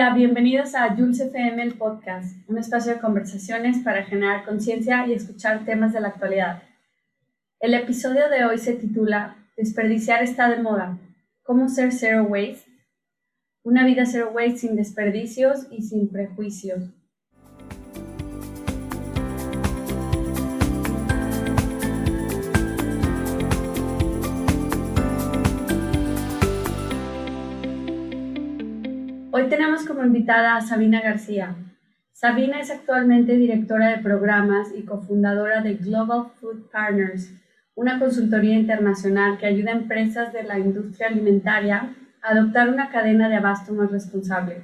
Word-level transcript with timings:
Hola, 0.00 0.14
bienvenidos 0.14 0.74
a 0.74 0.96
Jules 0.96 1.20
FM, 1.20 1.62
el 1.62 1.74
podcast, 1.74 2.34
un 2.48 2.56
espacio 2.56 2.94
de 2.94 3.00
conversaciones 3.00 3.80
para 3.84 4.02
generar 4.02 4.46
conciencia 4.46 5.06
y 5.06 5.12
escuchar 5.12 5.66
temas 5.66 5.92
de 5.92 6.00
la 6.00 6.08
actualidad. 6.08 6.62
El 7.60 7.74
episodio 7.74 8.30
de 8.30 8.46
hoy 8.46 8.56
se 8.56 8.72
titula 8.72 9.36
Desperdiciar 9.58 10.22
está 10.22 10.48
de 10.48 10.62
moda. 10.62 10.98
¿Cómo 11.42 11.68
ser 11.68 11.92
zero 11.92 12.24
waste? 12.24 12.62
Una 13.62 13.84
vida 13.84 14.06
zero 14.06 14.30
waste 14.32 14.56
sin 14.56 14.74
desperdicios 14.74 15.66
y 15.70 15.82
sin 15.82 16.08
prejuicios. 16.08 16.88
Hoy 29.40 29.48
tenemos 29.48 29.86
como 29.86 30.04
invitada 30.04 30.54
a 30.54 30.60
Sabina 30.60 31.00
García. 31.00 31.56
Sabina 32.12 32.60
es 32.60 32.70
actualmente 32.70 33.38
directora 33.38 33.88
de 33.88 34.02
programas 34.02 34.68
y 34.76 34.82
cofundadora 34.82 35.62
de 35.62 35.76
Global 35.76 36.26
Food 36.38 36.68
Partners, 36.70 37.32
una 37.74 37.98
consultoría 37.98 38.58
internacional 38.58 39.38
que 39.38 39.46
ayuda 39.46 39.70
a 39.70 39.76
empresas 39.76 40.34
de 40.34 40.42
la 40.42 40.58
industria 40.58 41.08
alimentaria 41.08 41.96
a 42.20 42.28
adoptar 42.32 42.68
una 42.68 42.90
cadena 42.90 43.30
de 43.30 43.36
abasto 43.36 43.72
más 43.72 43.90
responsable. 43.90 44.62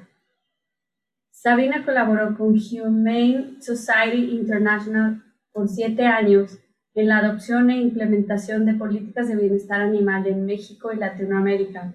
Sabina 1.31 1.83
colaboró 1.83 2.37
con 2.37 2.55
Humane 2.85 3.55
Society 3.63 4.37
International 4.37 5.23
por 5.55 5.69
siete 5.69 6.05
años 6.05 6.59
en 6.95 7.09
la 7.09 7.21
adopción 7.21 7.71
e 7.71 7.81
implementación 7.81 8.67
de 8.67 8.75
políticas 8.75 9.29
de 9.29 9.37
bienestar 9.37 9.81
animal 9.81 10.27
en 10.27 10.45
México 10.45 10.93
y 10.93 10.97
Latinoamérica 10.97 11.95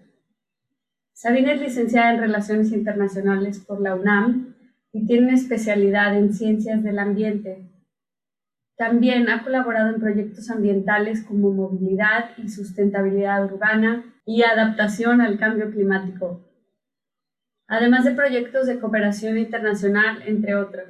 Sabina 1.21 1.53
es 1.53 1.61
licenciada 1.61 2.15
en 2.15 2.19
Relaciones 2.19 2.71
Internacionales 2.71 3.59
por 3.59 3.79
la 3.79 3.93
UNAM 3.93 4.55
y 4.91 5.05
tiene 5.05 5.27
una 5.27 5.35
especialidad 5.35 6.17
en 6.17 6.33
Ciencias 6.33 6.81
del 6.81 6.97
Ambiente. 6.97 7.69
También 8.75 9.29
ha 9.29 9.43
colaborado 9.43 9.93
en 9.93 10.01
proyectos 10.01 10.49
ambientales 10.49 11.23
como 11.23 11.51
movilidad 11.51 12.31
y 12.37 12.49
sustentabilidad 12.49 13.45
urbana 13.45 14.03
y 14.25 14.41
adaptación 14.41 15.21
al 15.21 15.37
cambio 15.37 15.69
climático, 15.69 16.41
además 17.67 18.03
de 18.03 18.15
proyectos 18.15 18.65
de 18.65 18.79
cooperación 18.79 19.37
internacional, 19.37 20.23
entre 20.25 20.55
otros. 20.55 20.87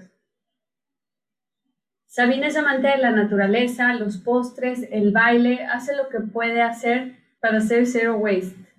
Sabina 2.08 2.48
es 2.48 2.56
amante 2.56 2.88
de 2.88 3.00
la 3.00 3.12
naturaleza, 3.12 3.94
los 3.96 4.18
postres, 4.18 4.88
el 4.92 5.12
baile, 5.12 5.66
hace 5.66 5.94
lo 5.94 6.08
que 6.08 6.22
puede 6.22 6.62
hacer 6.62 7.18
para 7.42 7.60
ser 7.60 7.86
zero 7.86 8.16
waste 8.16 8.71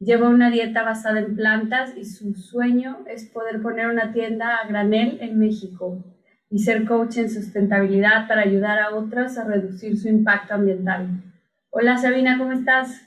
Lleva 0.00 0.30
una 0.30 0.50
dieta 0.50 0.82
basada 0.82 1.20
en 1.20 1.36
plantas 1.36 1.94
y 1.94 2.06
su 2.06 2.34
sueño 2.34 3.04
es 3.06 3.26
poder 3.26 3.60
poner 3.60 3.88
una 3.88 4.12
tienda 4.12 4.56
a 4.56 4.66
granel 4.66 5.18
en 5.20 5.38
México 5.38 6.02
y 6.48 6.60
ser 6.60 6.86
coach 6.86 7.18
en 7.18 7.30
sustentabilidad 7.30 8.26
para 8.26 8.40
ayudar 8.40 8.78
a 8.78 8.96
otras 8.96 9.36
a 9.36 9.44
reducir 9.44 9.98
su 9.98 10.08
impacto 10.08 10.54
ambiental. 10.54 11.06
Hola 11.68 11.98
Sabina, 11.98 12.38
¿cómo 12.38 12.52
estás? 12.52 13.02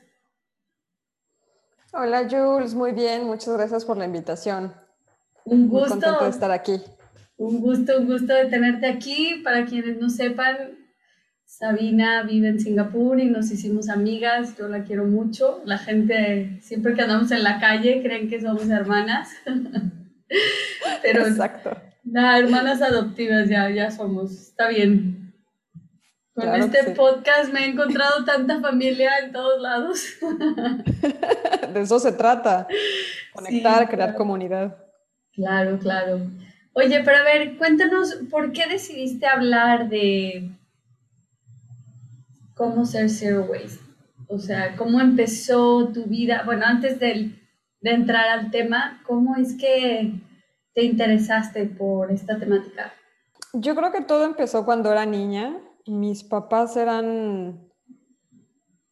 Hola 1.92 2.28
Jules, 2.30 2.76
muy 2.76 2.92
bien, 2.92 3.26
muchas 3.26 3.58
gracias 3.58 3.86
por 3.86 3.98
la 3.98 4.06
invitación. 4.06 4.72
Un 5.46 5.68
gusto. 5.70 5.96
Muy 5.96 6.02
contento 6.02 6.24
de 6.26 6.30
estar 6.30 6.52
aquí. 6.52 6.82
Un 7.38 7.60
gusto, 7.60 7.98
un 7.98 8.06
gusto 8.06 8.34
de 8.34 8.46
tenerte 8.46 8.88
aquí. 8.88 9.42
Para 9.44 9.66
quienes 9.66 9.98
no 9.98 10.10
sepan, 10.10 10.78
Sabina 11.58 12.24
vive 12.24 12.48
en 12.48 12.60
Singapur 12.60 13.20
y 13.20 13.26
nos 13.26 13.52
hicimos 13.52 13.88
amigas, 13.88 14.58
yo 14.58 14.68
la 14.68 14.84
quiero 14.84 15.06
mucho. 15.06 15.62
La 15.66 15.78
gente, 15.78 16.58
siempre 16.62 16.96
que 16.96 17.04
andamos 17.04 17.30
en 17.32 17.44
la 17.44 17.60
calle, 17.60 18.02
creen 18.02 18.28
que 18.28 18.42
somos 18.42 18.68
hermanas. 18.70 19.30
Pero 21.04 21.28
Exacto. 21.28 21.78
Nada, 22.04 22.40
hermanas 22.40 22.82
adoptivas 22.82 23.48
ya, 23.50 23.70
ya 23.70 23.92
somos, 23.92 24.32
está 24.32 24.68
bien. 24.68 25.32
Con 26.34 26.56
este 26.56 26.96
podcast 26.96 27.54
me 27.54 27.66
he 27.66 27.70
encontrado 27.70 28.26
tanta 28.26 28.60
familia 28.60 29.20
en 29.20 29.32
todos 29.32 29.62
lados. 29.62 30.06
De 31.72 31.82
eso 31.82 32.00
se 32.00 32.14
trata, 32.14 32.68
conectar, 33.32 33.88
crear 33.88 34.16
comunidad. 34.16 34.76
Claro, 35.32 35.78
claro. 35.78 36.20
Oye, 36.74 37.04
pero 37.06 37.18
a 37.18 37.24
ver, 37.24 37.58
cuéntanos, 37.58 38.16
¿por 38.32 38.52
qué 38.52 38.66
decidiste 38.68 39.28
hablar 39.28 39.88
de 39.88 40.50
cómo 42.64 42.86
ser 42.86 43.10
zero 43.10 43.46
waste. 43.50 43.82
O 44.28 44.40
sea, 44.40 44.76
cómo 44.78 45.02
empezó 45.02 45.90
tu 45.94 46.06
vida. 46.06 46.44
Bueno, 46.46 46.66
antes 46.66 46.98
de, 47.00 47.32
entrar 47.82 48.30
al 48.30 48.52
tema, 48.52 49.02
¿cómo 49.06 49.36
es 49.36 49.56
que 49.56 50.14
te 50.74 50.84
interesaste 50.84 51.66
por 51.66 52.10
esta 52.12 52.40
temática? 52.40 52.94
Yo 53.54 53.76
creo 53.76 53.92
que 53.92 54.02
todo 54.02 54.24
empezó 54.24 54.64
cuando 54.64 54.92
era 54.92 55.06
niña. 55.06 55.58
Mis 55.86 56.24
papás 56.24 56.78
eran 56.78 57.70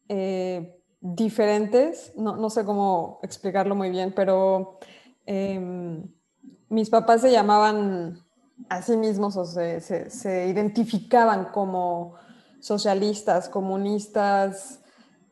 eh, 0.08 0.78
diferentes, 1.00 2.12
no, 2.16 2.50
sé 2.50 2.66
cómo 2.66 3.18
explicarlo 3.22 3.74
muy 3.74 3.88
bien, 3.88 4.12
pero 4.14 4.78
em, 5.24 6.04
mis 6.68 6.90
papás 6.90 7.22
se 7.22 7.32
llamaban 7.32 8.18
a 8.68 8.82
sí 8.82 8.98
mismos 8.98 9.38
o 9.38 9.46
se 9.46 10.48
identificaban 10.48 11.46
como 11.46 12.14
socialistas, 12.62 13.48
comunistas, 13.48 14.80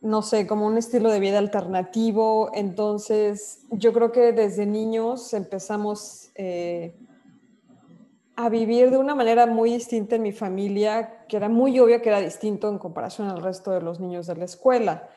no 0.01 0.21
sé, 0.21 0.47
como 0.47 0.67
un 0.67 0.77
estilo 0.77 1.11
de 1.11 1.21
vida 1.21 1.39
alternativo. 1.39 2.51
Entonces, 2.53 3.61
yo 3.71 3.93
creo 3.93 4.11
que 4.11 4.33
desde 4.33 4.67
niños 4.67 5.33
empezamos 5.33 6.31
eh, 6.35 6.99
a 8.35 8.49
vivir 8.49 8.91
de 8.91 8.97
una 8.97 9.15
manera 9.15 9.47
muy 9.47 9.73
distinta 9.73 10.17
en 10.17 10.23
mi 10.23 10.33
familia, 10.33 11.25
que 11.29 11.37
era 11.37 11.49
muy 11.49 11.79
obvio 11.79 12.03
que 12.03 12.09
era 12.09 12.21
distinto 12.21 12.69
en 12.69 12.79
comparación 12.79 13.29
al 13.29 13.43
resto 13.43 13.71
de 13.71 13.81
los 13.81 14.01
niños 14.01 14.27
de 14.27 14.35
la 14.35 14.45
escuela. 14.47 15.09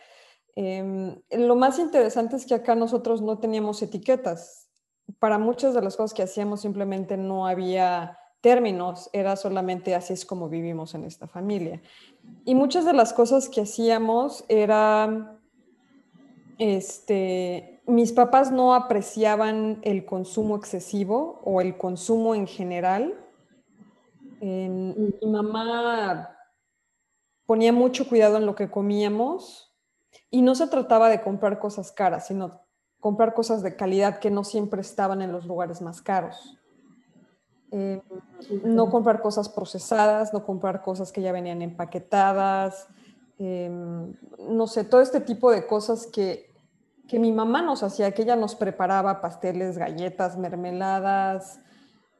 Em, 0.55 1.19
lo 1.31 1.55
más 1.55 1.79
interesante 1.79 2.35
es 2.35 2.45
que 2.45 2.53
acá 2.53 2.75
nosotros 2.75 3.23
no 3.23 3.39
teníamos 3.39 3.81
etiquetas. 3.81 4.69
Para 5.17 5.39
muchas 5.39 5.73
de 5.73 5.81
las 5.81 5.97
cosas 5.97 6.13
que 6.13 6.21
hacíamos 6.21 6.61
simplemente 6.61 7.17
no 7.17 7.47
había 7.47 8.19
términos, 8.43 9.09
era 9.13 9.37
solamente 9.37 9.95
así 9.95 10.11
es 10.11 10.25
como 10.25 10.49
vivimos 10.49 10.93
en 10.95 11.05
esta 11.05 11.27
familia. 11.27 11.81
Y 12.43 12.55
muchas 12.55 12.83
de 12.83 12.91
las 12.91 13.13
cosas 13.13 13.47
que 13.47 13.61
hacíamos 13.61 14.43
era, 14.49 15.39
este, 16.57 17.81
mis 17.87 18.11
papás 18.11 18.51
no 18.51 18.75
apreciaban 18.75 19.79
el 19.83 20.05
consumo 20.05 20.57
excesivo 20.57 21.39
o 21.45 21.61
el 21.61 21.77
consumo 21.77 22.35
en 22.35 22.45
general. 22.45 23.17
mi 24.41 25.13
mamá 25.25 26.37
ponía 27.45 27.71
mucho 27.71 28.09
cuidado 28.09 28.35
en 28.37 28.45
lo 28.45 28.55
que 28.55 28.69
comíamos 28.69 29.73
y 30.29 30.41
no 30.41 30.53
se 30.53 30.67
trataba 30.67 31.07
de 31.07 31.21
comprar 31.21 31.59
cosas 31.59 31.93
caras, 31.93 32.27
sino 32.27 32.61
comprar 32.99 33.33
cosas 33.33 33.63
de 33.63 33.77
calidad 33.77 34.19
que 34.19 34.31
no 34.31 34.43
siempre 34.43 34.81
estaban 34.81 35.21
en 35.21 35.31
los 35.31 35.45
lugares 35.45 35.81
más 35.81 36.01
caros. 36.01 36.59
Eh, 37.75 37.99
no 38.65 38.91
comprar 38.91 39.19
cosas 39.19 39.49
procesadas, 39.49 40.31
no 40.31 40.45
comprar 40.45 40.83
cosas 40.83 41.11
que 41.11 41.23
ya 41.23 41.31
venían 41.31 41.63
empaquetadas, 41.63 42.87
em, 43.39 44.13
no 44.47 44.67
sé, 44.67 44.83
todo 44.83 45.01
este 45.01 45.19
tipo 45.19 45.49
de 45.49 45.65
cosas 45.65 46.05
que, 46.05 46.51
que, 47.07 47.17
mi 47.17 47.31
mamá 47.31 47.63
nos 47.63 47.81
hacía, 47.81 48.11
que 48.11 48.21
ella 48.21 48.35
nos 48.35 48.53
preparaba 48.53 49.21
pasteles, 49.21 49.79
galletas, 49.79 50.37
mermeladas, 50.37 51.61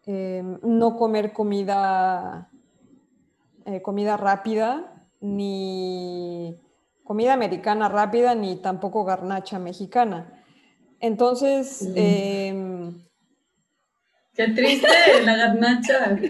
em, 0.07 0.57
no 0.63 0.97
comer 0.97 1.33
comida, 1.33 2.49
eh, 3.65 3.79
comida 3.83 4.17
rápida, 4.17 5.05
ni 5.21 6.59
comida 7.03 7.33
americana 7.33 7.89
rápida, 7.89 8.33
ni 8.33 8.55
tampoco 8.55 9.03
garnacha 9.05 9.59
mexicana. 9.59 10.43
Entonces, 10.99 11.93
Qué 14.33 14.47
triste 14.49 14.87
la 15.23 15.35
garnacha. 15.35 16.17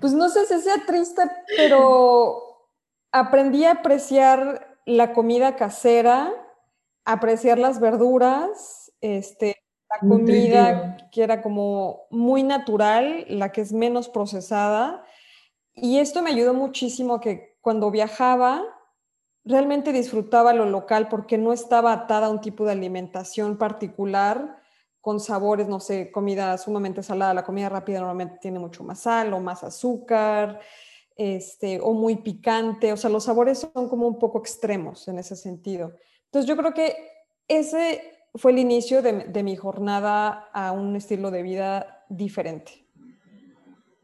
Pues 0.00 0.12
no 0.12 0.28
sé 0.28 0.44
si 0.44 0.60
sea 0.60 0.84
triste, 0.84 1.22
pero 1.56 2.68
aprendí 3.12 3.64
a 3.64 3.70
apreciar 3.70 4.76
la 4.86 5.12
comida 5.12 5.54
casera, 5.54 6.32
apreciar 7.04 7.58
las 7.58 7.78
verduras, 7.78 8.92
este, 9.00 9.56
la 9.88 10.06
comida 10.06 11.08
que 11.12 11.22
era 11.22 11.40
como 11.42 12.02
muy 12.10 12.42
natural, 12.42 13.24
la 13.28 13.52
que 13.52 13.60
es 13.60 13.72
menos 13.72 14.08
procesada. 14.08 15.04
Y 15.74 16.00
esto 16.00 16.20
me 16.20 16.30
ayudó 16.30 16.54
muchísimo 16.54 17.20
que 17.20 17.56
cuando 17.60 17.92
viajaba, 17.92 18.64
realmente 19.44 19.92
disfrutaba 19.92 20.52
lo 20.52 20.66
local 20.66 21.08
porque 21.08 21.38
no 21.38 21.52
estaba 21.52 21.92
atada 21.92 22.26
a 22.26 22.30
un 22.30 22.40
tipo 22.40 22.64
de 22.64 22.72
alimentación 22.72 23.58
particular 23.58 24.63
con 25.04 25.20
sabores, 25.20 25.68
no 25.68 25.80
sé, 25.80 26.10
comida 26.10 26.56
sumamente 26.56 27.02
salada. 27.02 27.34
La 27.34 27.44
comida 27.44 27.68
rápida 27.68 27.98
normalmente 27.98 28.38
tiene 28.40 28.58
mucho 28.58 28.82
más 28.82 29.00
sal 29.00 29.34
o 29.34 29.38
más 29.38 29.62
azúcar, 29.62 30.60
este, 31.14 31.78
o 31.78 31.92
muy 31.92 32.16
picante. 32.16 32.90
O 32.90 32.96
sea, 32.96 33.10
los 33.10 33.24
sabores 33.24 33.68
son 33.70 33.90
como 33.90 34.08
un 34.08 34.18
poco 34.18 34.38
extremos 34.38 35.06
en 35.06 35.18
ese 35.18 35.36
sentido. 35.36 35.94
Entonces 36.24 36.48
yo 36.48 36.56
creo 36.56 36.72
que 36.72 36.96
ese 37.46 38.00
fue 38.34 38.52
el 38.52 38.58
inicio 38.60 39.02
de, 39.02 39.42
mi 39.42 39.56
jornada 39.56 40.48
a 40.54 40.72
un 40.72 40.96
estilo 40.96 41.30
de 41.30 41.42
vida 41.42 42.06
diferente. 42.08 42.86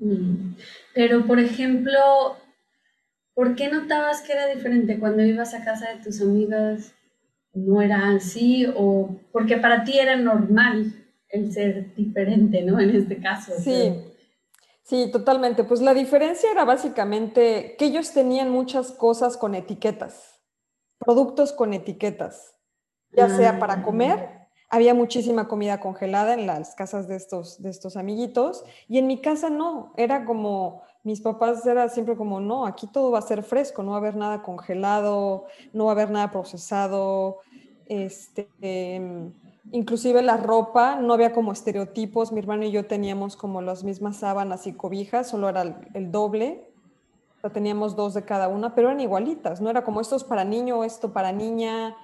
Mm. 0.01 0.53
Pero, 0.95 1.27
por 1.27 1.41
ejemplo, 1.41 2.37
¿por 3.33 3.55
qué 3.55 3.69
notabas 3.69 4.21
que 4.21 4.35
era 4.35 4.49
diferente 4.49 4.99
cuando 4.99 5.25
ibas 5.25 5.55
a 5.55 5.65
casa 5.65 5.95
de 5.95 6.03
tus 6.05 6.21
amigas? 6.21 6.93
¿No 7.53 7.83
era 7.83 8.11
así? 8.15 8.67
¿O 8.77 9.17
porque 9.33 9.57
para 9.57 9.85
ti 9.85 9.99
era 9.99 10.17
normal 10.17 10.95
el 11.29 11.53
ser 11.53 11.95
diferente, 11.95 12.63
¿no? 12.63 12.81
En 12.81 12.91
este 12.91 13.21
caso. 13.21 13.53
Sí, 13.59 13.95
sí, 14.83 15.11
totalmente. 15.11 15.65
Pues 15.65 15.81
la 15.81 15.95
diferencia 15.95 16.51
era 16.51 16.65
básicamente 16.65 17.77
que 17.79 17.87
ellos 17.87 18.13
tenían 18.13 18.51
muchas 18.51 18.93
cosas 18.93 19.37
con 19.37 19.55
etiquetas, 19.55 20.41
productos 20.99 21.53
con 21.53 21.75
etiquetas 21.75 22.55
ya 23.13 23.29
sea 23.29 23.59
para 23.59 23.75
ah. 23.75 23.83
comer, 23.83 24.49
había 24.69 24.95
muchísima 24.95 25.49
comida 25.49 25.81
congelada 25.81 26.35
en 26.35 26.47
las 26.47 26.75
casas 26.75 27.09
de 27.09 27.17
estos, 27.17 27.61
de 27.63 27.71
estos 27.71 27.97
amiguitos 27.97 28.65
y 28.89 28.99
en 28.99 29.07
mi 29.07 29.21
casa 29.21 29.51
no, 29.51 29.93
era 29.97 30.25
como, 30.25 30.83
mis 31.03 31.21
papás 31.21 31.65
era 31.67 31.89
siempre 31.89 32.17
como, 32.17 32.41
no, 32.41 32.67
aquí 32.67 32.87
todo 32.87 33.11
va 33.11 33.19
a 33.19 33.23
ser 33.23 33.43
fresco, 33.43 33.83
no 33.83 33.93
va 33.93 33.97
a 33.97 34.01
haber 34.01 34.17
nada 34.17 34.43
congelado, 34.43 35.47
no 35.73 35.87
va 35.87 35.93
a 35.93 35.95
haber 35.95 36.11
nada 36.11 36.31
procesado, 36.31 37.39
este, 37.87 38.49
em, 38.61 39.33
inclusive 39.73 40.23
la 40.23 40.37
ropa, 40.37 40.97
no 40.97 41.15
había 41.15 41.33
como 41.33 41.53
estereotipos, 41.53 42.33
mi 42.33 42.41
hermano 42.41 42.65
y 42.65 42.71
yo 42.71 42.87
teníamos 42.87 43.37
como 43.37 43.63
las 43.63 43.85
mismas 43.85 44.19
sábanas 44.19 44.67
y 44.67 44.73
cobijas, 44.73 45.29
solo 45.29 45.49
era 45.49 45.63
el, 45.95 46.13
doble, 46.13 46.67
teníamos 47.53 47.97
dos 47.97 48.15
de 48.15 48.25
cada 48.25 48.49
una, 48.49 48.75
pero 48.75 48.89
eran 48.89 49.01
igualitas, 49.01 49.61
no 49.61 49.71
era 49.71 49.83
como 49.83 50.01
esto 50.01 50.17
es 50.17 50.25
para 50.25 50.45
niño, 50.45 50.85
esto 50.85 51.13
para 51.13 51.33
niña, 51.33 51.97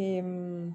Em, 0.00 0.74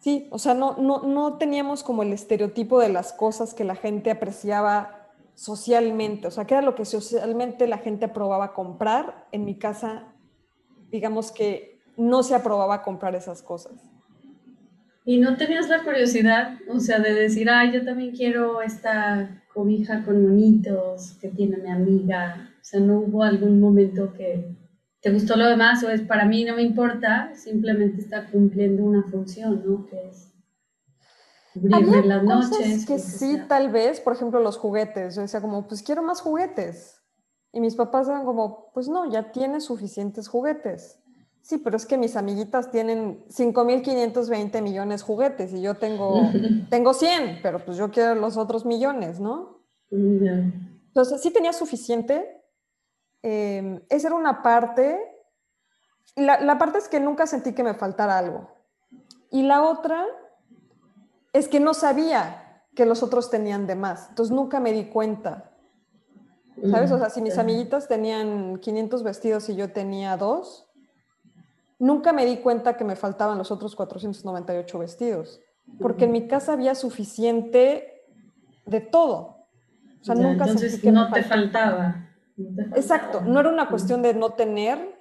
sí, 0.00 0.26
o 0.32 0.38
sea, 0.40 0.54
no, 0.54 0.76
no, 0.76 1.02
no 1.02 1.38
teníamos 1.38 1.84
como 1.84 2.02
el 2.02 2.12
estereotipo 2.12 2.80
de 2.80 2.88
las 2.88 3.12
cosas 3.12 3.54
que 3.54 3.62
la 3.62 3.76
gente 3.76 4.10
apreciaba 4.10 4.99
socialmente, 5.34 6.28
o 6.28 6.30
sea, 6.30 6.46
que 6.46 6.54
era 6.54 6.62
lo 6.62 6.74
que 6.74 6.84
socialmente 6.84 7.66
la 7.66 7.78
gente 7.78 8.06
aprobaba 8.06 8.52
comprar. 8.52 9.26
En 9.32 9.44
mi 9.44 9.56
casa, 9.56 10.12
digamos 10.90 11.32
que 11.32 11.80
no 11.96 12.22
se 12.22 12.34
aprobaba 12.34 12.82
comprar 12.82 13.14
esas 13.14 13.42
cosas. 13.42 13.90
¿Y 15.04 15.18
no 15.18 15.36
tenías 15.36 15.68
la 15.68 15.82
curiosidad, 15.82 16.58
o 16.68 16.78
sea, 16.78 16.98
de 17.00 17.14
decir, 17.14 17.48
ay, 17.50 17.72
yo 17.72 17.84
también 17.84 18.14
quiero 18.14 18.62
esta 18.62 19.42
cobija 19.52 20.04
con 20.04 20.22
monitos 20.22 21.16
que 21.20 21.28
tiene 21.28 21.56
mi 21.56 21.70
amiga? 21.70 22.50
O 22.60 22.64
sea, 22.64 22.80
¿no 22.80 23.00
hubo 23.00 23.22
algún 23.22 23.60
momento 23.60 24.12
que 24.12 24.54
te 25.00 25.10
gustó 25.10 25.36
lo 25.36 25.46
demás 25.46 25.82
o 25.82 25.88
es 25.88 26.02
para 26.02 26.26
mí 26.26 26.44
no 26.44 26.56
me 26.56 26.62
importa, 26.62 27.34
simplemente 27.34 28.00
está 28.00 28.26
cumpliendo 28.26 28.84
una 28.84 29.02
función, 29.04 29.62
¿no? 29.66 29.86
Que 29.86 30.08
es 30.08 30.29
cubrirme 31.54 32.02
las 32.04 32.22
noches. 32.22 32.86
Que 32.86 32.98
sí, 32.98 33.38
tal 33.48 33.70
vez, 33.70 34.00
por 34.00 34.14
ejemplo, 34.14 34.40
los 34.40 34.56
juguetes. 34.56 35.14
Yo 35.14 35.22
decía 35.22 35.40
como, 35.40 35.66
pues 35.66 35.82
quiero 35.82 36.02
más 36.02 36.20
juguetes. 36.20 37.00
Y 37.52 37.60
mis 37.60 37.74
papás 37.74 38.08
eran 38.08 38.24
como, 38.24 38.70
pues 38.72 38.88
no, 38.88 39.10
ya 39.10 39.32
tienes 39.32 39.64
suficientes 39.64 40.28
juguetes. 40.28 40.98
Sí, 41.42 41.58
pero 41.58 41.76
es 41.76 41.86
que 41.86 41.98
mis 41.98 42.16
amiguitas 42.16 42.70
tienen 42.70 43.24
5.520 43.28 44.62
millones 44.62 45.00
de 45.00 45.06
juguetes 45.06 45.52
y 45.52 45.62
yo 45.62 45.74
tengo, 45.74 46.20
tengo 46.70 46.94
100, 46.94 47.40
pero 47.42 47.64
pues 47.64 47.76
yo 47.76 47.90
quiero 47.90 48.14
los 48.14 48.36
otros 48.36 48.64
millones, 48.66 49.20
¿no? 49.20 49.58
Entonces, 49.90 51.20
sí 51.20 51.32
tenía 51.32 51.52
suficiente, 51.52 52.40
Em, 53.22 53.80
esa 53.88 54.08
era 54.08 54.16
una 54.16 54.42
parte. 54.42 54.98
La, 56.16 56.40
la, 56.40 56.58
parte 56.58 56.78
es 56.78 56.88
que 56.88 57.00
nunca 57.00 57.26
sentí 57.26 57.52
que 57.54 57.62
me 57.62 57.74
faltara 57.74 58.18
algo. 58.18 58.50
Y 59.30 59.42
la 59.42 59.62
otra 59.62 60.04
es 61.32 61.48
que 61.48 61.60
no 61.60 61.74
sabía 61.74 62.64
que 62.74 62.86
los 62.86 63.02
otros 63.02 63.30
tenían 63.30 63.66
de 63.66 63.74
más. 63.74 64.08
Entonces 64.10 64.34
nunca 64.34 64.60
me 64.60 64.72
di 64.72 64.84
cuenta. 64.86 65.50
¿Sabes? 66.70 66.90
O 66.92 66.98
sea, 66.98 67.08
si 67.08 67.22
mis 67.22 67.38
amiguitas 67.38 67.88
tenían 67.88 68.58
500 68.58 69.02
vestidos 69.02 69.48
y 69.48 69.56
yo 69.56 69.72
tenía 69.72 70.16
dos, 70.16 70.68
nunca 71.78 72.12
me 72.12 72.26
di 72.26 72.38
cuenta 72.38 72.76
que 72.76 72.84
me 72.84 72.96
faltaban 72.96 73.38
los 73.38 73.50
otros 73.50 73.74
498 73.74 74.78
vestidos. 74.78 75.40
Porque 75.80 76.04
en 76.04 76.12
mi 76.12 76.26
casa 76.26 76.52
había 76.52 76.74
suficiente 76.74 78.04
de 78.66 78.80
todo. 78.80 79.46
O 80.00 80.04
sea, 80.04 80.14
nunca 80.14 80.46
sentí 80.46 80.80
que 80.80 80.92
no 80.92 81.10
te 81.10 81.22
faltaba. 81.22 82.08
Exacto, 82.74 83.20
no 83.20 83.40
era 83.40 83.48
una 83.48 83.68
cuestión 83.68 84.02
de 84.02 84.14
no 84.14 84.30
tener 84.30 84.98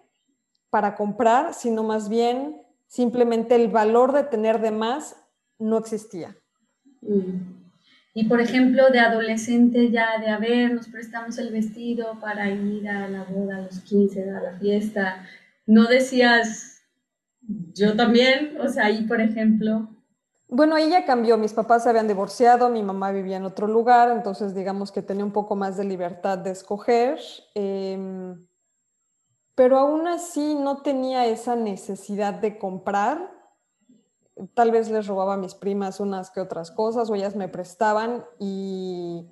para 0.70 0.96
comprar, 0.96 1.54
sino 1.54 1.84
más 1.84 2.10
bien 2.10 2.62
simplemente 2.88 3.56
el 3.56 3.70
valor 3.70 4.12
de 4.14 4.24
tener 4.24 4.62
de 4.62 4.72
más 4.72 5.16
no 5.60 5.78
existía. 5.78 6.36
Mm. 7.02 7.60
Y 8.16 8.26
por 8.26 8.42
ejemplo, 8.42 8.90
de 8.90 9.00
adolescente 9.00 9.92
ya 9.92 10.18
de, 10.20 10.30
a 10.30 10.40
ver, 10.40 10.74
nos 10.74 10.88
prestamos 10.88 11.38
el 11.38 11.52
vestido 11.52 12.20
para 12.20 12.50
ir 12.50 12.90
a 12.90 13.08
la 13.08 13.24
boda, 13.24 13.58
a 13.58 13.62
los 13.62 13.80
15, 13.82 14.32
a 14.32 14.42
la 14.42 14.60
fiesta, 14.60 15.26
no 15.66 15.86
decías, 15.86 16.82
yo 17.76 17.96
también, 17.96 18.58
o 18.60 18.68
sea, 18.68 18.86
ahí 18.86 19.04
por 19.04 19.22
ejemplo, 19.22 19.88
bueno, 20.52 20.78
ella 20.78 21.06
cambió, 21.06 21.38
mis 21.38 21.54
papás 21.54 21.84
se 21.84 21.90
habían 21.90 22.08
divorciado, 22.08 22.70
mi 22.70 22.82
mamá 22.82 23.12
vivía 23.12 23.38
en 23.38 23.46
otro 23.46 23.68
lugar, 23.68 24.10
entonces 24.10 24.56
digamos 24.56 24.92
que 24.92 25.04
tenía 25.04 25.24
un 25.24 25.32
poco 25.32 25.56
más 25.56 25.78
de 25.78 25.84
libertad 25.84 26.40
de 26.40 26.50
escoger, 26.50 27.20
em, 27.54 28.48
pero 29.54 29.78
aún 29.78 30.08
así 30.08 30.56
no 30.56 30.82
tenía 30.82 31.28
esa 31.28 31.56
necesidad 31.56 32.34
de 32.34 32.58
comprar. 32.58 33.32
Tal 34.54 34.72
vez 34.72 34.90
les 34.90 35.08
robaba 35.08 35.34
a 35.34 35.38
mis 35.38 35.56
primas 35.56 36.00
unas 36.00 36.32
que 36.32 36.40
otras 36.40 36.72
cosas 36.72 37.10
o 37.10 37.16
ellas 37.16 37.36
me 37.36 37.48
prestaban 37.48 38.26
y, 38.40 39.28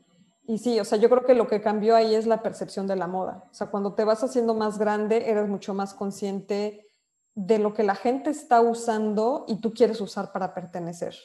y 0.45 0.57
sí, 0.59 0.79
o 0.79 0.85
sea, 0.85 0.97
yo 0.97 1.09
creo 1.09 1.25
que 1.25 1.33
lo 1.33 1.47
que 1.47 1.61
cambió 1.61 1.95
ahí 1.95 2.15
es 2.15 2.25
la 2.25 2.41
percepción 2.41 2.87
de 2.87 2.95
la 2.95 3.07
moda. 3.07 3.45
O 3.51 3.53
sea, 3.53 3.67
cuando 3.67 3.93
te 3.93 4.05
vas 4.05 4.23
haciendo 4.23 4.53
más 4.53 4.77
grande, 4.77 5.29
eres 5.29 5.47
mucho 5.49 5.73
más 5.73 5.93
consciente 5.93 6.87
de 7.35 7.59
lo 7.59 7.73
que 7.73 7.83
la 7.83 7.95
gente 7.95 8.31
está 8.31 8.61
usando 8.61 9.45
y 9.47 9.61
tú 9.61 9.73
quieres 9.73 10.01
usar 10.01 10.31
para 10.31 10.55
pertenecer. 10.55 11.15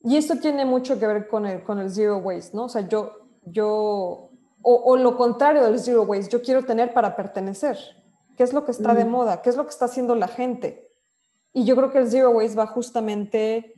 Y 0.00 0.18
esto 0.18 0.36
tiene 0.36 0.66
mucho 0.66 1.00
que 1.00 1.06
ver 1.06 1.28
con 1.28 1.46
el, 1.46 1.64
con 1.64 1.78
el 1.78 1.90
zero 1.90 2.18
waste, 2.18 2.54
¿no? 2.54 2.64
O 2.64 2.68
sea, 2.68 2.86
yo, 2.86 3.12
yo, 3.42 4.30
o, 4.62 4.96
lo 4.96 5.16
contrario 5.16 5.64
del 5.64 5.80
zero 5.80 6.02
waste, 6.02 6.30
yo 6.30 6.42
quiero 6.42 6.62
tener 6.62 6.92
para 6.92 7.16
pertenecer. 7.16 7.78
¿Qué 8.36 8.42
es 8.42 8.52
lo 8.52 8.64
que 8.66 8.70
está 8.70 8.94
de 8.94 9.06
mm. 9.06 9.08
moda? 9.08 9.40
¿Qué 9.40 9.48
es 9.48 9.56
lo 9.56 9.64
que 9.64 9.70
está 9.70 9.86
haciendo 9.86 10.14
la 10.14 10.28
gente? 10.28 10.83
Y 11.54 11.64
yo 11.64 11.74
creo 11.76 11.90
que 11.90 11.98
el 11.98 12.10
zero 12.10 12.30
waste 12.30 12.58
va 12.58 12.66
justamente 12.66 13.72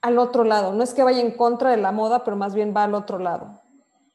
al 0.00 0.18
otro 0.18 0.42
lado. 0.42 0.72
No 0.72 0.82
es 0.82 0.92
que 0.92 1.04
vaya 1.04 1.20
en 1.20 1.36
contra 1.36 1.70
de 1.70 1.76
la 1.76 1.92
moda, 1.92 2.24
pero 2.24 2.36
más 2.36 2.54
bien 2.54 2.74
va 2.76 2.82
al 2.82 2.94
otro 2.94 3.20
lado. 3.20 3.60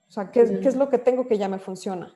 O 0.09 0.11
sea, 0.11 0.31
¿qué, 0.31 0.59
¿qué 0.59 0.67
es 0.67 0.75
lo 0.75 0.89
que 0.89 0.97
tengo 0.97 1.27
que 1.27 1.37
ya 1.37 1.47
me 1.47 1.59
funciona? 1.59 2.13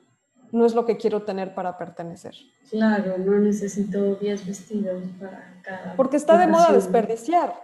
no 0.52 0.66
es 0.66 0.74
lo 0.74 0.84
que 0.84 0.98
quiero 0.98 1.22
tener 1.22 1.54
para 1.54 1.76
pertenecer. 1.76 2.34
Claro, 2.70 3.16
no 3.18 3.38
necesito 3.40 4.14
10 4.16 4.46
vestidos 4.46 5.02
para 5.18 5.60
cada. 5.62 5.96
Porque 5.96 6.18
está 6.18 6.36
de 6.38 6.46
moda 6.46 6.72
desperdiciar, 6.72 7.54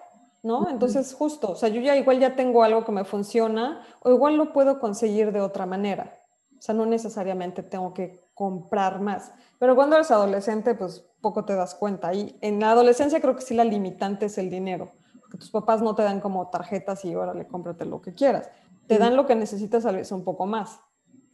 ¿no? 0.42 0.68
Entonces, 0.70 1.14
justo, 1.14 1.52
o 1.52 1.54
sea, 1.54 1.68
yo 1.68 1.80
ya 1.80 1.96
igual 1.96 2.18
ya 2.18 2.34
tengo 2.34 2.64
algo 2.64 2.84
que 2.84 2.92
me 2.92 3.04
funciona, 3.04 3.82
o 4.00 4.10
igual 4.10 4.36
lo 4.36 4.52
puedo 4.52 4.80
conseguir 4.80 5.32
de 5.32 5.40
otra 5.40 5.66
manera. 5.66 6.18
O 6.58 6.62
sea, 6.62 6.74
no 6.74 6.86
necesariamente 6.86 7.62
tengo 7.62 7.92
que 7.92 8.27
comprar 8.38 9.00
más. 9.00 9.32
Pero 9.58 9.74
cuando 9.74 9.96
eres 9.96 10.12
adolescente, 10.12 10.76
pues 10.76 11.04
poco 11.20 11.44
te 11.44 11.56
das 11.56 11.74
cuenta. 11.74 12.14
Y 12.14 12.38
en 12.40 12.60
la 12.60 12.70
adolescencia 12.70 13.20
creo 13.20 13.34
que 13.34 13.42
sí 13.42 13.54
la 13.54 13.64
limitante 13.64 14.26
es 14.26 14.38
el 14.38 14.48
dinero, 14.48 14.92
porque 15.20 15.38
tus 15.38 15.50
papás 15.50 15.82
no 15.82 15.96
te 15.96 16.04
dan 16.04 16.20
como 16.20 16.48
tarjetas 16.48 17.04
y 17.04 17.16
órale, 17.16 17.48
cómprate 17.48 17.84
lo 17.84 18.00
que 18.00 18.14
quieras. 18.14 18.48
Te 18.86 18.98
dan 18.98 19.16
lo 19.16 19.26
que 19.26 19.34
necesitas 19.34 19.84
a 19.84 19.90
veces 19.90 20.12
un 20.12 20.22
poco 20.22 20.46
más 20.46 20.80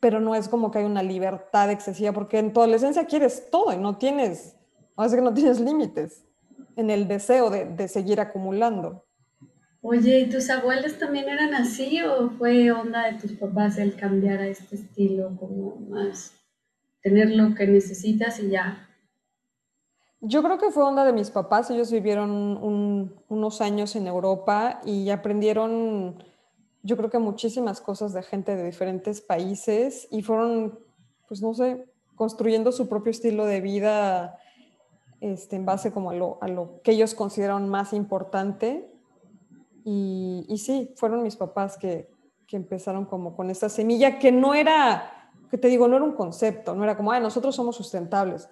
pero 0.00 0.20
no 0.20 0.34
es 0.34 0.48
como 0.50 0.70
que 0.70 0.80
hay 0.80 0.84
una 0.84 1.02
libertad 1.02 1.70
excesiva, 1.70 2.12
porque 2.12 2.38
en 2.38 2.52
tu 2.52 2.60
adolescencia 2.60 3.06
quieres 3.06 3.48
todo 3.50 3.72
y 3.72 3.78
no 3.78 3.96
tienes, 3.96 4.54
que 4.98 5.20
no 5.22 5.32
tienes 5.32 5.58
límites 5.60 6.26
en 6.76 6.90
el 6.90 7.08
deseo 7.08 7.48
de, 7.48 7.64
de, 7.64 7.88
seguir 7.88 8.20
acumulando. 8.20 9.06
Oye, 9.80 10.20
¿y 10.20 10.28
tus 10.28 10.50
abuelos 10.50 10.98
también 10.98 11.30
eran 11.30 11.54
así 11.54 12.02
o 12.02 12.28
fue 12.32 12.70
onda 12.70 13.10
de 13.10 13.18
tus 13.18 13.32
papás 13.32 13.78
el 13.78 13.96
cambiar 13.96 14.40
a 14.40 14.46
este 14.46 14.76
estilo, 14.76 15.34
como 15.40 15.76
más 15.88 16.32
tener 17.04 17.30
lo 17.30 17.54
que 17.54 17.68
necesitas 17.68 18.40
y 18.40 18.50
ya? 18.50 18.88
Yo 20.20 20.42
creo 20.42 20.58
que 20.58 20.72
fue 20.72 20.82
onda 20.82 21.04
de 21.04 21.12
mis 21.12 21.30
papás, 21.30 21.70
ellos 21.70 21.92
vivieron 21.92 22.30
unos 23.28 23.60
años 23.60 23.94
en 23.94 24.08
Europa 24.08 24.80
y 24.84 25.10
aprendieron 25.10 26.16
yo 26.84 26.98
creo 26.98 27.08
que 27.08 27.18
muchísimas 27.18 27.80
cosas 27.80 28.12
de 28.12 28.22
gente 28.22 28.54
de 28.54 28.64
diferentes 28.64 29.22
países 29.22 30.06
y 30.10 30.20
fueron, 30.20 30.78
pues 31.26 31.40
no 31.40 31.54
sé, 31.54 31.82
construyendo 32.14 32.72
su 32.72 32.90
propio 32.90 33.10
estilo 33.10 33.46
de 33.46 33.62
vida 33.62 34.38
este, 35.20 35.56
en 35.56 35.64
base 35.64 35.92
como 35.92 36.10
a 36.10 36.14
lo, 36.14 36.38
a 36.42 36.48
lo 36.48 36.82
que 36.82 36.92
ellos 36.92 37.14
consideraron 37.14 37.70
más 37.70 37.94
importante. 37.94 38.86
Y, 39.82 40.44
y 40.46 40.58
sí, 40.58 40.92
fueron 40.96 41.22
mis 41.22 41.36
papás 41.36 41.78
que, 41.78 42.10
que, 42.46 42.56
empezaron 42.56 43.06
como 43.06 43.34
con 43.34 43.48
esta 43.48 43.70
semilla 43.70 44.18
que 44.18 44.30
no 44.30 44.54
era, 44.54 45.23
que 45.54 45.58
te 45.58 45.68
digo, 45.68 45.86
no 45.86 45.94
era 45.94 46.04
un 46.04 46.16
concepto, 46.16 46.74
no 46.74 46.82
era 46.82 46.96
como, 46.96 47.12
ay, 47.12 47.22
nosotros 47.22 47.54
somos 47.54 47.76
sustentables. 47.76 48.48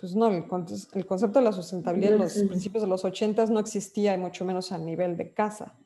pues 0.00 0.16
no, 0.16 0.26
el, 0.26 0.48
concepto 0.48 1.38
de 1.38 1.44
la 1.44 1.52
sustentabilidad 1.52 2.14
en 2.14 2.18
los 2.18 2.32
principios 2.32 2.82
de 2.82 2.88
los 2.88 3.04
80 3.04 3.46
no 3.46 3.60
existía, 3.60 4.14
y 4.14 4.18
mucho 4.18 4.44
menos 4.44 4.72
a 4.72 4.78
nivel 4.78 5.16
de 5.16 5.32
casa. 5.32 5.76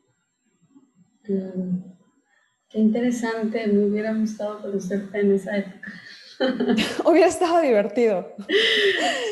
Qué 1.23 2.79
interesante, 2.79 3.67
me 3.67 3.85
hubiera 3.85 4.15
gustado 4.15 4.63
conocerte 4.63 5.21
en 5.21 5.33
esa 5.33 5.59
época. 5.59 5.93
hubiera 7.05 7.27
estado 7.27 7.61
divertido. 7.61 8.35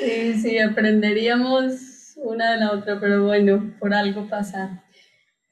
Sí, 0.04 0.34
sí, 0.34 0.58
aprenderíamos 0.58 2.12
una 2.16 2.52
de 2.52 2.58
la 2.58 2.72
otra, 2.72 3.00
pero 3.00 3.24
bueno, 3.24 3.74
por 3.80 3.94
algo 3.94 4.28
pasa. 4.28 4.84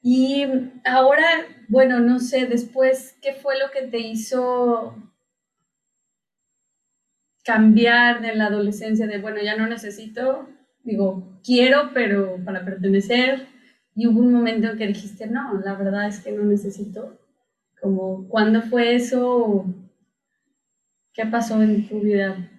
Y 0.03 0.45
ahora, 0.85 1.25
bueno, 1.69 1.99
no 1.99 2.19
sé, 2.19 2.45
después, 2.45 3.15
¿qué 3.19 3.33
fue 3.33 3.57
lo 3.57 3.71
que 3.71 3.87
te 3.87 3.97
hizo 3.97 5.10
cambiar 7.43 8.21
de 8.21 8.35
la 8.35 8.47
adolescencia 8.47 9.07
de, 9.07 9.19
bueno, 9.19 9.41
ya 9.41 9.55
no 9.55 9.67
necesito, 9.67 10.47
digo, 10.83 11.39
quiero, 11.43 11.91
pero 11.93 12.37
para 12.45 12.63
pertenecer? 12.63 13.47
Y 13.95 14.07
hubo 14.07 14.19
un 14.19 14.33
momento 14.33 14.69
en 14.69 14.77
que 14.77 14.87
dijiste, 14.87 15.27
no, 15.27 15.59
la 15.63 15.75
verdad 15.75 16.07
es 16.07 16.19
que 16.19 16.31
no 16.31 16.43
necesito. 16.43 17.17
Como, 17.81 18.27
¿cuándo 18.27 18.61
fue 18.61 18.95
eso? 18.95 19.65
¿Qué 21.13 21.25
pasó 21.25 21.61
en 21.61 21.87
tu 21.87 21.99
vida? 21.99 22.49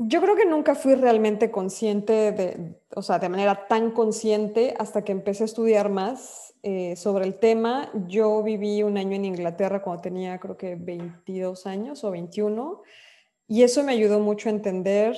Yo 0.00 0.20
creo 0.22 0.36
que 0.36 0.46
nunca 0.46 0.76
fui 0.76 0.94
realmente 0.94 1.50
consciente 1.50 2.30
de, 2.30 2.80
o 2.94 3.02
sea, 3.02 3.18
de 3.18 3.28
manera 3.28 3.66
tan 3.66 3.90
consciente 3.90 4.74
hasta 4.78 5.02
que 5.02 5.10
empecé 5.10 5.42
a 5.42 5.46
estudiar 5.46 5.88
más 5.90 6.54
eh, 6.62 6.94
sobre 6.94 7.24
el 7.24 7.34
tema. 7.34 7.90
Yo 8.06 8.44
viví 8.44 8.84
un 8.84 8.96
año 8.96 9.16
en 9.16 9.24
Inglaterra 9.24 9.82
cuando 9.82 10.02
tenía 10.02 10.38
creo 10.38 10.56
que 10.56 10.76
22 10.76 11.66
años 11.66 12.04
o 12.04 12.12
21 12.12 12.82
y 13.48 13.62
eso 13.62 13.82
me 13.82 13.92
ayudó 13.92 14.20
mucho 14.20 14.50
a 14.50 14.52
entender 14.52 15.16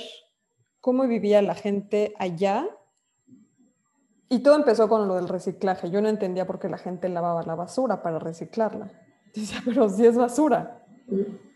cómo 0.81 1.07
vivía 1.09 1.43
la 1.43 1.57
gente 1.57 2.15
allá. 2.17 2.65
Y 4.29 4.39
todo 4.39 4.55
empezó 4.55 4.89
con 4.89 5.09
lo 5.09 5.17
del 5.17 5.29
reciclaje. 5.29 5.91
Yo 5.91 6.01
no 6.01 6.09
entendía 6.09 6.47
por 6.47 6.61
qué 6.61 6.69
la 6.69 6.79
gente 6.79 7.09
lavaba 7.09 7.43
la 7.43 7.57
basura 7.57 8.03
para 8.03 8.21
reciclarla. 8.21 8.89
Decía, 9.35 9.61
pero 9.65 9.89
si 9.89 10.07
es 10.07 10.17
basura. 10.17 10.87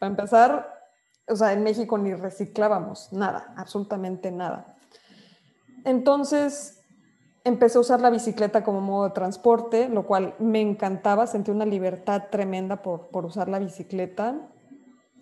Para 0.00 0.10
empezar, 0.10 0.90
o 1.28 1.36
sea, 1.36 1.52
en 1.52 1.62
México 1.62 1.96
ni 1.96 2.12
reciclábamos 2.12 3.12
nada, 3.12 3.54
absolutamente 3.56 4.32
nada. 4.32 4.76
Entonces 5.84 6.82
empecé 7.44 7.78
a 7.78 7.82
usar 7.82 8.00
la 8.00 8.10
bicicleta 8.10 8.64
como 8.64 8.80
modo 8.80 9.04
de 9.04 9.14
transporte, 9.14 9.88
lo 9.88 10.06
cual 10.06 10.34
me 10.40 10.60
encantaba, 10.60 11.28
sentí 11.28 11.52
una 11.52 11.66
libertad 11.66 12.24
tremenda 12.32 12.82
por, 12.82 13.10
por 13.10 13.26
usar 13.26 13.48
la 13.48 13.60
bicicleta, 13.60 14.50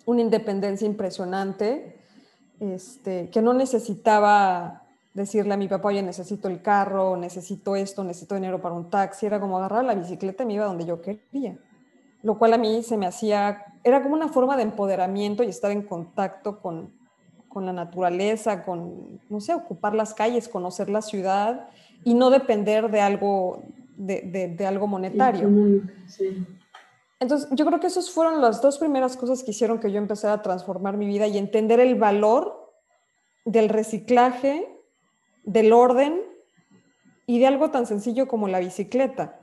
una 0.05 0.21
independencia 0.21 0.85
impresionante, 0.85 1.97
este, 2.59 3.29
que 3.29 3.41
no 3.41 3.53
necesitaba 3.53 4.83
decirle 5.13 5.53
a 5.53 5.57
mi 5.57 5.67
papá, 5.67 5.89
oye, 5.89 6.01
necesito 6.01 6.47
el 6.47 6.61
carro, 6.61 7.17
necesito 7.17 7.75
esto, 7.75 8.03
necesito 8.03 8.35
dinero 8.35 8.61
para 8.61 8.75
un 8.75 8.89
taxi, 8.89 9.25
era 9.25 9.39
como 9.39 9.57
agarrar 9.57 9.85
la 9.85 9.95
bicicleta 9.95 10.43
y 10.43 10.47
me 10.47 10.53
iba 10.53 10.65
donde 10.65 10.85
yo 10.85 11.01
quería, 11.01 11.57
lo 12.23 12.37
cual 12.37 12.53
a 12.53 12.57
mí 12.57 12.83
se 12.83 12.97
me 12.97 13.05
hacía 13.05 13.65
era 13.83 14.01
como 14.01 14.15
una 14.15 14.29
forma 14.29 14.55
de 14.55 14.63
empoderamiento 14.63 15.43
y 15.43 15.47
estar 15.47 15.71
en 15.71 15.83
contacto 15.83 16.59
con, 16.61 16.91
con 17.49 17.65
la 17.65 17.73
naturaleza, 17.73 18.63
con, 18.63 19.19
no 19.29 19.41
sé, 19.41 19.53
ocupar 19.53 19.93
las 19.93 20.13
calles, 20.13 20.47
conocer 20.47 20.89
la 20.89 21.01
ciudad 21.01 21.67
y 22.03 22.13
no 22.13 22.29
depender 22.29 22.89
de 22.89 23.01
algo, 23.01 23.61
de, 23.97 24.55
de, 24.57 24.65
algo 24.65 24.87
monetario. 24.87 25.49
Entonces, 27.23 27.47
yo 27.51 27.65
creo 27.65 27.79
que 27.79 27.87
esas 27.87 28.11
fueron 28.11 28.41
las 28.41 28.61
dos 28.61 28.77
primeras 28.77 29.15
cosas 29.15 29.43
que 29.43 29.51
hicieron 29.51 29.79
que 29.79 29.89
yo 29.89 29.97
empezara 29.97 30.33
a 30.33 30.41
transformar 30.41 30.97
mi 30.97 31.07
vida 31.07 31.25
y 31.25 31.37
entender 31.37 31.79
el 31.79 31.95
valor 31.95 32.69
del 33.45 33.69
reciclaje, 33.69 34.67
del 35.43 35.71
orden 35.71 36.21
y 37.25 37.39
de 37.39 37.47
algo 37.47 37.71
tan 37.71 37.85
sencillo 37.85 38.27
como 38.27 38.49
la 38.49 38.59
bicicleta 38.59 39.39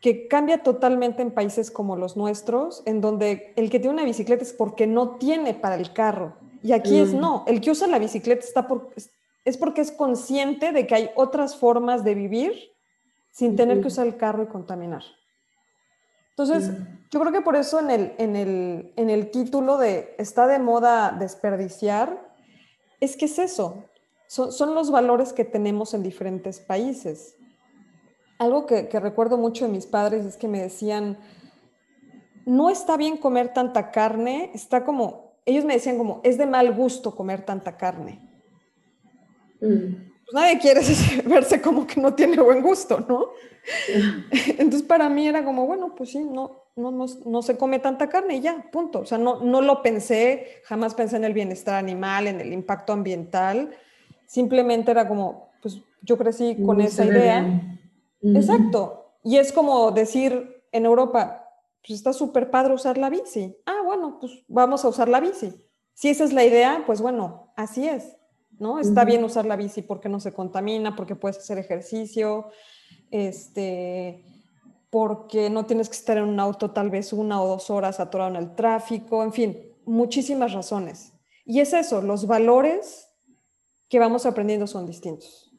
que 0.00 0.26
cambia 0.26 0.64
totalmente 0.64 1.22
en 1.22 1.30
países 1.30 1.70
como 1.70 1.94
los 1.94 2.16
nuestros, 2.16 2.82
en 2.84 3.00
donde 3.00 3.52
el 3.54 3.70
que 3.70 3.78
tiene 3.78 3.94
una 3.94 4.04
bicicleta 4.04 4.42
es 4.42 4.52
porque 4.52 4.88
no 4.88 5.16
tiene 5.18 5.54
para 5.54 5.76
el 5.76 5.92
carro. 5.92 6.36
Y 6.64 6.72
aquí 6.72 6.98
es 6.98 7.14
mm. 7.14 7.20
no, 7.20 7.44
el 7.46 7.60
que 7.60 7.70
usa 7.70 7.86
la 7.86 8.00
bicicleta 8.00 8.44
está 8.44 8.66
por, 8.66 8.90
es 9.44 9.56
porque 9.56 9.82
es 9.82 9.92
consciente 9.92 10.72
de 10.72 10.88
que 10.88 10.96
hay 10.96 11.10
otras 11.14 11.54
formas 11.54 12.02
de 12.02 12.16
vivir 12.16 12.72
sin 13.30 13.54
tener 13.54 13.80
que 13.80 13.86
usar 13.86 14.08
el 14.08 14.16
carro 14.16 14.42
y 14.42 14.46
contaminar. 14.46 15.04
Entonces, 16.42 16.76
yo 17.10 17.20
creo 17.20 17.32
que 17.32 17.40
por 17.40 17.56
eso 17.56 17.80
en 17.80 17.90
el, 17.90 18.12
en, 18.18 18.36
el, 18.36 18.92
en 18.96 19.10
el 19.10 19.30
título 19.30 19.78
de 19.78 20.14
está 20.18 20.46
de 20.46 20.58
moda 20.58 21.16
desperdiciar, 21.18 22.32
es 23.00 23.16
que 23.16 23.26
es 23.26 23.38
eso, 23.38 23.84
son, 24.26 24.52
son 24.52 24.74
los 24.74 24.90
valores 24.90 25.32
que 25.32 25.44
tenemos 25.44 25.94
en 25.94 26.02
diferentes 26.02 26.60
países 26.60 27.36
algo 28.40 28.64
que, 28.64 28.88
recuerdo 28.98 29.36
mucho 29.36 29.66
de 29.66 29.70
mis 29.70 29.84
padres 29.84 30.24
es 30.24 30.38
que 30.38 30.48
me 30.48 30.62
decían, 30.62 31.18
no 32.46 32.70
está 32.70 32.96
bien 32.96 33.18
comer 33.18 33.52
tanta 33.52 33.90
carne, 33.90 34.50
está 34.54 34.82
como, 34.82 35.34
ellos 35.44 35.66
me 35.66 35.74
decían 35.74 35.98
como, 35.98 36.22
es 36.24 36.38
de 36.38 36.46
mal 36.46 36.72
gusto 36.72 37.14
comer 37.14 37.44
tanta 37.44 37.76
carne. 37.76 38.18
Mm. 39.60 40.09
Pues 40.30 40.42
nadie 40.42 40.58
quiere 40.58 40.80
verse 41.26 41.60
como 41.60 41.86
que 41.86 42.00
no 42.00 42.14
tiene 42.14 42.40
buen 42.40 42.62
gusto, 42.62 43.04
¿no? 43.08 43.30
Entonces 44.46 44.82
para 44.82 45.08
mí 45.08 45.26
era 45.26 45.44
como, 45.44 45.66
bueno, 45.66 45.94
pues 45.94 46.10
sí, 46.10 46.24
no, 46.24 46.64
no, 46.76 47.06
no, 47.26 47.42
se 47.42 47.56
come 47.56 47.78
tanta 47.78 48.08
carne 48.08 48.36
y 48.36 48.40
ya, 48.40 48.70
punto. 48.70 49.00
O 49.00 49.06
sea, 49.06 49.18
no, 49.18 49.40
no 49.40 49.60
lo 49.60 49.82
pensé, 49.82 50.62
jamás 50.64 50.94
pensé 50.94 51.16
en 51.16 51.24
el 51.24 51.32
bienestar 51.32 51.74
animal, 51.74 52.28
en 52.28 52.40
el 52.40 52.52
impacto 52.52 52.92
ambiental. 52.92 53.70
Simplemente 54.26 54.92
era 54.92 55.08
como, 55.08 55.50
pues 55.62 55.80
yo 56.02 56.16
crecí 56.16 56.62
con 56.64 56.80
esa 56.80 57.04
idea. 57.04 57.78
Exacto. 58.22 59.16
Y 59.24 59.36
es 59.36 59.52
como 59.52 59.90
decir 59.90 60.62
en 60.72 60.86
Europa, 60.86 61.48
pues 61.86 61.98
está 61.98 62.12
súper 62.12 62.50
padre 62.50 62.74
usar 62.74 62.98
la 62.98 63.10
bici. 63.10 63.56
Ah, 63.66 63.80
bueno, 63.84 64.18
pues 64.20 64.44
vamos 64.46 64.84
a 64.84 64.88
usar 64.88 65.08
la 65.08 65.20
bici. 65.20 65.52
Si 65.94 66.08
esa 66.08 66.24
es 66.24 66.32
la 66.32 66.44
idea, 66.44 66.84
pues 66.86 67.00
bueno, 67.00 67.52
así 67.56 67.86
es, 67.86 68.16
¿no? 68.60 68.78
Está 68.78 69.04
bien 69.04 69.24
usar 69.24 69.46
la 69.46 69.56
bici 69.56 69.82
porque 69.82 70.08
no 70.08 70.20
se 70.20 70.32
contamina, 70.32 70.94
porque 70.94 71.16
puedes 71.16 71.38
hacer 71.38 71.58
ejercicio, 71.58 72.50
este, 73.10 74.24
porque 74.90 75.50
no 75.50 75.66
tienes 75.66 75.88
que 75.88 75.96
estar 75.96 76.18
en 76.18 76.24
un 76.24 76.38
auto 76.38 76.70
tal 76.70 76.90
vez 76.90 77.12
una 77.12 77.42
o 77.42 77.48
dos 77.48 77.70
horas 77.70 77.98
atorado 77.98 78.30
en 78.30 78.36
el 78.36 78.54
tráfico, 78.54 79.24
en 79.24 79.32
fin, 79.32 79.58
muchísimas 79.86 80.52
razones. 80.52 81.14
Y 81.44 81.60
es 81.60 81.72
eso, 81.72 82.02
los 82.02 82.26
valores 82.26 83.08
que 83.88 83.98
vamos 83.98 84.26
aprendiendo 84.26 84.66
son 84.66 84.86
distintos. 84.86 85.50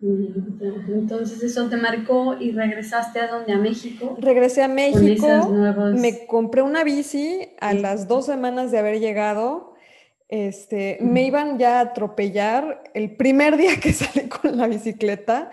Entonces 0.00 1.42
eso 1.42 1.68
te 1.68 1.76
marcó 1.76 2.36
y 2.38 2.52
regresaste 2.52 3.20
a 3.20 3.28
donde, 3.28 3.52
a 3.52 3.58
México. 3.58 4.16
Regresé 4.20 4.62
a 4.62 4.68
México, 4.68 5.50
me 5.94 6.26
compré 6.26 6.62
una 6.62 6.84
bici 6.84 7.48
a 7.60 7.74
las 7.74 8.06
dos 8.06 8.26
semanas 8.26 8.70
de 8.70 8.78
haber 8.78 9.00
llegado. 9.00 9.73
Este, 10.34 10.98
Me 11.00 11.22
iban 11.22 11.60
ya 11.60 11.78
a 11.78 11.82
atropellar 11.82 12.82
el 12.92 13.14
primer 13.14 13.56
día 13.56 13.78
que 13.78 13.92
salí 13.92 14.28
con 14.28 14.56
la 14.56 14.66
bicicleta. 14.66 15.52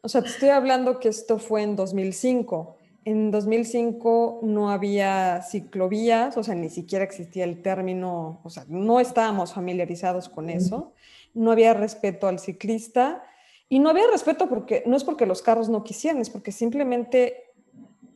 O 0.00 0.08
sea, 0.08 0.20
te 0.20 0.26
estoy 0.26 0.48
hablando 0.48 0.98
que 0.98 1.08
esto 1.08 1.38
fue 1.38 1.62
en 1.62 1.76
2005. 1.76 2.76
En 3.04 3.30
2005 3.30 4.40
no 4.42 4.70
había 4.70 5.42
ciclovías, 5.42 6.36
o 6.36 6.42
sea, 6.42 6.56
ni 6.56 6.70
siquiera 6.70 7.04
existía 7.04 7.44
el 7.44 7.62
término, 7.62 8.40
o 8.42 8.50
sea, 8.50 8.64
no 8.66 8.98
estábamos 8.98 9.52
familiarizados 9.52 10.28
con 10.28 10.50
eso. 10.50 10.92
No 11.32 11.52
había 11.52 11.72
respeto 11.72 12.26
al 12.26 12.40
ciclista 12.40 13.22
y 13.68 13.78
no 13.78 13.90
había 13.90 14.10
respeto 14.10 14.48
porque 14.48 14.82
no 14.86 14.96
es 14.96 15.04
porque 15.04 15.24
los 15.24 15.40
carros 15.40 15.68
no 15.68 15.84
quisieran, 15.84 16.20
es 16.20 16.30
porque 16.30 16.50
simplemente 16.50 17.44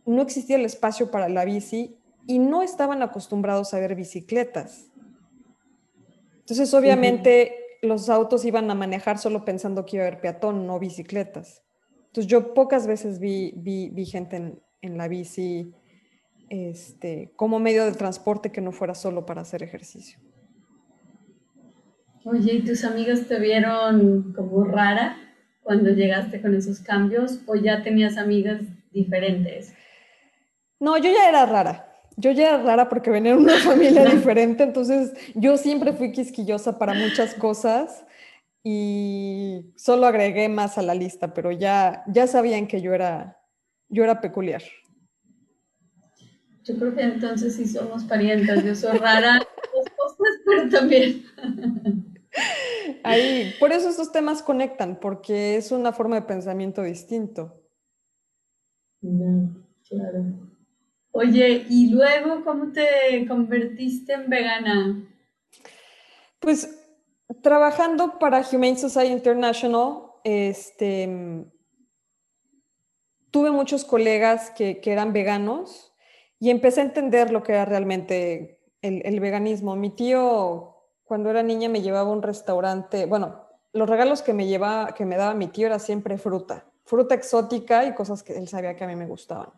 no 0.07 0.23
existía 0.23 0.57
el 0.57 0.65
espacio 0.65 1.13
para 1.13 1.29
la 1.29 1.45
bici 1.45 1.97
y 2.27 2.41
no 2.41 2.63
estaban 2.63 3.01
acostumbrados 3.01 3.75
a 3.75 3.79
ver 3.79 3.95
bicicletas. 3.95 4.91
Entonces, 6.51 6.75
obviamente, 6.75 7.55
los 7.83 8.09
autos 8.11 8.45
iban 8.45 8.71
a 8.71 8.75
manejar 8.75 9.19
solo 9.19 9.45
pensando 9.45 9.87
que 9.87 9.97
iba 9.97 10.05
a 10.05 10.09
haber 10.09 10.21
peatón, 10.21 10.67
no 10.67 10.79
bicicletas. 10.79 11.63
Entonces, 12.07 12.27
yo 12.27 12.55
pocas 12.55 12.87
veces 12.87 13.21
vi, 13.21 13.53
vi, 13.57 14.05
gente 14.05 14.37
en, 14.37 14.63
en, 14.83 14.99
la 14.99 15.07
bici 15.07 15.73
este, 16.49 17.33
como 17.37 17.61
medio 17.61 17.85
de 17.85 17.93
transporte 17.93 18.51
que 18.51 18.61
no 18.61 18.73
fuera 18.73 18.95
solo 18.95 19.25
para 19.25 19.43
hacer 19.43 19.63
ejercicio. 19.63 20.19
Oye, 22.25 22.55
¿y 22.55 22.65
tus 22.65 22.85
amigos 22.85 23.29
te 23.29 23.39
vieron 23.39 24.33
como 24.35 24.65
rara? 24.65 25.17
cuando 25.63 25.91
llegaste 25.91 26.41
con 26.41 26.55
esos 26.55 26.81
cambios 26.81 27.41
o 27.47 27.55
ya 27.55 27.83
tenías 27.83 28.17
amigas 28.17 28.61
diferentes? 28.91 29.73
No, 30.81 30.97
yo 30.97 31.13
ya 31.13 31.29
era 31.29 31.47
rara. 31.47 31.90
Yo 32.21 32.33
ya 32.33 32.49
era 32.49 32.63
rara 32.63 32.89
porque 32.91 33.11
venía 33.11 33.33
de 33.33 33.39
una 33.39 33.57
familia 33.65 34.05
diferente, 34.05 34.63
entonces 34.63 35.13
yo 35.35 35.57
siempre 35.57 35.95
fui 35.95 36.13
quisquillosa 36.13 36.79
para 36.79 36.93
muchas 36.93 37.35
cosas 37.35 38.05
y 38.63 39.73
solo 39.75 40.07
agregué 40.07 40.51
más 40.51 40.77
a 40.77 40.83
la 40.83 40.95
lista, 40.95 41.33
pero 41.33 41.51
ya, 41.51 42.05
ya 42.09 42.27
sabían 42.27 42.67
que 42.67 42.83
yo 42.83 42.93
era, 42.93 43.39
yo 43.89 44.05
era 44.05 44.21
peculiar. 44.21 44.63
Yo 46.65 46.77
creo 46.77 46.95
que 46.95 47.03
entonces 47.03 47.57
sí 47.57 47.67
somos 47.67 48.05
parientes. 48.05 48.65
Yo 48.65 48.75
soy 48.75 48.99
rara, 48.99 49.41
pero 50.45 50.69
también. 50.69 51.25
ahí, 53.03 53.55
por 53.59 53.73
eso 53.73 53.89
estos 53.89 54.13
temas 54.13 54.43
conectan, 54.43 55.01
porque 55.01 55.57
es 55.57 55.73
una 55.73 55.93
forma 55.95 56.17
de 56.17 56.23
pensamiento 56.23 56.83
distinto. 56.83 57.65
claro. 59.89 60.50
Oye, 61.13 61.67
¿y 61.69 61.91
luego 61.91 62.45
cómo 62.45 62.73
te 62.73 63.27
convertiste 63.27 64.13
en 64.13 64.31
vegana? 64.31 65.09
Pues 66.39 66.81
trabajando 67.43 68.19
para 68.19 68.45
Humane 68.53 68.77
Society 68.77 69.13
International, 69.13 70.03
este, 70.25 71.47
tuve 73.31 73.51
muchos 73.51 73.85
colegas 73.85 74.51
que, 74.51 74.81
eran 74.85 75.13
veganos 75.13 75.93
y 76.39 76.51
empecé 76.51 76.81
a 76.81 76.85
entender 76.85 77.31
lo 77.31 77.43
que 77.43 77.53
era 77.53 77.65
realmente 77.65 78.61
el, 78.83 79.21
veganismo. 79.21 79.77
Mi 79.77 79.91
tío, 79.91 80.77
cuando 81.05 81.31
era 81.31 81.43
niña, 81.43 81.69
me 81.69 81.83
llevaba 81.83 82.11
a 82.11 82.13
un 82.13 82.23
restaurante, 82.23 83.07
bueno, 83.07 83.47
los 83.73 83.89
regalos 83.89 84.23
que 84.23 84.33
me, 84.33 84.47
llevaba, 84.47 84.95
que 84.95 85.05
me 85.05 85.17
daba 85.17 85.35
mi 85.35 85.49
tío 85.49 85.67
era 85.67 85.79
siempre 85.79 86.19
fruta, 86.19 86.67
fruta 86.85 87.15
exótica 87.15 87.85
y 87.85 87.95
cosas 87.95 88.23
que 88.23 88.37
él 88.37 88.49
sabía 88.49 88.75
que 88.75 88.85
a 88.85 88.89
mí 88.89 88.97
me 88.97 89.07
gustaban. 89.07 89.51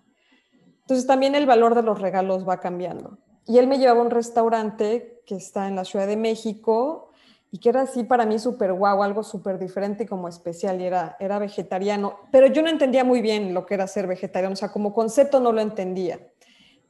Entonces 0.92 1.06
también 1.06 1.34
el 1.34 1.46
valor 1.46 1.74
de 1.74 1.82
los 1.82 2.02
regalos 2.02 2.46
va 2.46 2.60
cambiando. 2.60 3.16
Y 3.46 3.56
él 3.56 3.66
me 3.66 3.78
llevaba 3.78 4.00
a 4.00 4.04
un 4.04 4.10
restaurante 4.10 5.22
que 5.24 5.36
está 5.36 5.66
en 5.66 5.74
la 5.74 5.86
Ciudad 5.86 6.06
de 6.06 6.18
México 6.18 7.12
y 7.50 7.60
que 7.60 7.70
era 7.70 7.80
así 7.80 8.04
para 8.04 8.26
mí 8.26 8.38
súper 8.38 8.74
guau, 8.74 9.02
algo 9.02 9.22
súper 9.22 9.58
diferente 9.58 10.04
y 10.04 10.06
como 10.06 10.28
especial, 10.28 10.82
y 10.82 10.84
era, 10.84 11.16
era 11.18 11.38
vegetariano, 11.38 12.16
pero 12.30 12.46
yo 12.48 12.60
no 12.60 12.68
entendía 12.68 13.04
muy 13.04 13.22
bien 13.22 13.54
lo 13.54 13.64
que 13.64 13.72
era 13.72 13.86
ser 13.86 14.06
vegetariano, 14.06 14.52
o 14.52 14.56
sea, 14.56 14.70
como 14.70 14.92
concepto 14.92 15.40
no 15.40 15.50
lo 15.50 15.62
entendía. 15.62 16.20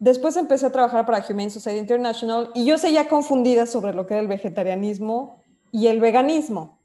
Después 0.00 0.37
empecé 0.37 0.66
a 0.66 0.73
trabajar 0.73 1.06
para 1.06 1.25
Humane 1.25 1.50
Society 1.50 1.78
International 1.78 2.50
y 2.54 2.64
yo 2.64 2.78
seguía 2.78 3.09
confundida 3.09 3.66
sobre 3.66 3.94
lo 3.94 4.09
que 4.09 4.14
era 4.14 4.21
el 4.21 4.28
vegetarianismo 4.28 5.40
y 5.71 5.87
el 5.87 6.00
veganismo. 6.00 6.80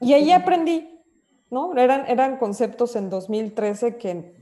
Y 0.00 0.12
ahí 0.12 0.30
aprendí, 0.30 1.02
¿no? 1.50 1.76
Eran, 1.76 2.04
eran 2.06 2.36
conceptos 2.36 2.94
en 2.94 3.10
2013 3.10 3.96
que 3.96 4.41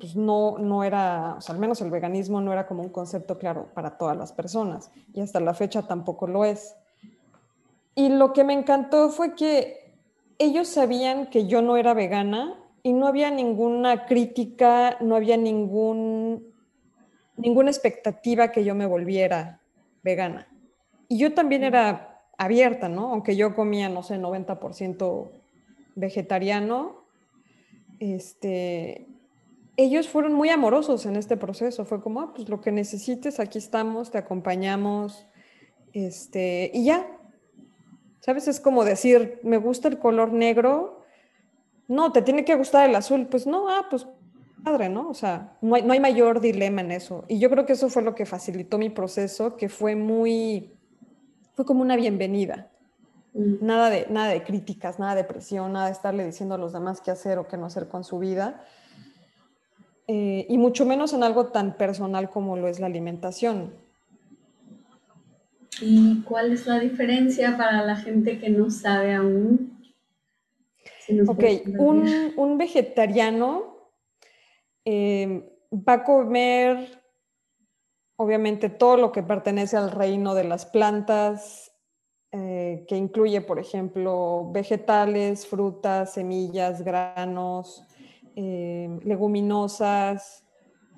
pues 0.00 0.16
no, 0.16 0.56
no 0.58 0.82
era, 0.82 1.34
o 1.36 1.40
sea, 1.42 1.54
al 1.54 1.60
menos 1.60 1.80
el 1.82 1.90
veganismo 1.90 2.40
no 2.40 2.52
era 2.52 2.66
como 2.66 2.82
un 2.82 2.88
concepto 2.88 3.38
claro 3.38 3.68
para 3.74 3.98
todas 3.98 4.16
las 4.16 4.32
personas 4.32 4.90
y 5.12 5.20
hasta 5.20 5.40
la 5.40 5.52
fecha 5.52 5.82
tampoco 5.82 6.26
lo 6.26 6.44
es. 6.46 6.74
Y 7.94 8.08
lo 8.08 8.32
que 8.32 8.42
me 8.42 8.54
encantó 8.54 9.10
fue 9.10 9.34
que 9.34 9.92
ellos 10.38 10.68
sabían 10.68 11.26
que 11.26 11.46
yo 11.46 11.60
no 11.60 11.76
era 11.76 11.92
vegana 11.92 12.58
y 12.82 12.94
no 12.94 13.06
había 13.06 13.30
ninguna 13.30 14.06
crítica, 14.06 14.96
no 15.00 15.16
había 15.16 15.36
ningún, 15.36 16.46
ninguna 17.36 17.70
expectativa 17.70 18.50
que 18.50 18.64
yo 18.64 18.74
me 18.74 18.86
volviera 18.86 19.60
vegana. 20.02 20.48
Y 21.08 21.18
yo 21.18 21.34
también 21.34 21.62
era 21.62 22.24
abierta, 22.38 22.88
¿no? 22.88 23.12
Aunque 23.12 23.36
yo 23.36 23.54
comía, 23.54 23.90
no 23.90 24.02
sé, 24.02 24.18
90% 24.18 25.30
vegetariano, 25.94 27.04
este, 27.98 29.09
ellos 29.76 30.08
fueron 30.08 30.34
muy 30.34 30.48
amorosos 30.48 31.06
en 31.06 31.16
este 31.16 31.36
proceso. 31.36 31.84
Fue 31.84 32.00
como, 32.00 32.20
ah, 32.20 32.32
pues 32.34 32.48
lo 32.48 32.60
que 32.60 32.72
necesites, 32.72 33.40
aquí 33.40 33.58
estamos, 33.58 34.10
te 34.10 34.18
acompañamos, 34.18 35.26
este, 35.92 36.70
y 36.74 36.84
ya, 36.84 37.06
¿Sabes? 38.20 38.48
Es 38.48 38.60
como 38.60 38.84
decir, 38.84 39.40
me 39.42 39.56
gusta 39.56 39.88
el 39.88 39.98
color 39.98 40.32
negro. 40.32 41.04
No, 41.88 42.12
te 42.12 42.22
tiene 42.22 42.44
que 42.44 42.54
gustar 42.54 42.88
el 42.88 42.94
azul. 42.94 43.26
Pues 43.26 43.46
no, 43.46 43.68
ah, 43.68 43.86
pues 43.88 44.06
padre, 44.62 44.90
¿no? 44.90 45.08
O 45.08 45.14
sea, 45.14 45.56
no 45.62 45.74
hay, 45.74 45.82
no 45.82 45.94
hay 45.94 46.00
mayor 46.00 46.40
dilema 46.40 46.82
en 46.82 46.90
eso. 46.90 47.24
Y 47.28 47.38
yo 47.38 47.48
creo 47.48 47.64
que 47.64 47.72
eso 47.72 47.88
fue 47.88 48.02
lo 48.02 48.14
que 48.14 48.26
facilitó 48.26 48.76
mi 48.76 48.90
proceso, 48.90 49.56
que 49.56 49.70
fue 49.70 49.96
muy, 49.96 50.74
fue 51.54 51.64
como 51.64 51.80
una 51.80 51.96
bienvenida. 51.96 52.70
Mm. 53.32 53.64
Nada 53.64 53.88
de, 53.88 54.06
nada 54.10 54.28
de 54.28 54.42
críticas, 54.42 54.98
nada 54.98 55.14
de 55.14 55.24
presión, 55.24 55.72
nada 55.72 55.86
de 55.86 55.92
estarle 55.92 56.26
diciendo 56.26 56.54
a 56.54 56.58
los 56.58 56.74
demás 56.74 57.00
qué 57.00 57.10
hacer 57.10 57.38
o 57.38 57.48
qué 57.48 57.56
no 57.56 57.66
hacer 57.66 57.88
con 57.88 58.04
su 58.04 58.18
vida. 58.18 58.62
Eh, 60.12 60.44
y 60.48 60.58
mucho 60.58 60.84
menos 60.84 61.12
en 61.12 61.22
algo 61.22 61.52
tan 61.52 61.76
personal 61.76 62.30
como 62.30 62.56
lo 62.56 62.66
es 62.66 62.80
la 62.80 62.86
alimentación. 62.86 63.72
¿Y 65.80 66.22
cuál 66.22 66.50
es 66.50 66.66
la 66.66 66.80
diferencia 66.80 67.56
para 67.56 67.84
la 67.84 67.94
gente 67.94 68.40
que 68.40 68.50
no 68.50 68.72
sabe 68.72 69.14
aún? 69.14 69.80
ok, 71.28 71.44
un, 71.78 72.58
vegetariano 72.58 73.92
eh, 74.84 75.48
va 75.72 75.92
a 75.92 76.02
comer, 76.02 77.00
obviamente, 78.16 78.68
todo 78.68 78.96
lo 78.96 79.12
que 79.12 79.22
pertenece 79.22 79.76
al 79.76 79.92
reino 79.92 80.34
de 80.34 80.42
las 80.42 80.66
plantas, 80.66 81.70
eh, 82.32 82.84
que 82.88 82.96
incluye, 82.96 83.42
por 83.42 83.60
ejemplo, 83.60 84.50
vegetales, 84.50 85.46
frutas, 85.46 86.14
semillas, 86.14 86.82
granos, 86.82 87.86
eh, 88.36 88.98
leguminosas, 89.04 90.44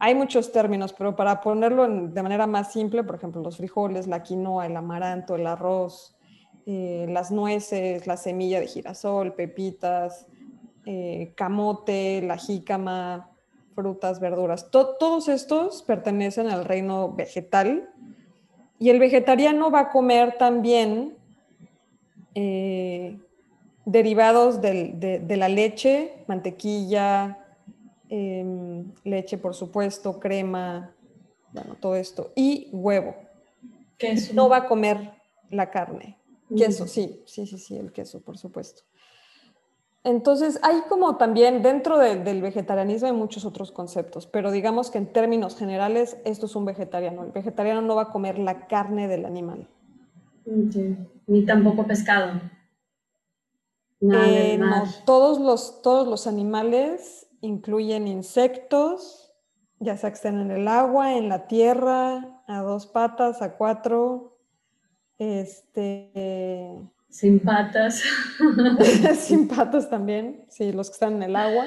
hay 0.04 0.16
muchos 0.16 0.50
términos, 0.50 0.92
pero 0.92 1.14
para 1.14 1.40
ponerlo 1.40 1.86
de 1.88 2.22
manera 2.24 2.48
más 2.48 2.72
simple, 2.72 3.04
por 3.04 3.14
ejemplo, 3.14 3.40
los 3.40 3.56
frijoles, 3.56 4.08
la 4.08 4.24
quinoa, 4.24 4.66
el 4.66 4.76
amaranto, 4.76 5.36
el 5.36 5.46
arroz, 5.46 6.16
eh, 6.66 7.06
las 7.08 7.30
nueces, 7.30 8.06
la 8.08 8.16
semilla 8.16 8.58
de 8.58 8.66
girasol, 8.66 9.34
pepitas, 9.34 10.26
eh, 10.86 11.32
camote, 11.36 12.20
la 12.22 12.36
jícama, 12.36 13.30
frutas, 13.76 14.18
verduras. 14.18 14.70
todos 14.72 15.28
estos 15.28 15.84
pertenecen 15.84 16.48
al 16.48 16.64
reino 16.64 17.12
vegetal 17.12 17.88
y 18.80 18.90
el 18.90 18.98
vegetariano 18.98 19.70
va 19.70 19.80
a 19.80 19.90
comer 19.90 20.36
también 20.36 21.16
eh, 22.34 23.20
derivados 23.84 24.60
de 24.60 25.36
la 25.36 25.48
leche, 25.48 26.24
mantequilla, 26.26 27.42
Em, 28.14 28.92
leche, 29.04 29.38
por 29.38 29.54
supuesto, 29.54 30.20
crema, 30.20 30.94
bueno, 31.50 31.76
todo 31.80 31.96
esto, 31.96 32.30
y 32.34 32.68
huevo. 32.70 33.14
Queso. 33.96 34.34
No 34.34 34.50
va 34.50 34.58
a 34.58 34.66
comer 34.66 35.12
la 35.48 35.70
carne. 35.70 36.18
Queso, 36.54 36.86
sí, 36.86 37.22
sí, 37.24 37.46
sí, 37.46 37.56
sí, 37.56 37.74
el 37.74 37.90
queso, 37.90 38.20
por 38.20 38.36
supuesto. 38.36 38.82
Entonces, 40.04 40.60
hay 40.62 40.82
como 40.90 41.16
también 41.16 41.62
dentro 41.62 41.96
del 41.96 42.42
vegetarianismo 42.42 43.06
hay 43.06 43.14
muchos 43.14 43.46
otros 43.46 43.72
conceptos, 43.72 44.26
pero 44.26 44.50
digamos 44.50 44.90
que 44.90 44.98
en 44.98 45.10
términos 45.10 45.56
generales 45.56 46.18
esto 46.26 46.44
es 46.44 46.54
un 46.54 46.66
vegetariano. 46.66 47.24
El 47.24 47.32
vegetariano 47.32 47.80
no 47.80 47.96
va 47.96 48.02
a 48.02 48.10
comer 48.10 48.38
la 48.38 48.66
carne 48.66 49.08
del 49.08 49.24
animal. 49.24 49.66
Ni 50.44 51.46
tampoco 51.46 51.86
pescado. 51.86 52.42
Eh, 54.10 54.58
no, 54.58 54.84
todos 55.06 55.38
los, 55.38 55.80
todos 55.80 56.08
los 56.08 56.26
animales 56.26 57.28
incluyen 57.40 58.08
insectos, 58.08 59.32
ya 59.78 59.96
sea 59.96 60.10
que 60.10 60.14
estén 60.14 60.40
en 60.40 60.50
el 60.50 60.66
agua, 60.66 61.16
en 61.16 61.28
la 61.28 61.46
tierra, 61.46 62.42
a 62.48 62.62
dos 62.62 62.86
patas, 62.86 63.42
a 63.42 63.56
cuatro, 63.56 64.38
este... 65.18 66.80
Sin 67.08 67.38
patas. 67.40 68.02
Sin 69.18 69.46
patas 69.46 69.88
también, 69.88 70.46
sí, 70.48 70.72
los 70.72 70.88
que 70.88 70.94
están 70.94 71.14
en 71.14 71.22
el 71.24 71.36
agua. 71.36 71.66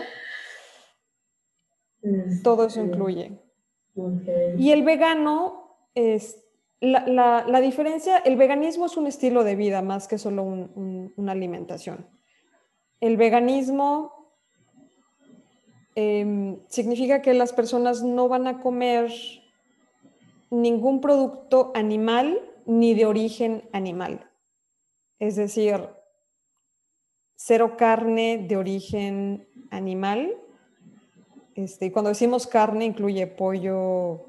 Todo 2.43 2.65
eso 2.65 2.81
este, 2.81 2.91
incluye. 2.91 3.39
Y 4.57 4.71
el 4.71 4.83
vegano 4.83 5.89
es... 5.93 6.41
La, 6.81 7.61
diferencia, 7.61 8.17
el 8.17 8.35
veganismo 8.35 8.85
es 8.85 8.97
un 8.97 9.07
estilo 9.07 9.43
de 9.43 9.55
vida 9.55 9.81
más 9.81 10.07
que 10.07 10.17
solo 10.17 10.43
una 10.43 11.31
alimentación. 11.31 12.05
El 12.99 13.17
veganismo 13.17 14.15
Em, 15.97 16.59
significa 16.67 17.21
que 17.21 17.33
las 17.33 17.53
personas 17.53 18.03
no 18.03 18.27
van 18.27 18.47
a 18.47 18.59
comer 18.59 19.09
ningún 20.51 20.99
producto 20.99 21.71
animal 21.73 22.37
ni 22.65 22.93
de 22.93 23.05
origen 23.05 23.63
animal. 23.71 24.29
Es 25.19 25.37
decir, 25.37 25.87
cero 27.37 27.77
carne 27.77 28.45
de 28.45 28.57
origen 28.57 29.47
animal. 29.71 30.35
Este, 31.55 31.93
cuando 31.93 32.09
decimos 32.09 32.45
carne 32.45 32.83
incluye 32.83 33.25
pollo, 33.25 34.25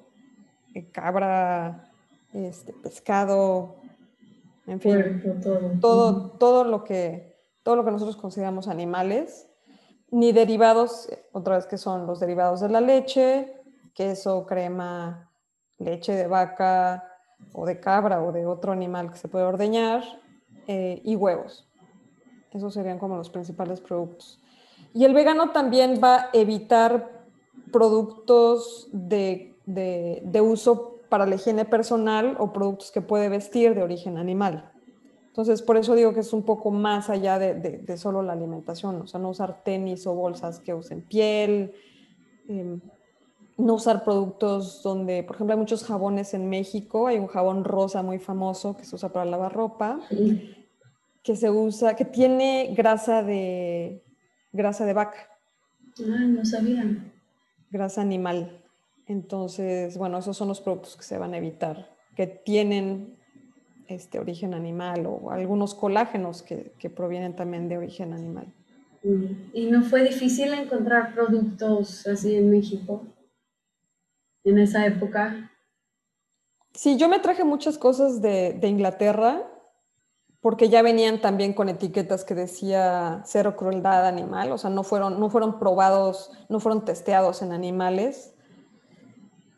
eh, 0.73 0.89
cabra, 0.93 1.91
este, 2.33 2.73
pescado, 2.75 3.75
en 4.69 4.81
fin, 4.81 5.23
todo, 5.81 6.31
todo, 6.31 6.63
lo 6.63 6.85
que, 6.85 7.36
todo 7.67 7.75
lo 7.75 7.85
que 7.85 7.91
nosotros 7.91 8.17
consideramos 8.17 8.69
animales 8.69 9.49
ni 10.13 10.31
derivados, 10.31 11.09
otra 11.33 11.57
vez 11.57 11.67
que 11.67 11.79
son 11.79 12.07
los 12.07 12.21
derivados 12.21 12.61
de 12.61 12.69
la 12.69 12.81
leche, 12.81 13.61
queso, 13.93 14.47
crema, 14.47 15.33
leche 15.77 16.13
de 16.13 16.29
vaca 16.29 17.03
o 17.53 17.67
de 17.67 17.81
cabra 17.81 18.23
o 18.23 18.31
de 18.31 18.47
otro 18.47 18.71
animal 18.71 19.11
que 19.11 19.19
se 19.19 19.27
puede 19.27 19.47
ordeñar, 19.47 20.05
eh, 20.69 21.01
y 21.03 21.17
huevos. 21.17 21.69
Esos 22.53 22.73
serían 22.73 23.01
como 23.01 23.17
los 23.17 23.31
principales 23.31 23.81
productos. 23.81 24.41
Y 24.95 25.05
el 25.05 25.13
vegano 25.13 25.51
también 25.51 26.01
va 26.01 26.17
a 26.17 26.31
evitar 26.35 27.25
productos 27.73 28.89
de, 28.93 29.57
de 29.67 30.41
uso 30.41 31.01
para 31.09 31.27
la 31.27 31.35
higiene 31.35 31.65
personal 31.65 32.37
o 32.39 32.53
productos 32.53 32.93
que 32.93 33.01
puede 33.01 33.29
vestir 33.29 33.75
de 33.75 33.83
origen 33.83 34.19
animal. 34.19 34.71
Entonces, 35.37 35.61
por 35.61 35.77
eso 35.77 35.94
digo 35.94 36.14
que 36.14 36.20
es 36.20 36.33
un 36.33 36.44
poco 36.44 36.70
más 36.70 37.11
allá 37.11 37.38
de, 37.38 37.53
de, 37.55 37.96
solo 37.99 38.22
la 38.22 38.33
alimentación, 38.33 39.03
o 39.03 39.07
sea, 39.07 39.20
no 39.20 39.29
usar 39.29 39.62
tenis 39.62 40.07
o 40.07 40.14
bolsas 40.14 40.61
que 40.61 40.72
usen 40.72 41.03
piel, 41.03 41.75
em, 42.49 42.81
no 43.59 43.75
usar 43.75 44.03
productos 44.03 44.83
donde, 44.83 45.22
por 45.25 45.37
ejemplo, 45.37 45.53
hay 45.53 45.59
muchos 45.59 45.85
jabones 45.85 46.33
en 46.33 46.49
México, 46.49 47.07
hay 47.07 47.18
un 47.18 47.27
jabón 47.27 47.64
rosa 47.64 48.03
muy 48.03 48.18
famoso 48.18 48.79
que 48.79 48.87
se 48.87 48.94
usa 48.94 49.11
para 49.11 49.27
lavar 49.27 49.53
ropa, 49.53 50.01
que 51.22 51.37
se 51.37 51.51
usa, 51.51 51.96
que 51.96 52.07
tiene 52.07 52.72
grasa 52.75 53.22
de, 53.22 54.03
grasa 54.53 54.87
de 54.87 54.94
vaca. 54.94 55.29
Ah, 55.99 56.25
no 56.27 56.46
sabía. 56.46 57.12
Grasa 57.70 58.01
animal. 58.01 58.64
Entonces, 59.07 59.99
bueno, 59.99 60.16
esos 60.16 60.35
son 60.35 60.49
los 60.49 60.62
productos 60.62 60.96
que 60.96 61.03
se 61.03 61.18
van 61.18 61.35
a 61.35 61.37
evitar, 61.37 61.94
que 62.16 62.27
tienen 62.27 63.16
este 63.88 64.18
origen 64.18 64.55
animal 64.55 65.07
o 65.07 65.31
algunos 65.31 65.75
colágenos 65.75 66.42
que, 66.42 66.72
que 66.79 66.90
provienen 66.90 67.37
también 67.37 67.68
de 67.68 67.79
origen 67.79 68.12
animal. 68.12 68.53
¿Y 69.53 69.66
no 69.66 69.83
fue 69.83 70.03
difícil 70.03 70.53
encontrar 70.53 71.14
productos 71.14 72.07
así 72.07 72.35
en 72.35 72.51
México? 72.51 73.05
en 74.46 74.59
esa 74.59 74.87
época? 74.87 75.51
Sí, 76.72 76.96
yo 76.96 77.09
me 77.09 77.18
traje 77.18 77.44
muchas 77.44 77.79
cosas 77.79 78.22
de, 78.22 78.59
Inglaterra 78.62 79.51
porque 80.40 80.68
ya 80.68 80.83
venían 80.83 81.20
también 81.20 81.53
con 81.53 81.68
etiquetas 81.68 82.25
que 82.25 82.35
decía 82.35 83.22
cero 83.25 83.57
crueldad 83.57 84.07
animal, 84.07 84.53
o 84.53 84.59
sea, 84.59 84.70
no 84.70 84.85
fueron, 84.85 85.18
no 85.18 85.29
fueron 85.29 85.59
probados, 85.59 86.31
no 86.49 86.61
fueron 86.61 86.85
testeados 86.85 87.42
en 87.42 87.51
animales. 87.51 88.35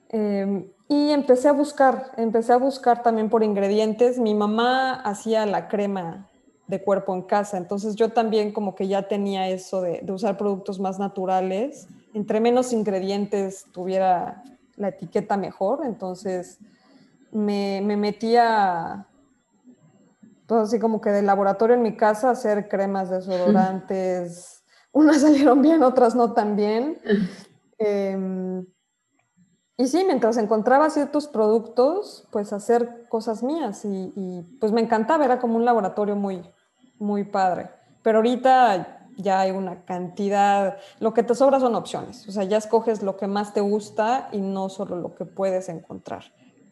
Em, 0.09 0.71
y 0.89 1.11
empecé 1.11 1.49
a 1.49 1.53
buscar, 1.53 2.13
empecé 2.17 2.53
a 2.53 2.57
buscar 2.57 3.03
también 3.03 3.29
por 3.29 3.43
ingredientes. 3.43 4.19
Mi 4.19 4.35
mamá 4.35 4.95
hacía 4.95 5.45
la 5.47 5.69
crema 5.69 6.29
de 6.67 6.83
cuerpo 6.83 7.15
en 7.15 7.23
casa, 7.23 7.57
entonces 7.57 7.95
yo 7.95 8.11
también 8.11 8.53
como 8.53 8.75
que 8.75 8.89
ya 8.89 9.09
tenía 9.09 9.49
eso 9.49 9.81
de, 9.81 10.01
de 10.03 10.13
usar 10.13 10.37
productos 10.37 10.81
más 10.81 10.99
naturales. 10.99 11.89
Entre 12.15 12.41
menos 12.41 12.73
ingredientes 12.73 13.67
tuviera 13.73 14.43
la 14.77 14.89
etiqueta 14.89 15.37
mejor, 15.37 15.81
entonces 15.85 16.59
me, 17.33 17.81
me 17.83 17.97
metía 17.97 19.07
todo 20.47 20.61
así 20.61 20.79
como 20.79 21.01
que 21.01 21.11
de 21.11 21.23
laboratorio 21.23 21.77
en 21.77 21.83
mi 21.83 21.97
casa 21.97 22.29
a 22.29 22.33
hacer 22.33 22.69
cremas 22.69 23.11
desodorantes. 23.11 24.65
Unas 24.93 25.21
salieron 25.21 25.61
bien, 25.61 25.83
otras 25.83 26.15
no 26.15 26.33
tan 26.33 26.57
bien. 26.57 26.99
Em, 27.79 28.67
y 29.81 29.87
sí, 29.87 30.03
mientras 30.05 30.37
encontraba 30.39 30.91
ciertos 30.91 31.29
productos, 31.29 32.27
pues 32.33 32.53
hacer 32.53 33.07
cosas 33.09 33.45
mías 33.45 33.85
y, 33.85 34.43
pues 34.61 34.73
me 34.73 34.81
encantaba, 34.81 35.25
era 35.25 35.39
como 35.39 35.55
un 35.55 35.65
laboratorio 35.65 36.17
muy, 36.17 36.43
muy 36.99 37.23
padre. 37.23 37.71
Pero 38.03 38.19
ahorita 38.19 39.07
ya 39.17 39.39
hay 39.39 39.53
una 39.53 39.85
cantidad, 39.85 40.79
lo 40.99 41.15
que 41.15 41.23
te 41.23 41.33
sobra 41.37 41.61
son 41.61 41.77
opciones, 41.77 42.27
o 42.29 42.33
sea, 42.33 42.43
ya 42.43 42.57
escoges 42.57 43.05
lo 43.05 43.17
que 43.17 43.29
más 43.29 43.55
te 43.55 43.61
gusta 43.61 44.29
y 44.33 44.39
no 44.41 44.69
solo 44.69 44.97
lo 44.97 45.15
que 45.15 45.25
puedes 45.25 45.69
encontrar, 45.69 46.25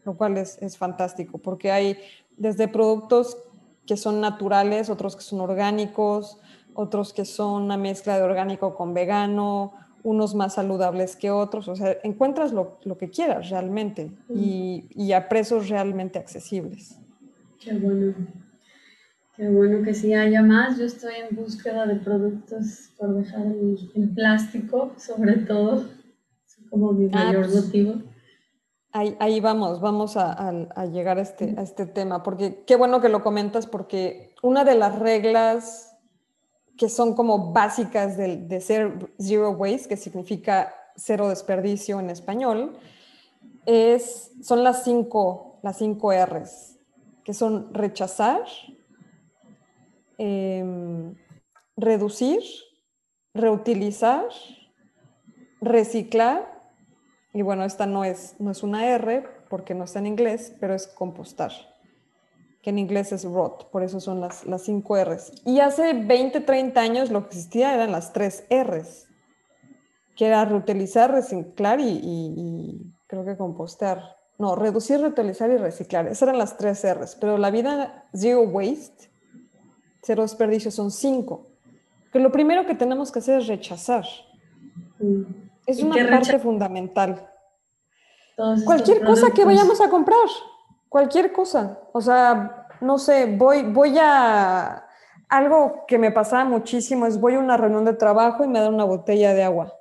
lo 0.04 0.16
cual 0.16 0.36
es, 0.36 0.60
es 0.60 0.76
fantástico, 0.76 1.38
porque 1.38 1.70
hay 1.70 1.98
desde 2.36 2.66
productos 2.66 3.38
que 3.86 3.96
son 3.96 4.20
naturales, 4.20 4.90
otros 4.90 5.14
que 5.14 5.22
son 5.22 5.40
orgánicos, 5.40 6.40
otros 6.74 7.12
que 7.12 7.24
son 7.24 7.62
una 7.62 7.76
mezcla 7.76 8.16
de 8.16 8.24
orgánico 8.24 8.74
con 8.74 8.94
vegano, 8.94 9.74
unos 10.06 10.36
más 10.36 10.54
saludables 10.54 11.16
que 11.16 11.32
otros, 11.32 11.66
o 11.66 11.74
sea, 11.74 11.96
encuentras 12.04 12.52
lo, 12.52 12.78
lo 12.84 12.96
que 12.96 13.10
quieras 13.10 13.50
realmente 13.50 14.12
y, 14.28 14.88
y 14.94 15.12
a 15.12 15.28
precios 15.28 15.68
realmente 15.68 16.20
accesibles. 16.20 17.00
Qué 17.58 17.74
bueno. 17.74 18.14
Qué 19.36 19.48
bueno 19.48 19.84
que 19.84 19.92
sí 19.92 20.14
haya 20.14 20.42
más. 20.42 20.78
Yo 20.78 20.84
estoy 20.84 21.14
en 21.28 21.34
búsqueda 21.34 21.86
de 21.86 21.96
productos 21.96 22.90
por 22.96 23.14
dejar 23.16 23.46
el, 23.46 24.12
plástico, 24.14 24.92
sobre 24.96 25.38
todo, 25.38 25.86
como 26.70 26.92
mi 26.92 27.06
ah, 27.12 27.24
mayor 27.24 27.46
pues, 27.46 27.66
motivo. 27.66 27.94
Ahí, 28.92 29.16
ahí, 29.18 29.40
vamos, 29.40 29.80
vamos 29.80 30.16
a, 30.16 30.32
a, 30.32 30.86
llegar 30.86 31.18
a 31.18 31.22
este, 31.22 31.54
a 31.58 31.62
este 31.62 31.84
tema, 31.84 32.22
porque 32.22 32.62
qué 32.64 32.76
bueno 32.76 33.00
que 33.00 33.08
lo 33.08 33.24
comentas, 33.24 33.66
porque 33.66 34.34
una 34.42 34.64
de 34.64 34.76
las 34.76 34.98
reglas 35.00 35.95
que 36.76 36.88
son 36.88 37.14
como 37.14 37.52
básicas 37.52 38.16
de, 38.16 38.36
de 38.36 38.60
ser 38.60 39.10
zero 39.18 39.50
waste, 39.50 39.88
que 39.88 39.96
significa 39.96 40.74
cero 40.96 41.28
desperdicio 41.28 42.00
en 42.00 42.10
español, 42.10 42.76
es, 43.64 44.32
son 44.42 44.62
las 44.62 44.84
cinco, 44.84 45.58
las 45.62 45.78
cinco 45.78 46.12
R's, 46.12 46.78
que 47.24 47.34
son 47.34 47.72
rechazar, 47.74 48.44
Em, 50.18 51.14
reducir, 51.76 52.40
reutilizar, 53.34 54.24
reciclar, 55.60 56.70
y 57.34 57.42
bueno, 57.42 57.64
esta 57.64 57.84
no 57.84 58.02
es, 58.02 58.34
no 58.38 58.50
es 58.50 58.62
una 58.62 58.86
R 58.86 59.24
porque 59.50 59.74
no 59.74 59.84
está 59.84 59.98
en 59.98 60.06
inglés, 60.06 60.54
pero 60.58 60.74
es 60.74 60.86
compostar, 60.86 61.52
que 62.66 62.70
en 62.70 62.81
inglés 62.81 63.12
es 63.12 63.22
rot, 63.22 63.70
por 63.70 63.85
eso 63.85 64.00
son 64.00 64.20
las, 64.20 64.44
las 64.44 64.62
cinco 64.62 64.96
R's. 64.96 65.31
Y 65.44 65.61
hace 65.61 65.92
20, 65.92 66.40
30 66.40 66.81
años 66.81 67.12
lo 67.12 67.22
que 67.22 67.29
existía 67.29 67.72
eran 67.72 67.92
las 67.92 68.12
tres 68.12 68.44
R's, 68.50 69.07
que 70.16 70.26
era 70.26 70.44
reutilizar, 70.44 71.12
reciclar 71.12 71.79
y, 71.79 72.00
y 72.02 72.92
creo 73.07 73.24
que 73.24 73.37
compostar. 73.37 74.16
No, 74.37 74.57
reducir, 74.57 75.00
reutilizar 75.00 75.48
y 75.48 75.59
reciclar. 75.59 76.09
Esas 76.09 76.22
eran 76.22 76.38
las 76.38 76.57
tres 76.57 76.85
R's, 76.85 77.16
pero 77.20 77.38
la 77.38 77.52
vida 77.52 78.09
zero 78.12 78.40
waste 78.40 79.11
cero 80.02 80.22
desperdicios 80.22 80.74
son 80.74 80.90
cinco. 80.90 81.46
Que 82.12 82.18
lo 82.18 82.33
primero 82.33 82.66
que 82.66 82.74
tenemos 82.74 83.12
que 83.12 83.20
hacer 83.20 83.42
es 83.42 83.46
rechazar. 83.46 84.07
Mm. 84.98 85.22
Es 85.66 85.85
una 85.85 86.05
parte 86.11 86.40
fundamental. 86.40 87.31
Cualquier 88.64 89.05
cosa 89.05 89.31
que 89.31 89.44
vayamos 89.44 89.81
a 89.81 89.88
comprar, 89.88 90.26
cualquier 90.96 91.30
cosa. 91.30 91.78
O 91.92 92.00
sea, 92.00 92.68
no 92.80 92.96
sé, 92.96 93.26
voy, 93.37 93.64
voy 93.64 93.98
a... 94.00 94.88
Algo 95.28 95.85
que 95.87 95.98
me 95.98 96.11
pasaba 96.11 96.46
muchísimo 96.46 97.04
es 97.04 97.20
voy 97.20 97.35
a 97.35 97.38
una 97.38 97.59
reunión 97.59 97.85
de 97.85 97.92
trabajo 97.92 98.42
y 98.42 98.48
me 98.48 98.61
dan 98.61 98.72
una 98.72 98.85
botella 98.85 99.35
de 99.35 99.42
agua. 99.42 99.74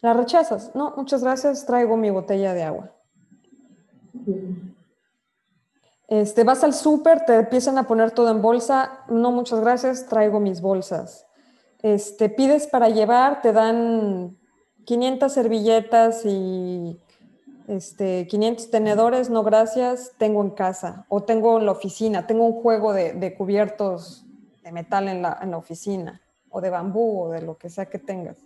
¿La 0.00 0.14
rechazas? 0.14 0.70
No, 0.76 0.94
muchas 0.96 1.24
gracias, 1.24 1.66
traigo 1.66 1.96
mi 1.96 2.08
botella 2.10 2.54
de 2.54 2.62
agua. 2.62 2.92
Este, 6.06 6.44
vas 6.44 6.62
al 6.62 6.72
súper, 6.72 7.24
te 7.24 7.34
empiezan 7.34 7.76
a 7.76 7.88
poner 7.88 8.12
todo 8.12 8.30
en 8.30 8.42
bolsa. 8.42 9.00
No, 9.08 9.32
muchas 9.32 9.58
gracias, 9.58 10.06
traigo 10.06 10.38
mis 10.38 10.60
bolsas. 10.60 11.26
Este, 11.82 12.28
pides 12.28 12.68
para 12.68 12.90
llevar, 12.90 13.42
te 13.42 13.52
dan 13.52 14.38
500 14.84 15.32
servilletas 15.32 16.24
y 16.24 17.00
este, 17.68 18.26
500 18.26 18.70
tenedores, 18.70 19.30
no 19.30 19.42
gracias, 19.42 20.12
tengo 20.18 20.42
en 20.42 20.50
casa 20.50 21.06
o 21.08 21.22
tengo 21.22 21.58
en 21.58 21.66
la 21.66 21.72
oficina, 21.72 22.26
tengo 22.26 22.44
un 22.44 22.60
juego 22.62 22.92
de, 22.92 23.34
cubiertos 23.36 24.24
de 24.62 24.72
metal 24.72 25.08
en 25.08 25.22
la, 25.22 25.56
oficina 25.56 26.20
o 26.50 26.60
de 26.60 26.70
bambú 26.70 27.24
o 27.24 27.30
de 27.30 27.42
lo 27.42 27.56
que 27.56 27.70
sea 27.70 27.86
que 27.86 27.98
tengas. 27.98 28.36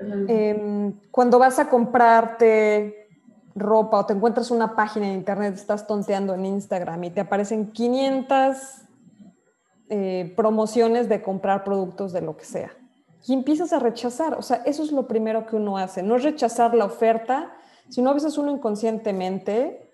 Em, 0.00 0.92
cuando 1.10 1.38
vas 1.38 1.58
a 1.58 1.68
comprarte 1.68 3.08
ropa 3.54 3.98
o 3.98 4.06
te 4.06 4.12
encuentras 4.12 4.50
una 4.50 4.76
página 4.76 5.08
en 5.08 5.14
internet, 5.14 5.54
estás 5.54 5.86
tonteando 5.86 6.34
en 6.34 6.46
Instagram 6.46 7.04
y 7.04 7.10
te 7.10 7.20
aparecen 7.20 7.72
500 7.72 8.56
eh, 9.90 10.32
promociones 10.36 11.08
de 11.08 11.22
comprar 11.22 11.64
productos 11.64 12.12
de 12.12 12.20
lo 12.20 12.36
que 12.36 12.44
sea. 12.44 12.70
Y 13.26 13.32
empiezas 13.32 13.72
a 13.72 13.78
rechazar. 13.78 14.34
O 14.34 14.42
sea, 14.42 14.62
eso 14.64 14.82
es 14.82 14.92
lo 14.92 15.08
primero 15.08 15.46
que 15.46 15.56
uno 15.56 15.78
hace. 15.78 16.02
No 16.02 16.16
es 16.16 16.22
rechazar 16.22 16.74
la 16.74 16.84
oferta, 16.84 17.52
sino 17.88 18.10
a 18.10 18.14
veces 18.14 18.38
uno 18.38 18.50
inconscientemente 18.50 19.90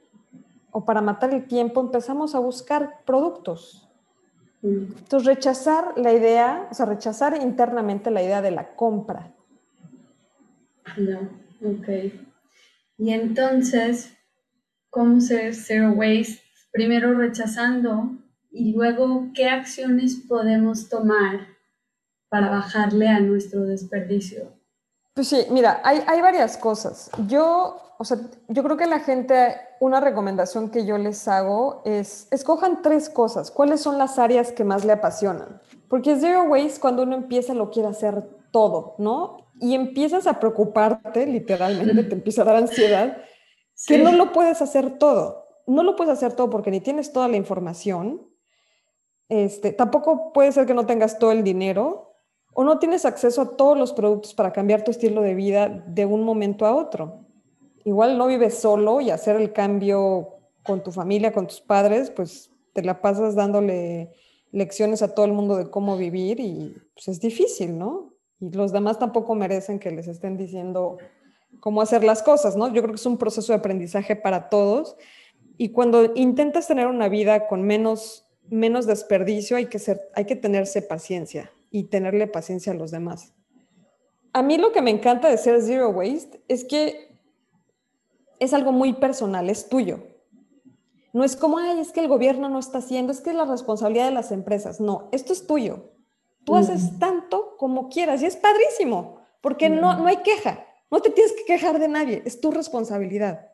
o 0.70 0.85
para 0.85 1.00
matar 1.00 1.33
el 1.33 1.46
tiempo 1.46 1.80
empezamos 1.80 2.35
a 2.35 2.40
buscar 2.40 3.04
productos. 3.04 3.88
Mm. 4.62 4.87
Entonces, 4.98 5.26
rechazar 5.26 5.96
la 5.96 6.12
idea, 6.12 6.68
o 6.70 6.74
sea, 6.74 6.87
rechazar 6.87 7.40
internamente 7.40 8.11
la 8.11 8.22
idea 8.22 8.42
de 8.42 8.50
la 8.50 8.74
compra. 8.74 9.33
No, 10.96 11.20
ok. 11.62 12.12
Y 12.98 13.11
entonces, 13.12 14.16
¿cómo 14.90 15.20
ser 15.20 15.54
zero 15.54 15.92
waste? 15.92 16.42
Primero 16.72 17.14
rechazando 17.14 18.16
y 18.50 18.72
luego, 18.72 19.28
¿qué 19.35 19.48
acciones 19.48 20.16
podemos 20.16 20.88
tomar 20.88 21.46
para 22.28 22.50
bajarle 22.50 23.09
a 23.09 23.20
nuestro 23.20 23.64
desperdicio? 23.64 24.53
Pues 25.14 25.29
sí, 25.29 25.46
mira, 25.50 25.81
hay, 25.85 26.03
hay 26.07 26.20
varias 26.20 26.57
cosas. 26.57 27.11
Yo, 27.27 27.94
o 27.98 28.05
sea, 28.05 28.18
yo 28.48 28.62
creo 28.62 28.77
que 28.77 28.87
la 28.87 29.00
gente, 29.00 29.57
una 29.81 30.00
recomendación 30.00 30.70
que 30.70 30.85
yo 30.85 30.98
les 30.98 31.29
hago 31.29 31.83
es, 31.85 32.29
escojan 32.31 32.83
tres 32.83 33.09
cosas. 33.09 33.50
¿Cuáles 33.50 33.81
son 33.81 33.96
las 33.96 34.18
áreas 34.18 34.53
que 34.53 34.64
más 34.64 34.85
le 34.85 34.92
apasionan? 34.92 35.61
Porque 35.88 36.16
zero 36.18 36.44
waste, 36.44 36.81
cuando 36.81 37.05
uno 37.05 37.14
empieza, 37.14 37.55
lo 37.55 37.70
quiere 37.70 37.88
hacer 37.88 38.24
todo, 38.50 38.96
¿no? 38.98 39.44
y 39.61 39.74
empiezas 39.74 40.27
a 40.27 40.40
preocuparte, 40.40 41.27
literalmente, 41.27 42.05
te 42.05 42.14
empieza 42.14 42.42
a 42.42 42.44
dar 42.44 42.57
ansiedad, 42.57 43.18
que 43.87 43.98
no 43.98 44.12
lo 44.12 44.33
puedes 44.33 44.61
hacer 44.62 44.98
todo. 44.98 45.44
No 45.66 45.83
lo 45.83 45.96
puedes 45.96 46.12
hacer 46.12 46.35
todo 46.35 46.50
porque 46.50 46.70
ni 46.70 46.81
tienes 46.81 47.12
toda 47.12 47.29
la 47.29 47.37
información, 47.37 48.29
Este, 49.31 49.72
tampoco 49.72 50.35
puede 50.35 50.53
ser 50.53 50.66
que 50.66 50.74
no 50.74 50.85
tengas 50.85 51.18
todo 51.18 51.33
el 51.33 51.42
dinero 51.42 52.13
o 52.54 52.62
no 52.62 52.78
tienes 52.78 53.04
acceso 53.04 53.42
a 53.42 53.56
todos 53.56 53.76
los 53.76 53.92
productos 53.92 54.32
para 54.32 54.52
cambiar 54.52 54.84
tu 54.84 54.92
estilo 54.92 55.22
de 55.22 55.34
vida 55.34 55.68
de 55.68 56.06
un 56.06 56.22
momento 56.22 56.64
a 56.64 56.74
otro. 56.74 57.20
Igual 57.84 58.16
no 58.16 58.28
vives 58.28 58.56
solo 58.56 59.00
y 59.00 59.10
hacer 59.10 59.36
el 59.36 59.52
cambio 59.52 60.36
con 60.62 60.82
tu 60.82 60.92
familia, 60.92 61.32
con 61.32 61.48
tus 61.48 61.60
padres, 61.60 62.10
pues 62.10 62.50
te 62.72 62.82
la 62.82 63.02
pasas 63.02 63.34
dándole 63.34 64.12
lecciones 64.52 65.02
a 65.02 65.14
todo 65.14 65.26
el 65.26 65.32
mundo 65.32 65.56
de 65.56 65.68
cómo 65.68 65.96
vivir 65.96 66.38
y 66.38 66.76
pues 66.94 67.08
es 67.08 67.20
difícil, 67.20 67.76
¿no? 67.76 68.14
Y 68.40 68.50
los 68.50 68.72
demás 68.72 69.00
tampoco 69.00 69.34
merecen 69.34 69.80
que 69.80 69.90
les 69.90 70.06
estén 70.06 70.36
diciendo 70.36 70.98
cómo 71.58 71.82
hacer 71.82 72.04
las 72.04 72.22
cosas, 72.22 72.56
¿no? 72.56 72.68
Yo 72.68 72.82
creo 72.82 72.94
que 72.94 73.00
es 73.00 73.06
un 73.06 73.18
proceso 73.18 73.52
de 73.52 73.58
aprendizaje 73.58 74.14
para 74.14 74.48
todos 74.48 74.96
y 75.58 75.70
cuando 75.70 76.12
intentas 76.14 76.68
tener 76.68 76.86
una 76.86 77.08
vida 77.08 77.48
con 77.48 77.62
menos, 77.62 78.26
menos 78.48 78.86
desperdicio 78.86 79.56
hay 79.56 79.66
que, 79.66 79.80
ser, 79.80 80.08
hay 80.14 80.24
que 80.24 80.36
tenerse 80.36 80.82
paciencia 80.82 81.50
y 81.74 81.82
tenerle 81.82 82.28
paciencia 82.28 82.72
a 82.72 82.76
los 82.76 82.92
demás. 82.92 83.34
A 84.32 84.44
mí 84.44 84.58
lo 84.58 84.70
que 84.70 84.80
me 84.80 84.92
encanta 84.92 85.28
de 85.28 85.37
ser 85.37 85.60
Zero 85.60 85.88
Waste 85.88 86.40
es 86.46 86.62
que 86.64 87.18
es 88.38 88.54
algo 88.54 88.70
muy 88.70 88.92
personal, 88.92 89.50
es 89.50 89.68
tuyo. 89.68 90.06
No 91.12 91.24
es 91.24 91.34
como, 91.34 91.58
ay, 91.58 91.80
es 91.80 91.90
que 91.90 91.98
el 91.98 92.06
gobierno 92.06 92.48
no 92.48 92.60
está 92.60 92.78
haciendo, 92.78 93.10
es 93.10 93.20
que 93.20 93.30
es 93.30 93.37
la 93.37 93.44
responsabilidad 93.44 94.04
de 94.04 94.12
las 94.12 94.30
empresas. 94.30 94.80
No, 94.80 95.08
esto 95.10 95.32
es 95.32 95.48
tuyo. 95.48 95.90
Tú 96.44 96.54
haces 96.54 96.96
tanto 97.00 97.56
como 97.56 97.88
quieras 97.88 98.22
y 98.22 98.26
es 98.26 98.37
padrísimo, 98.37 99.18
porque 99.40 99.68
no, 99.68 99.96
no 99.96 100.06
hay 100.06 100.18
queja. 100.18 100.64
No 100.92 101.00
te 101.00 101.10
tienes 101.10 101.32
que 101.32 101.44
quejar 101.44 101.80
de 101.80 101.88
nadie, 101.88 102.22
es 102.24 102.40
tu 102.40 102.52
responsabilidad. 102.52 103.50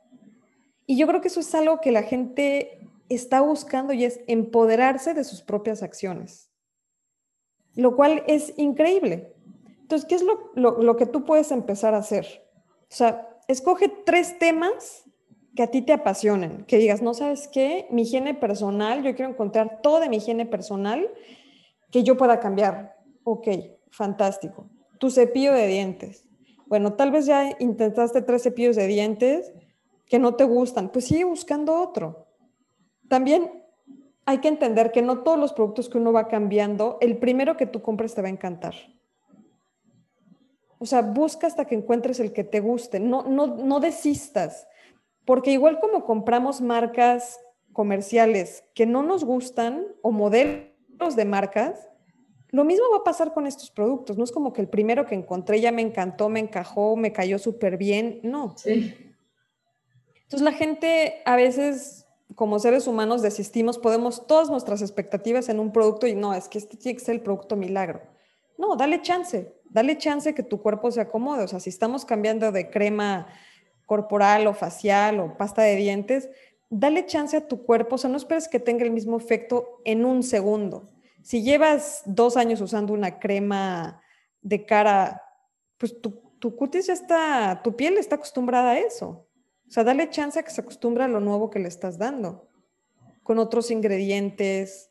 Y 0.85 0.99
yo 0.99 1.07
creo 1.07 1.23
que 1.23 1.29
eso 1.29 1.41
es 1.41 1.55
algo 1.55 1.81
que 1.81 1.91
la 1.91 2.03
gente 2.03 2.87
está 3.09 3.41
buscando 3.41 3.95
y 3.95 4.05
es 4.05 4.21
empoderarse 4.27 5.15
de 5.15 5.25
sus 5.25 5.41
propias 5.41 5.83
acciones, 5.83 6.50
lo 7.75 7.97
cual 7.97 8.25
es 8.27 8.55
increíble. 8.57 9.35
Entonces, 9.83 10.09
¿qué 10.09 10.15
es 10.15 10.23
lo, 10.23 10.53
lo 10.55 10.97
que 10.97 11.07
tú 11.07 11.25
puedes 11.25 11.51
empezar 11.51 11.95
a 11.95 11.99
hacer? 11.99 12.47
O 12.83 12.95
sea, 12.95 13.29
escoge 13.49 13.89
tres 13.89 14.39
temas 14.39 15.05
que 15.55 15.63
a 15.63 15.67
ti 15.69 15.83
te 15.83 15.93
apasionen, 15.93 16.65
que 16.65 16.79
digas, 16.79 17.03
no 17.03 17.15
sabes 17.15 17.49
qué, 17.49 17.87
mi 17.91 18.03
higiene 18.03 18.35
personal, 18.35 19.03
yo 19.03 19.15
quiero 19.15 19.31
encontrar 19.31 19.81
todo 19.83 20.01
de 20.01 20.09
mi 20.09 20.19
higiene 20.19 20.47
personal 20.47 21.11
que 21.91 22.03
yo 22.03 22.17
pueda 22.17 22.41
cambiar. 22.41 22.97
Ok, 23.25 23.49
fantástico. 23.91 24.67
Tu 24.99 25.11
cepillo 25.11 25.53
de 25.53 25.67
dientes. 25.67 26.25
Bueno, 26.67 26.93
tal 26.93 27.11
vez 27.11 27.27
ya 27.27 27.57
intentaste 27.59 28.23
tres 28.23 28.45
cepillos 28.45 28.77
de 28.77 28.87
dientes 28.87 29.53
que 30.07 30.19
no 30.19 30.35
te 30.35 30.45
gustan, 30.45 30.91
pues 30.91 31.07
sigue 31.07 31.25
buscando 31.25 31.81
otro. 31.81 32.27
También 33.09 33.60
hay 34.31 34.39
que 34.39 34.49
entender 34.49 34.93
que 34.93 35.03
no 35.03 35.23
todos 35.23 35.39
los 35.39 35.53
productos 35.53 35.89
que 35.89 35.99
uno 35.99 36.13
va 36.13 36.29
cambiando, 36.29 36.99
el 37.01 37.19
primero 37.19 37.57
que 37.57 37.67
tú 37.67 37.83
compres 37.83 38.15
te 38.15 38.23
va 38.23 38.29
a 38.29 38.31
encantar. 38.31 38.75
O 40.79 40.87
sea, 40.87 41.03
busca 41.03 41.47
hasta 41.47 41.65
que 41.65 41.75
encuentres 41.75 42.21
el 42.21 42.33
que 42.33 42.45
te 42.45 42.61
guste, 42.61 43.01
no, 43.01 43.25
no, 43.25 43.49
no 43.49 43.81
desistas, 43.81 44.69
porque 45.25 45.51
igual 45.51 45.81
como 45.81 46.05
compramos 46.05 46.61
marcas 46.61 47.41
comerciales 47.73 48.65
que 48.73 48.87
no 48.87 49.03
nos 49.03 49.25
gustan 49.25 49.87
o 50.01 50.13
modelos 50.13 51.17
de 51.17 51.25
marcas, 51.25 51.89
lo 52.51 52.65
mismo 52.65 52.87
va 52.93 52.99
a 52.99 53.05
pasar 53.05 53.33
con 53.33 53.47
estos 53.47 53.71
productos. 53.71 54.17
No 54.17 54.25
es 54.25 54.33
como 54.33 54.53
que 54.53 54.61
el 54.61 54.69
primero 54.69 55.07
que 55.07 55.15
encontré 55.15 55.61
ya 55.61 55.73
me 55.73 55.83
encantó, 55.83 56.29
me 56.29 56.41
encajó, 56.41 56.97
me 56.97 57.13
cayó 57.13 57.39
súper 57.39 57.77
bien. 57.77 58.21
No. 58.23 58.57
Sí. 58.57 58.95
Entonces 60.23 60.43
la 60.43 60.53
gente 60.53 61.23
a 61.25 61.37
veces, 61.37 62.07
como 62.41 62.59
seres 62.59 62.87
humanos, 62.87 63.21
desistimos, 63.21 63.77
podemos 63.77 64.27
todas 64.27 64.49
nuestras 64.49 64.81
expectativas 64.81 65.51
en 65.51 65.61
un 65.61 65.73
producto 65.73 66.07
y 66.07 66.15
no, 66.15 66.33
es 66.33 66.49
que 66.49 66.57
este 66.57 66.79
tiene 66.79 66.97
que 66.97 67.05
ser 67.05 67.17
el 67.17 67.21
producto 67.21 67.55
milagro. 67.55 68.01
No, 68.57 68.77
dale 68.77 69.03
chance, 69.03 69.55
dale 69.67 69.99
chance 69.99 70.33
que 70.33 70.43
tu 70.43 70.63
cuerpo 70.63 70.91
se 70.91 71.03
acomode. 71.03 71.45
O 71.45 71.49
sea, 71.49 71.61
si 71.61 71.69
estamos 71.69 72.07
cambiando 72.07 72.51
de 72.51 72.71
crema 72.71 73.27
corporal 73.85 74.47
o 74.47 74.55
facial 74.55 75.21
o 75.21 75.37
pasta 75.37 75.61
de 75.61 75.77
dientes, 75.77 76.31
dale 76.71 77.05
chance 77.05 77.37
a 77.37 77.47
tu 77.47 77.63
cuerpo. 77.63 77.97
O 77.97 77.99
sea, 77.99 78.09
no 78.09 78.17
esperes 78.17 78.49
que 78.49 78.59
tenga 78.59 78.85
el 78.85 78.91
mismo 78.91 79.19
efecto 79.19 79.83
en 79.85 80.07
un 80.07 80.23
segundo 80.23 80.89
si 81.23 81.43
llevas 81.43 82.03
dos 82.07 82.37
años 82.37 82.61
usando 82.61 82.93
una 82.93 83.19
crema 83.19 84.03
de 84.41 84.65
cara, 84.65 85.23
pues 85.77 86.01
tu, 86.01 86.23
tu 86.39 86.57
cutis 86.57 86.87
ya 86.87 86.95
está, 86.95 87.61
tu 87.63 87.77
piel 87.77 87.99
está 87.99 88.17
acostumbrada 88.17 88.73
a 88.73 88.79
eso. 88.79 89.27
O 89.71 89.73
sea, 89.73 89.85
dale 89.85 90.11
chance 90.11 90.37
a 90.37 90.43
que 90.43 90.51
se 90.51 90.63
acostumbre 90.63 91.05
a 91.05 91.09
lo 91.09 91.21
nuevo 91.21 91.49
que 91.49 91.61
le 91.61 91.69
estás 91.69 91.97
dando, 91.97 92.49
con 93.23 93.39
otros 93.39 93.71
ingredientes. 93.71 94.91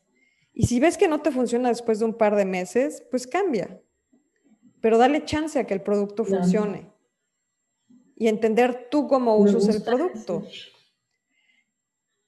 Y 0.54 0.68
si 0.68 0.80
ves 0.80 0.98
que 0.98 1.10
no 1.10 1.20
te 1.20 1.32
funciona 1.32 1.68
después 1.68 2.00
de 2.00 2.06
un 2.06 2.14
par 2.14 2.38
de 2.38 2.46
meses, 2.46 3.04
pues 3.12 3.28
cambia. 3.28 3.82
Pero 4.80 4.98
dale 4.98 5.26
chance 5.26 5.60
a 5.60 5.66
que 5.66 5.74
el 5.74 5.82
producto 5.82 6.24
funcione. 6.24 6.90
Y 8.16 8.30
entender 8.30 8.88
tú 8.90 9.10
cómo 9.10 9.36
usas 9.36 9.68
el 9.68 9.84
producto. 9.84 10.48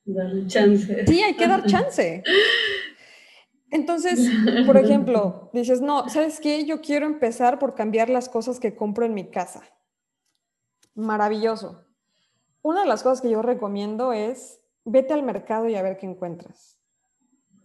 Darle 0.03 0.45
chance. 0.47 1.05
Sí, 1.07 1.23
hay 1.23 1.35
que 1.35 1.47
dar 1.47 1.65
chance. 1.65 2.21
Entonces, 3.69 4.29
por 4.65 4.75
ejemplo, 4.75 5.49
dices, 5.53 5.79
no, 5.79 6.09
¿sabes 6.09 6.41
qué? 6.41 6.65
Yo 6.65 6.81
quiero 6.81 7.05
empezar 7.05 7.59
por 7.59 7.75
cambiar 7.75 8.09
las 8.09 8.27
cosas 8.27 8.59
que 8.59 8.75
compro 8.75 9.05
en 9.05 9.13
mi 9.13 9.31
casa. 9.31 9.63
Maravilloso. 10.95 11.85
Una 12.61 12.81
de 12.81 12.87
las 12.87 13.03
cosas 13.03 13.21
que 13.21 13.29
yo 13.29 13.41
recomiendo 13.41 14.13
es, 14.13 14.61
vete 14.85 15.13
al 15.13 15.23
mercado 15.23 15.67
y 15.67 15.75
a 15.75 15.81
ver 15.81 15.97
qué 15.97 16.05
encuentras. 16.05 16.77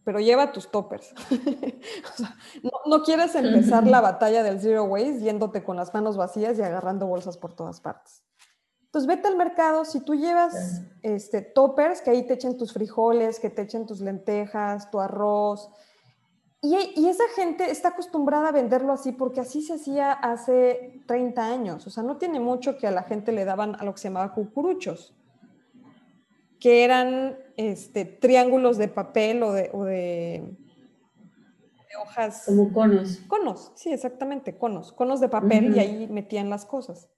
Pero 0.05 0.21
lleva 0.21 0.53
tus 0.53 0.71
toppers. 0.71 1.13
no, 2.63 2.71
no, 2.87 3.03
quieres 3.03 3.35
empezar 3.35 3.87
la 3.87 4.01
batalla 4.01 4.43
del 4.43 4.61
zero 4.61 4.85
waste 4.85 5.21
yéndote 5.21 5.65
con 5.65 5.77
las 5.77 5.93
manos 5.93 6.17
vacías 6.17 6.59
y 6.59 6.63
agarrando 6.63 7.07
bolsas 7.07 7.37
por 7.37 7.55
todas 7.55 7.81
partes. 7.81 8.23
Entonces, 8.85 9.09
vete 9.09 9.29
al 9.29 9.37
mercado, 9.37 9.85
si 9.85 10.01
tú 10.01 10.15
llevas 10.15 10.83
este, 11.03 11.43
toppers, 11.43 12.01
que 12.01 12.11
ahí 12.11 12.27
te 12.27 12.35
echen 12.35 12.57
tus 12.57 12.73
frijoles, 12.73 13.41
que 13.41 13.51
te 13.51 13.63
echen 13.63 13.85
tus 13.85 14.01
lentejas, 14.01 14.91
tu 14.91 15.01
arroz, 15.01 15.69
y, 16.75 17.07
esa 17.07 17.25
gente 17.35 17.71
está 17.71 17.89
acostumbrada 17.89 18.49
a 18.49 18.53
venderlo 18.53 18.93
así 18.93 19.13
porque 19.13 19.41
así 19.41 19.63
se 19.63 19.75
hacía 19.75 20.13
hace 20.13 21.03
30 21.07 21.47
años. 21.47 21.87
O 21.87 21.91
sea, 21.91 22.03
no 22.03 22.17
tiene 22.17 22.41
mucho 22.41 22.79
que 22.79 22.87
a 22.87 22.91
la 22.91 23.03
gente 23.03 23.33
le 23.33 23.45
daban 23.45 23.77
a 23.79 23.85
lo 23.85 23.93
que 23.93 24.01
se 24.01 24.09
llamaba 24.09 24.33
cucuruchos, 24.33 25.15
que 26.59 26.85
eran 26.85 27.39
este, 27.57 28.05
triángulos 28.05 28.79
de 28.79 28.89
papel 28.89 29.43
o 29.43 29.53
de, 29.53 29.71
de, 29.71 30.57
hojas. 32.01 32.45
Como 32.47 32.73
conos. 32.73 33.19
Conos, 33.29 33.73
sí, 33.75 33.93
exactamente, 33.93 34.57
conos. 34.57 34.93
Conos 34.93 35.21
de 35.21 35.29
papel 35.29 35.77
y 35.77 35.79
ahí 35.79 36.09
metían 36.09 36.49
las 36.49 36.65
cosas. 36.65 37.11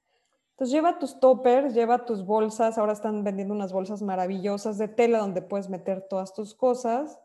Entonces 0.50 0.72
lleva 0.72 0.98
tus 0.98 1.20
toppers, 1.20 1.74
lleva 1.74 2.04
tus 2.04 2.26
bolsas. 2.26 2.78
Ahora 2.78 2.92
están 2.92 3.22
vendiendo 3.22 3.54
unas 3.54 3.72
bolsas 3.72 4.02
maravillosas 4.02 4.78
de 4.78 4.88
tela 4.88 5.18
donde 5.18 5.42
puedes 5.42 5.68
meter 5.68 6.06
todas 6.08 6.34
tus 6.34 6.54
cosas 6.54 7.18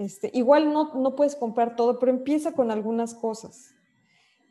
este, 0.00 0.30
igual 0.32 0.72
no, 0.72 0.94
no 0.94 1.14
puedes 1.14 1.36
comprar 1.36 1.76
todo, 1.76 1.98
pero 1.98 2.10
empieza 2.10 2.52
con 2.52 2.70
algunas 2.70 3.12
cosas. 3.12 3.74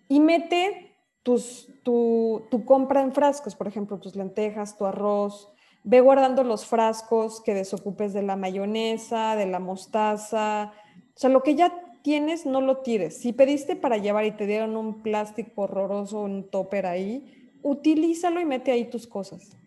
Y 0.08 0.20
mete 0.20 0.96
tus, 1.24 1.68
tu, 1.82 2.44
tu 2.52 2.66
compra 2.66 3.02
en 3.02 3.14
frascos, 3.14 3.56
por 3.56 3.68
ejemplo, 3.68 4.00
tus 4.00 4.16
lentejas, 4.16 4.78
tu 4.78 4.86
arroz. 4.86 5.52
Ve 5.84 6.02
guardando 6.02 6.44
los 6.44 6.68
frascos 6.68 7.42
que 7.42 7.56
desocupes 7.56 8.14
de 8.14 8.22
la 8.22 8.36
mayonesa, 8.36 9.36
de 9.36 9.48
la 9.48 9.58
mostaza. 9.58 10.72
O 11.16 11.20
sea, 11.20 11.32
lo 11.32 11.42
que 11.42 11.56
ya 11.56 11.74
tienes, 12.04 12.46
no 12.46 12.62
lo 12.62 12.82
tires. 12.82 13.18
Si 13.18 13.34
pediste 13.34 13.76
para 13.76 13.98
llevar 13.98 14.26
y 14.26 14.32
te 14.38 14.46
dieron 14.46 14.78
un 14.78 15.02
plástico 15.02 15.64
horroroso, 15.64 16.22
un 16.22 16.48
topper 16.48 16.86
ahí, 16.86 17.52
utilízalo 17.64 18.40
y 18.40 18.46
mete 18.46 18.72
ahí 18.72 18.88
tus 18.88 19.08
cosas. 19.08 19.58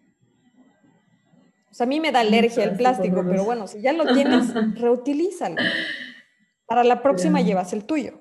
O 1.72 1.74
sea, 1.74 1.84
a 1.84 1.88
mí 1.88 2.00
me 2.00 2.12
da 2.12 2.20
alergia 2.20 2.64
el 2.64 2.76
plástico, 2.76 3.24
pero 3.26 3.44
bueno, 3.46 3.66
si 3.66 3.80
ya 3.80 3.94
lo 3.94 4.04
tienes, 4.12 4.52
reutilízalo. 4.78 5.56
Para 6.66 6.84
la 6.84 7.00
próxima 7.00 7.40
llevas 7.40 7.72
el 7.72 7.86
tuyo. 7.86 8.20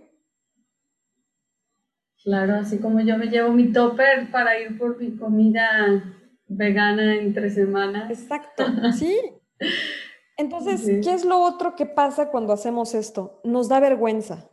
Claro, 2.24 2.56
así 2.56 2.80
como 2.80 3.02
yo 3.02 3.18
me 3.18 3.26
llevo 3.26 3.52
mi 3.52 3.74
topper 3.74 4.32
para 4.32 4.58
ir 4.58 4.78
por 4.78 4.98
mi 4.98 5.18
comida 5.18 6.02
vegana 6.48 7.18
entre 7.18 7.50
semanas. 7.50 8.10
Exacto, 8.10 8.64
sí. 8.98 9.20
Entonces, 10.38 11.04
¿qué 11.04 11.12
es 11.12 11.26
lo 11.26 11.42
otro 11.42 11.76
que 11.76 11.86
pasa 11.86 12.30
cuando 12.30 12.54
hacemos 12.54 12.94
esto? 12.94 13.42
Nos 13.44 13.68
da 13.68 13.82
vergüenza. 13.82 14.50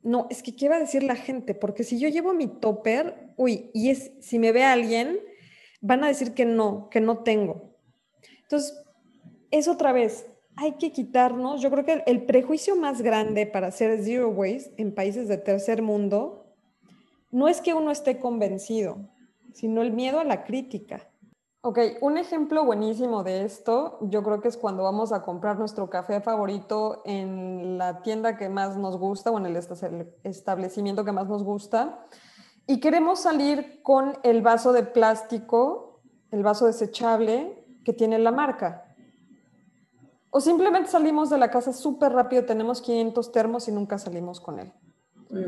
No, 0.00 0.26
es 0.30 0.42
que 0.42 0.56
¿qué 0.56 0.70
va 0.70 0.76
a 0.76 0.80
decir 0.80 1.02
la 1.02 1.16
gente? 1.16 1.54
Porque 1.54 1.84
si 1.84 2.00
yo 2.00 2.08
llevo 2.08 2.32
mi 2.32 2.46
topper, 2.46 3.34
uy, 3.36 3.70
y 3.74 3.90
es, 3.90 4.12
si 4.20 4.38
me 4.38 4.52
ve 4.52 4.64
alguien, 4.64 5.20
van 5.82 6.04
a 6.04 6.08
decir 6.08 6.32
que 6.32 6.46
no, 6.46 6.88
que 6.88 7.00
no 7.00 7.18
tengo. 7.18 7.74
Entonces, 8.42 8.82
es 9.50 9.68
otra 9.68 9.92
vez, 9.92 10.26
hay 10.56 10.72
que 10.72 10.92
quitarnos, 10.92 11.60
yo 11.60 11.70
creo 11.70 11.84
que 11.84 12.02
el, 12.06 12.24
prejuicio 12.24 12.76
más 12.76 13.02
grande 13.02 13.46
para 13.46 13.66
hacer 13.66 14.02
zero 14.02 14.28
waste 14.30 14.72
en 14.78 14.94
países 14.94 15.28
de 15.28 15.36
tercer 15.36 15.82
mundo 15.82 16.46
no 17.30 17.48
es 17.48 17.60
que 17.60 17.74
uno 17.74 17.90
esté 17.90 18.18
convencido, 18.18 18.98
sino 19.52 19.82
el 19.82 19.92
miedo 19.92 20.20
a 20.20 20.24
la 20.24 20.44
crítica. 20.44 21.08
Ok, 21.62 21.78
un 22.00 22.18
ejemplo 22.18 22.64
buenísimo 22.64 23.22
de 23.22 23.44
esto, 23.44 23.98
yo 24.02 24.22
creo 24.22 24.40
que 24.40 24.48
es 24.48 24.56
cuando 24.56 24.82
vamos 24.82 25.12
a 25.12 25.22
comprar 25.22 25.58
nuestro 25.58 25.88
café 25.88 26.20
favorito 26.20 27.02
en 27.04 27.78
la 27.78 28.02
tienda 28.02 28.36
que 28.36 28.48
más 28.48 28.76
nos 28.76 28.98
gusta 28.98 29.30
o 29.30 29.38
en 29.38 29.46
el 29.46 29.56
establecimiento 30.24 31.04
que 31.04 31.12
más 31.12 31.28
nos 31.28 31.44
gusta 31.44 32.04
y 32.66 32.80
queremos 32.80 33.20
salir 33.20 33.82
con 33.82 34.18
el 34.22 34.42
vaso 34.42 34.72
de 34.72 34.82
plástico, 34.82 36.00
el 36.30 36.42
vaso 36.42 36.66
desechable 36.66 37.64
que 37.84 37.92
tiene 37.92 38.18
la 38.18 38.32
marca. 38.32 38.94
O 40.30 40.40
simplemente 40.40 40.90
salimos 40.90 41.28
de 41.30 41.38
la 41.38 41.50
casa 41.50 41.72
súper 41.72 42.12
rápido, 42.12 42.44
tenemos 42.44 42.80
500 42.80 43.32
termos 43.32 43.68
y 43.68 43.72
nunca 43.72 43.98
salimos 43.98 44.40
con 44.40 44.58
él. 44.58 44.72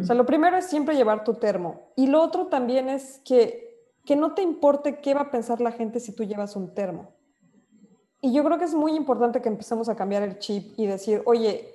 O 0.01 0.05
sea, 0.05 0.15
lo 0.15 0.25
primero 0.25 0.57
es 0.57 0.67
siempre 0.67 0.97
llevar 0.97 1.25
tu 1.25 1.35
termo. 1.35 1.93
Y 1.95 2.07
lo 2.07 2.23
otro 2.23 2.47
también 2.47 2.89
es 2.89 3.21
que 3.25 3.65
que 4.05 4.17
no 4.17 4.35
te 4.35 4.43
importe 4.43 5.01
qué 5.01 5.15
va 5.15 5.23
a 5.23 5.31
pensar 5.31 5.61
la 5.61 5.73
gente 5.73 6.01
si 6.01 6.15
tú 6.15 6.25
llevas 6.25 6.57
un 6.57 6.75
termo. 6.75 7.13
Y 8.21 8.33
yo 8.33 8.45
creo 8.45 8.59
que 8.59 8.65
es 8.65 8.75
muy 8.75 8.95
importante 8.95 9.43
que 9.43 9.49
empecemos 9.49 9.89
a 9.89 9.97
cambiar 9.97 10.23
el 10.23 10.39
chip 10.39 10.79
y 10.79 10.87
decir, 10.87 11.23
oye, 11.27 11.75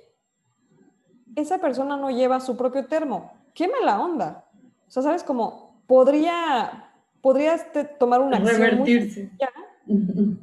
esa 1.36 1.58
persona 1.58 1.96
no 1.96 2.10
lleva 2.10 2.40
su 2.40 2.56
propio 2.56 2.86
termo. 2.86 3.32
Qué 3.54 3.68
mala 3.68 4.00
onda. 4.00 4.49
O 4.90 4.92
sea, 4.92 5.04
¿sabes 5.04 5.22
cómo? 5.22 5.84
Podría, 5.86 6.92
podría 7.22 7.54
este, 7.54 7.84
tomar 7.84 8.20
una 8.20 8.38
acción 8.38 8.60
Revertirse. 8.60 9.30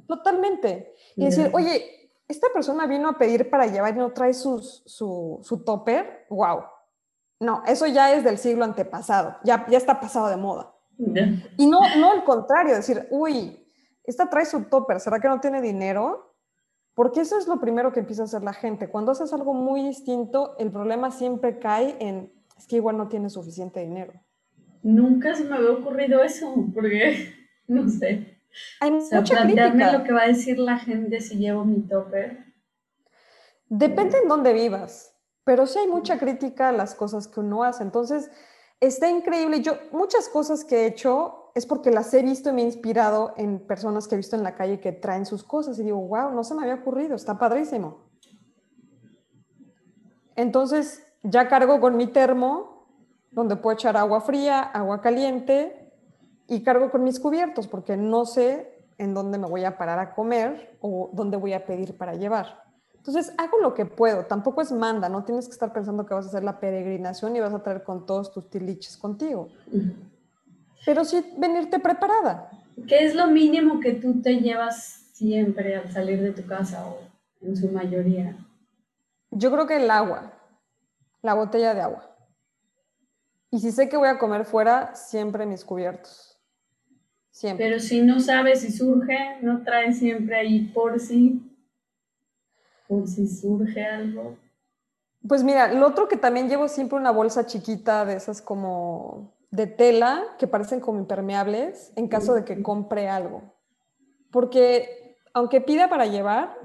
Totalmente. 0.08 0.96
Y 1.18 1.26
decir, 1.26 1.50
oye, 1.52 2.14
esta 2.30 2.48
persona 2.54 2.88
vino 2.88 3.10
a 3.10 3.18
pedir 3.18 3.50
para 3.50 3.68
llevar 3.68 3.94
y 3.94 4.00
no 4.00 4.14
trae 4.14 4.34
su, 4.34 4.62
su 4.62 5.64
topper. 5.66 6.26
¡Wow! 6.30 6.62
No, 7.42 7.62
eso 7.68 7.88
ya 7.88 8.14
es 8.14 8.24
del 8.24 8.38
siglo 8.38 8.64
antepasado. 8.64 9.36
Ya, 9.44 9.66
ya 9.68 9.78
está 9.78 10.00
pasado 10.00 10.30
de 10.30 10.38
moda. 10.38 10.74
Y 11.58 11.68
no, 11.68 11.82
no 11.98 12.12
al 12.12 12.24
contrario, 12.24 12.74
decir, 12.74 13.06
uy, 13.12 13.70
esta 14.06 14.30
trae 14.30 14.46
su 14.46 14.64
topper, 14.64 15.02
¿será 15.02 15.20
que 15.20 15.28
no 15.28 15.42
tiene 15.42 15.62
dinero? 15.62 16.36
Porque 16.96 17.20
eso 17.20 17.38
es 17.38 17.48
lo 17.48 17.60
primero 17.60 17.92
que 17.92 18.00
empieza 18.00 18.22
a 18.22 18.26
hacer 18.26 18.44
la 18.44 18.54
gente. 18.54 18.90
Cuando 18.90 19.12
haces 19.12 19.34
algo 19.34 19.54
muy 19.54 19.84
distinto, 19.84 20.56
el 20.58 20.72
problema 20.72 21.12
siempre 21.12 21.60
cae 21.60 21.98
en, 22.00 22.34
es 22.58 22.66
que 22.66 22.78
igual 22.78 22.98
no 22.98 23.10
tiene 23.10 23.30
suficiente 23.30 23.82
dinero. 23.82 24.14
Nunca 24.84 25.36
se 25.36 25.44
me 25.44 25.56
había 25.56 25.72
ocurrido 25.72 26.24
eso, 26.24 26.54
porque, 26.74 27.34
no 27.68 27.90
sé. 27.90 28.40
Hay 28.80 28.92
o 28.92 29.02
sea, 29.02 29.20
mucha 29.20 29.36
plantearme 29.36 29.84
crítica. 29.84 29.98
lo 29.98 30.04
que 30.04 30.14
va 30.14 30.24
a 30.24 30.28
decir 30.28 30.58
la 30.58 30.80
gente 30.80 31.20
si 31.22 31.38
llevo 31.38 31.66
mi 31.66 31.82
topper. 31.82 32.46
Depende 33.70 34.18
en 34.20 34.30
dónde 34.30 34.54
vivas, 34.54 35.14
pero 35.44 35.68
sí 35.68 35.80
hay 35.80 35.88
mucha 35.88 36.18
crítica 36.18 36.70
a 36.70 36.72
las 36.72 36.96
cosas 36.96 37.28
que 37.28 37.40
uno 37.40 37.64
hace. 37.64 37.84
Entonces, 37.84 38.32
está 38.80 39.10
increíble. 39.10 39.62
Yo, 39.62 39.74
muchas 39.92 40.30
cosas 40.30 40.64
que 40.64 40.84
he 40.84 40.86
hecho 40.88 41.52
es 41.54 41.66
porque 41.66 41.92
las 41.92 42.14
he 42.14 42.22
visto 42.22 42.50
y 42.50 42.54
me 42.54 42.62
he 42.62 42.66
inspirado 42.66 43.34
en 43.36 43.60
personas 43.60 44.08
que 44.08 44.16
he 44.16 44.18
visto 44.18 44.36
en 44.36 44.44
la 44.44 44.56
calle 44.56 44.80
que 44.80 44.92
traen 44.92 45.26
sus 45.26 45.44
cosas 45.44 45.80
y 45.80 45.84
digo, 45.84 46.00
wow, 46.00 46.32
no 46.32 46.44
se 46.44 46.54
me 46.54 46.62
había 46.62 46.76
ocurrido, 46.76 47.16
está 47.16 47.38
padrísimo. 47.38 48.08
Entonces, 50.36 51.04
ya 51.24 51.48
cargo 51.48 51.82
con 51.82 51.98
mi 51.98 52.08
termo, 52.08 52.77
donde 53.32 53.56
puedo 53.56 53.76
echar 53.76 53.98
agua 53.98 54.22
fría, 54.22 54.62
agua 54.62 55.02
caliente, 55.02 55.88
y 56.48 56.64
cargo 56.64 56.90
con 56.90 57.04
mis 57.04 57.20
cubiertos, 57.20 57.68
porque 57.68 57.98
no 57.98 58.26
sé 58.26 58.86
en 58.98 59.14
dónde 59.14 59.38
me 59.38 59.48
voy 59.48 59.64
a 59.66 59.78
parar 59.78 60.00
a 60.00 60.16
comer 60.16 60.78
o 60.82 61.12
dónde 61.14 61.38
voy 61.38 61.54
a 61.54 61.66
pedir 61.66 61.98
para 61.98 62.16
llevar. 62.16 62.64
Entonces, 62.96 63.34
hago 63.38 63.60
lo 63.60 63.74
que 63.74 63.86
puedo, 63.86 64.26
tampoco 64.26 64.62
es 64.62 64.72
manda, 64.72 65.08
no 65.08 65.24
tienes 65.24 65.48
que 65.48 65.54
estar 65.54 65.72
pensando 65.72 66.06
que 66.06 66.14
vas 66.14 66.26
a 66.26 66.30
hacer 66.30 66.44
la 66.44 66.60
peregrinación 66.60 67.36
y 67.36 67.40
vas 67.40 67.54
a 67.54 67.64
traer 67.64 67.84
con 67.84 68.06
todos 68.06 68.34
tus 68.34 68.50
tiliches 68.50 68.98
contigo, 68.98 69.50
pero 70.86 71.06
sí 71.06 71.34
venirte 71.38 71.80
preparada. 71.80 72.50
¿Qué 72.88 73.06
es 73.06 73.16
lo 73.16 73.28
mínimo 73.28 73.80
que 73.80 73.94
tú 73.94 74.22
te 74.22 74.40
llevas 74.40 75.10
siempre 75.14 75.76
al 75.76 75.92
salir 75.92 76.22
de 76.22 76.32
tu 76.32 76.46
casa 76.46 76.86
o 76.86 77.00
en 77.42 77.56
su 77.56 77.70
mayoría? 77.70 78.38
Yo 79.32 79.52
creo 79.52 79.68
que 79.68 79.78
el 79.78 79.90
agua, 79.90 80.34
la 81.22 81.34
botella 81.34 81.74
de 81.74 81.82
agua. 81.82 82.17
Y 83.58 83.60
si 83.60 83.72
sé 83.72 83.90
que 83.90 83.98
voy 83.98 84.08
a 84.08 84.20
comer 84.20 84.46
fuera, 84.46 84.94
siempre 84.94 85.48
mis 85.48 85.66
cubiertos. 85.66 86.40
Siempre. 87.32 87.66
Pero 87.66 87.80
si 87.80 88.02
no 88.02 88.20
sabes 88.20 88.62
si 88.62 88.72
surge, 88.72 89.18
no 89.42 89.64
traes 89.64 89.98
siempre 89.98 90.36
ahí 90.36 90.66
por 90.76 91.00
si, 91.00 91.42
por 92.88 93.08
si 93.08 93.28
surge 93.28 93.84
algo. 93.84 94.38
Pues 95.28 95.44
mira, 95.44 95.74
lo 95.74 95.88
otro 95.88 96.08
que 96.08 96.18
también 96.18 96.50
llevo 96.50 96.68
siempre 96.68 97.00
una 97.00 97.10
bolsa 97.10 97.48
chiquita 97.48 98.06
de 98.06 98.18
esas 98.18 98.44
como 98.44 99.34
de 99.50 99.66
tela 99.66 100.24
que 100.38 100.46
parecen 100.46 100.80
como 100.80 101.00
impermeables 101.00 101.92
en 101.96 102.10
caso 102.10 102.36
de 102.36 102.46
que 102.46 102.62
compre 102.62 103.10
algo. 103.10 103.42
Porque 104.30 105.18
aunque 105.34 105.62
pida 105.62 105.90
para 105.90 106.06
llevar, 106.06 106.56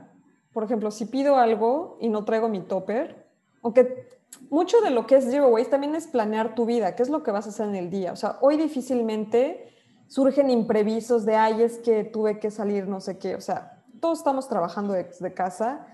por 0.52 0.64
ejemplo, 0.64 0.90
si 0.90 1.06
pido 1.06 1.38
algo 1.38 1.96
y 2.02 2.10
no 2.10 2.26
traigo 2.26 2.50
mi 2.50 2.60
topper, 2.60 3.24
aunque 3.62 4.10
mucho 4.52 4.82
de 4.82 4.90
lo 4.90 5.06
que 5.06 5.16
es 5.16 5.24
zero 5.24 5.48
waste 5.48 5.70
también 5.70 5.94
es 5.94 6.06
planear 6.06 6.54
tu 6.54 6.66
vida, 6.66 6.94
qué 6.94 7.02
es 7.02 7.08
lo 7.08 7.22
que 7.22 7.30
vas 7.30 7.46
a 7.46 7.48
hacer 7.48 7.68
en 7.68 7.74
el 7.74 7.88
día. 7.88 8.12
O 8.12 8.16
sea, 8.16 8.36
hoy 8.42 8.58
difícilmente 8.58 9.74
surgen 10.08 10.50
imprevistos 10.50 11.24
de, 11.24 11.36
ay, 11.36 11.62
es 11.62 11.78
que 11.78 12.04
tuve 12.04 12.38
que 12.38 12.50
salir, 12.50 12.86
no 12.86 13.00
sé 13.00 13.16
qué. 13.16 13.34
O 13.34 13.40
sea, 13.40 13.82
todos 13.98 14.18
estamos 14.18 14.48
trabajando 14.48 14.92
desde 14.92 15.32
casa. 15.32 15.86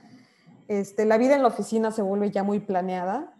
Este, 0.66 1.05
la 1.05 1.18
vida 1.18 1.37
en 1.37 1.42
la 1.42 1.49
oficina 1.49 1.92
se 1.92 2.03
vuelve 2.03 2.33
ya 2.33 2.42
muy 2.42 2.59
planeada. 2.59 3.33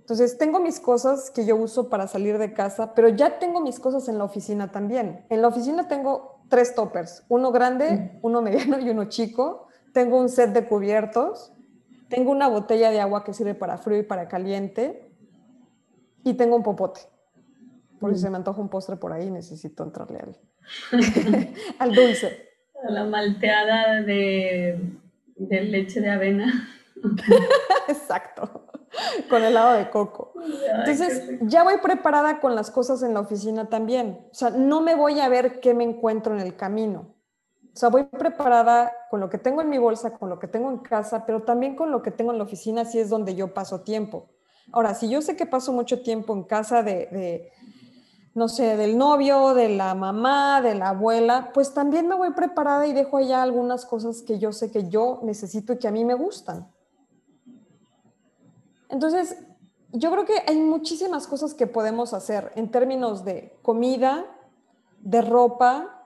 Entonces, 0.00 0.38
tengo 0.38 0.58
mis 0.58 0.80
cosas 0.80 1.30
que 1.30 1.46
yo 1.46 1.54
uso 1.54 1.88
para 1.88 2.08
salir 2.08 2.36
de 2.38 2.52
casa, 2.52 2.94
pero 2.94 3.08
ya 3.08 3.38
tengo 3.38 3.60
mis 3.60 3.78
cosas 3.78 4.08
en 4.08 4.18
la 4.18 4.24
oficina 4.24 4.72
también. 4.72 5.24
En 5.28 5.40
la 5.40 5.46
oficina 5.46 5.86
tengo 5.86 6.40
tres 6.48 6.74
toppers, 6.74 7.22
uno 7.28 7.52
grande, 7.52 8.18
uno 8.22 8.42
mediano 8.42 8.80
y 8.80 8.90
uno 8.90 9.04
chico. 9.04 9.68
Tengo 9.92 10.18
un 10.18 10.28
set 10.28 10.50
de 10.50 10.66
cubiertos. 10.66 11.52
Tengo 12.08 12.30
una 12.30 12.48
botella 12.48 12.90
de 12.90 13.00
agua 13.00 13.24
que 13.24 13.32
sirve 13.32 13.54
para 13.54 13.78
frío 13.78 13.98
y 13.98 14.02
para 14.02 14.28
caliente. 14.28 15.10
Y 16.24 16.34
tengo 16.34 16.56
un 16.56 16.62
popote. 16.62 17.00
Por 18.00 18.14
si 18.14 18.20
se 18.20 18.30
me 18.30 18.36
antoja 18.36 18.60
un 18.60 18.68
postre 18.68 18.96
por 18.96 19.12
ahí, 19.12 19.30
necesito 19.30 19.82
entrarle 19.82 20.20
al, 20.20 20.36
al 21.78 21.94
dulce. 21.94 22.48
La 22.88 23.04
malteada 23.04 24.02
de, 24.02 24.80
de 25.36 25.60
leche 25.62 26.00
de 26.00 26.10
avena. 26.10 26.68
Exacto. 27.88 28.66
Con 29.28 29.42
helado 29.42 29.74
de 29.74 29.90
coco. 29.90 30.34
Entonces, 30.74 31.38
ya 31.42 31.62
voy 31.62 31.78
preparada 31.82 32.40
con 32.40 32.54
las 32.54 32.70
cosas 32.70 33.02
en 33.02 33.14
la 33.14 33.20
oficina 33.20 33.68
también. 33.68 34.26
O 34.30 34.34
sea, 34.34 34.50
no 34.50 34.80
me 34.80 34.94
voy 34.94 35.20
a 35.20 35.28
ver 35.28 35.60
qué 35.60 35.74
me 35.74 35.84
encuentro 35.84 36.34
en 36.34 36.40
el 36.40 36.56
camino. 36.56 37.14
O 37.78 37.80
sea, 37.80 37.90
voy 37.90 38.06
preparada 38.06 38.92
con 39.08 39.20
lo 39.20 39.30
que 39.30 39.38
tengo 39.38 39.62
en 39.62 39.68
mi 39.68 39.78
bolsa, 39.78 40.18
con 40.18 40.28
lo 40.28 40.40
que 40.40 40.48
tengo 40.48 40.68
en 40.68 40.78
casa, 40.78 41.24
pero 41.24 41.44
también 41.44 41.76
con 41.76 41.92
lo 41.92 42.02
que 42.02 42.10
tengo 42.10 42.32
en 42.32 42.38
la 42.38 42.42
oficina, 42.42 42.84
si 42.84 42.98
es 42.98 43.08
donde 43.08 43.36
yo 43.36 43.54
paso 43.54 43.82
tiempo. 43.82 44.26
Ahora, 44.72 44.94
si 44.94 45.08
yo 45.08 45.22
sé 45.22 45.36
que 45.36 45.46
paso 45.46 45.72
mucho 45.72 46.02
tiempo 46.02 46.32
en 46.32 46.42
casa 46.42 46.82
de, 46.82 47.06
de, 47.06 47.52
no 48.34 48.48
sé, 48.48 48.76
del 48.76 48.98
novio, 48.98 49.54
de 49.54 49.68
la 49.68 49.94
mamá, 49.94 50.60
de 50.60 50.74
la 50.74 50.88
abuela, 50.88 51.52
pues 51.54 51.72
también 51.72 52.08
me 52.08 52.16
voy 52.16 52.32
preparada 52.32 52.84
y 52.84 52.92
dejo 52.92 53.16
allá 53.16 53.44
algunas 53.44 53.86
cosas 53.86 54.22
que 54.22 54.40
yo 54.40 54.52
sé 54.52 54.72
que 54.72 54.88
yo 54.88 55.20
necesito 55.22 55.74
y 55.74 55.78
que 55.78 55.86
a 55.86 55.92
mí 55.92 56.04
me 56.04 56.14
gustan. 56.14 56.68
Entonces, 58.88 59.36
yo 59.92 60.10
creo 60.10 60.24
que 60.24 60.42
hay 60.48 60.56
muchísimas 60.56 61.28
cosas 61.28 61.54
que 61.54 61.68
podemos 61.68 62.12
hacer 62.12 62.50
en 62.56 62.72
términos 62.72 63.24
de 63.24 63.56
comida, 63.62 64.26
de 64.98 65.22
ropa, 65.22 65.97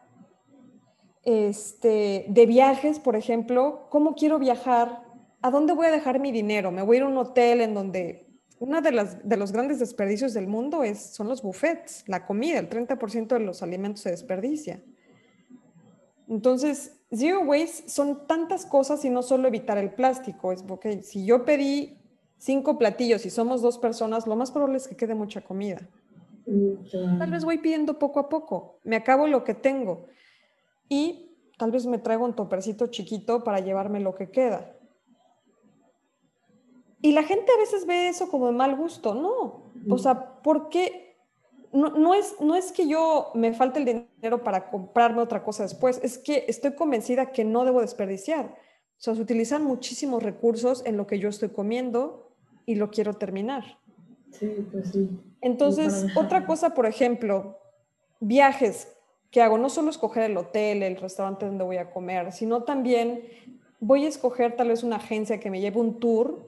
este, 1.22 2.26
de 2.28 2.46
viajes, 2.46 2.98
por 2.98 3.16
ejemplo. 3.16 3.86
¿Cómo 3.90 4.14
quiero 4.14 4.38
viajar? 4.38 5.04
¿A 5.40 5.50
dónde 5.50 5.72
voy 5.72 5.86
a 5.86 5.90
dejar 5.90 6.20
mi 6.20 6.32
dinero? 6.32 6.70
¿Me 6.70 6.82
voy 6.82 6.96
a 6.96 7.00
ir 7.00 7.04
a 7.04 7.08
un 7.08 7.16
hotel 7.16 7.60
en 7.60 7.74
donde 7.74 8.32
uno 8.58 8.80
de, 8.80 8.92
las, 8.92 9.28
de 9.28 9.36
los 9.36 9.50
grandes 9.50 9.80
desperdicios 9.80 10.34
del 10.34 10.46
mundo 10.46 10.84
es, 10.84 11.14
son 11.14 11.26
los 11.26 11.42
buffets, 11.42 12.04
la 12.06 12.24
comida, 12.24 12.60
el 12.60 12.68
30% 12.68 13.26
de 13.26 13.40
los 13.40 13.60
alimentos 13.60 14.02
se 14.02 14.10
desperdicia. 14.10 14.80
Entonces, 16.28 17.00
zero 17.10 17.40
waste 17.40 17.88
son 17.88 18.26
tantas 18.28 18.64
cosas 18.64 19.04
y 19.04 19.10
no 19.10 19.22
solo 19.22 19.48
evitar 19.48 19.78
el 19.78 19.90
plástico. 19.90 20.52
Es 20.52 20.62
porque 20.62 21.02
si 21.02 21.26
yo 21.26 21.44
pedí 21.44 21.98
cinco 22.38 22.78
platillos 22.78 23.26
y 23.26 23.30
somos 23.30 23.62
dos 23.62 23.78
personas, 23.78 24.28
lo 24.28 24.36
más 24.36 24.52
probable 24.52 24.76
es 24.76 24.86
que 24.86 24.96
quede 24.96 25.16
mucha 25.16 25.40
comida. 25.40 25.80
Tal 27.18 27.30
vez 27.30 27.44
voy 27.44 27.58
pidiendo 27.58 27.98
poco 27.98 28.20
a 28.20 28.28
poco, 28.28 28.78
me 28.84 28.96
acabo 28.96 29.26
lo 29.26 29.42
que 29.42 29.54
tengo 29.54 30.06
y 30.92 31.38
tal 31.56 31.70
vez 31.70 31.86
me 31.86 31.96
traigo 31.96 32.26
un 32.26 32.36
topercito 32.36 32.88
chiquito 32.88 33.42
para 33.44 33.60
llevarme 33.60 33.98
lo 33.98 34.14
que 34.14 34.30
queda. 34.30 34.76
Y 37.00 37.12
la 37.12 37.22
gente 37.22 37.50
a 37.50 37.58
veces 37.58 37.86
ve 37.86 38.08
eso 38.08 38.28
como 38.28 38.48
de 38.48 38.52
mal 38.52 38.76
gusto, 38.76 39.14
no. 39.14 39.72
O 39.88 39.96
sea, 39.96 40.42
¿por 40.42 40.68
qué? 40.68 41.16
No, 41.72 41.88
no, 41.88 42.12
es, 42.12 42.36
no 42.40 42.54
es 42.56 42.72
que 42.72 42.86
yo 42.86 43.30
me 43.34 43.54
falte 43.54 43.78
el 43.78 43.86
dinero 43.86 44.44
para 44.44 44.68
comprarme 44.68 45.22
otra 45.22 45.42
cosa 45.42 45.62
después, 45.62 45.98
es 46.02 46.18
que 46.18 46.44
estoy 46.46 46.74
convencida 46.74 47.32
que 47.32 47.44
no 47.44 47.64
debo 47.64 47.80
desperdiciar. 47.80 48.54
O 48.98 49.00
sea, 49.00 49.14
se 49.14 49.22
utilizan 49.22 49.64
muchísimos 49.64 50.22
recursos 50.22 50.84
en 50.84 50.98
lo 50.98 51.06
que 51.06 51.18
yo 51.18 51.30
estoy 51.30 51.48
comiendo 51.48 52.36
y 52.66 52.74
lo 52.74 52.90
quiero 52.90 53.14
terminar. 53.14 53.78
Sí, 54.30 54.68
pues 54.70 54.90
sí. 54.90 55.08
Entonces, 55.40 56.06
otra 56.14 56.44
cosa, 56.46 56.74
por 56.74 56.84
ejemplo, 56.84 57.58
viajes. 58.20 58.91
¿Qué 59.32 59.42
hago? 59.42 59.58
No 59.58 59.68
solo 59.68 59.90
escoger 59.90 60.24
el 60.24 60.36
hotel, 60.36 60.84
el 60.84 60.96
restaurante 60.96 61.46
donde 61.46 61.64
voy 61.64 61.78
a 61.78 61.90
comer, 61.90 62.30
sino 62.32 62.62
también 62.62 63.24
voy 63.80 64.04
a 64.04 64.08
escoger 64.08 64.54
tal 64.54 64.68
vez 64.68 64.84
una 64.84 64.96
agencia 64.96 65.40
que 65.40 65.50
me 65.50 65.60
lleve 65.60 65.80
un 65.80 65.98
tour 65.98 66.46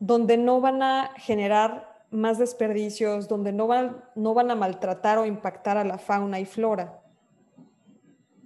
donde 0.00 0.38
no 0.38 0.60
van 0.62 0.80
a 0.80 1.10
generar 1.16 2.06
más 2.10 2.38
desperdicios, 2.38 3.28
donde 3.28 3.52
no 3.52 3.66
van, 3.66 4.02
no 4.14 4.32
van 4.32 4.50
a 4.50 4.54
maltratar 4.54 5.18
o 5.18 5.26
impactar 5.26 5.76
a 5.76 5.84
la 5.84 5.98
fauna 5.98 6.40
y 6.40 6.46
flora. 6.46 7.02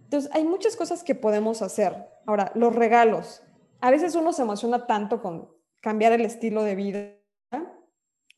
Entonces, 0.05 0.31
hay 0.35 0.45
muchas 0.45 0.75
cosas 0.75 1.05
que 1.05 1.15
podemos 1.15 1.63
hacer. 1.63 2.09
Ahora, 2.27 2.51
los 2.55 2.75
regalos. 2.75 3.43
A 3.81 3.91
veces 3.91 4.15
uno 4.15 4.33
se 4.33 4.43
emociona 4.43 4.87
tanto 4.87 5.21
con 5.21 5.49
cambiar 5.81 6.13
el 6.13 6.23
estilo 6.23 6.63
de 6.63 6.75
vida 6.75 7.01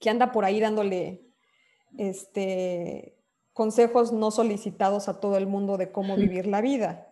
que 0.01 0.11
anda 0.11 0.33
por 0.33 0.45
ahí 0.45 0.61
dándole 0.61 1.31
este, 1.97 3.14
consejos 3.55 4.13
no 4.13 4.31
solicitados 4.31 5.09
a 5.09 5.21
todo 5.21 5.39
el 5.39 5.47
mundo 5.47 5.79
de 5.79 5.91
cómo 5.91 6.17
vivir 6.17 6.47
la 6.47 6.61
vida. 6.61 7.09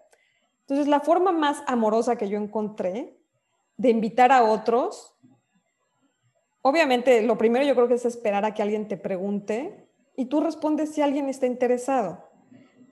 Entonces, 0.61 0.89
la 0.89 1.01
forma 1.01 1.33
más 1.33 1.63
amorosa 1.67 2.17
que 2.17 2.29
yo 2.29 2.37
encontré 2.37 3.19
de 3.77 3.91
invitar 3.91 4.33
a 4.33 4.43
otros, 4.43 5.15
obviamente 6.61 7.23
lo 7.23 7.39
primero 7.39 7.65
yo 7.65 7.75
creo 7.75 7.89
que 7.89 7.95
es 7.95 8.05
esperar 8.05 8.45
a 8.45 8.53
que 8.53 8.63
alguien 8.63 8.89
te 8.89 8.97
pregunte 8.97 9.89
y 10.17 10.27
tú 10.27 10.41
respondes 10.41 10.91
si 10.91 11.01
alguien 11.01 11.29
está 11.29 11.47
interesado. 11.47 12.29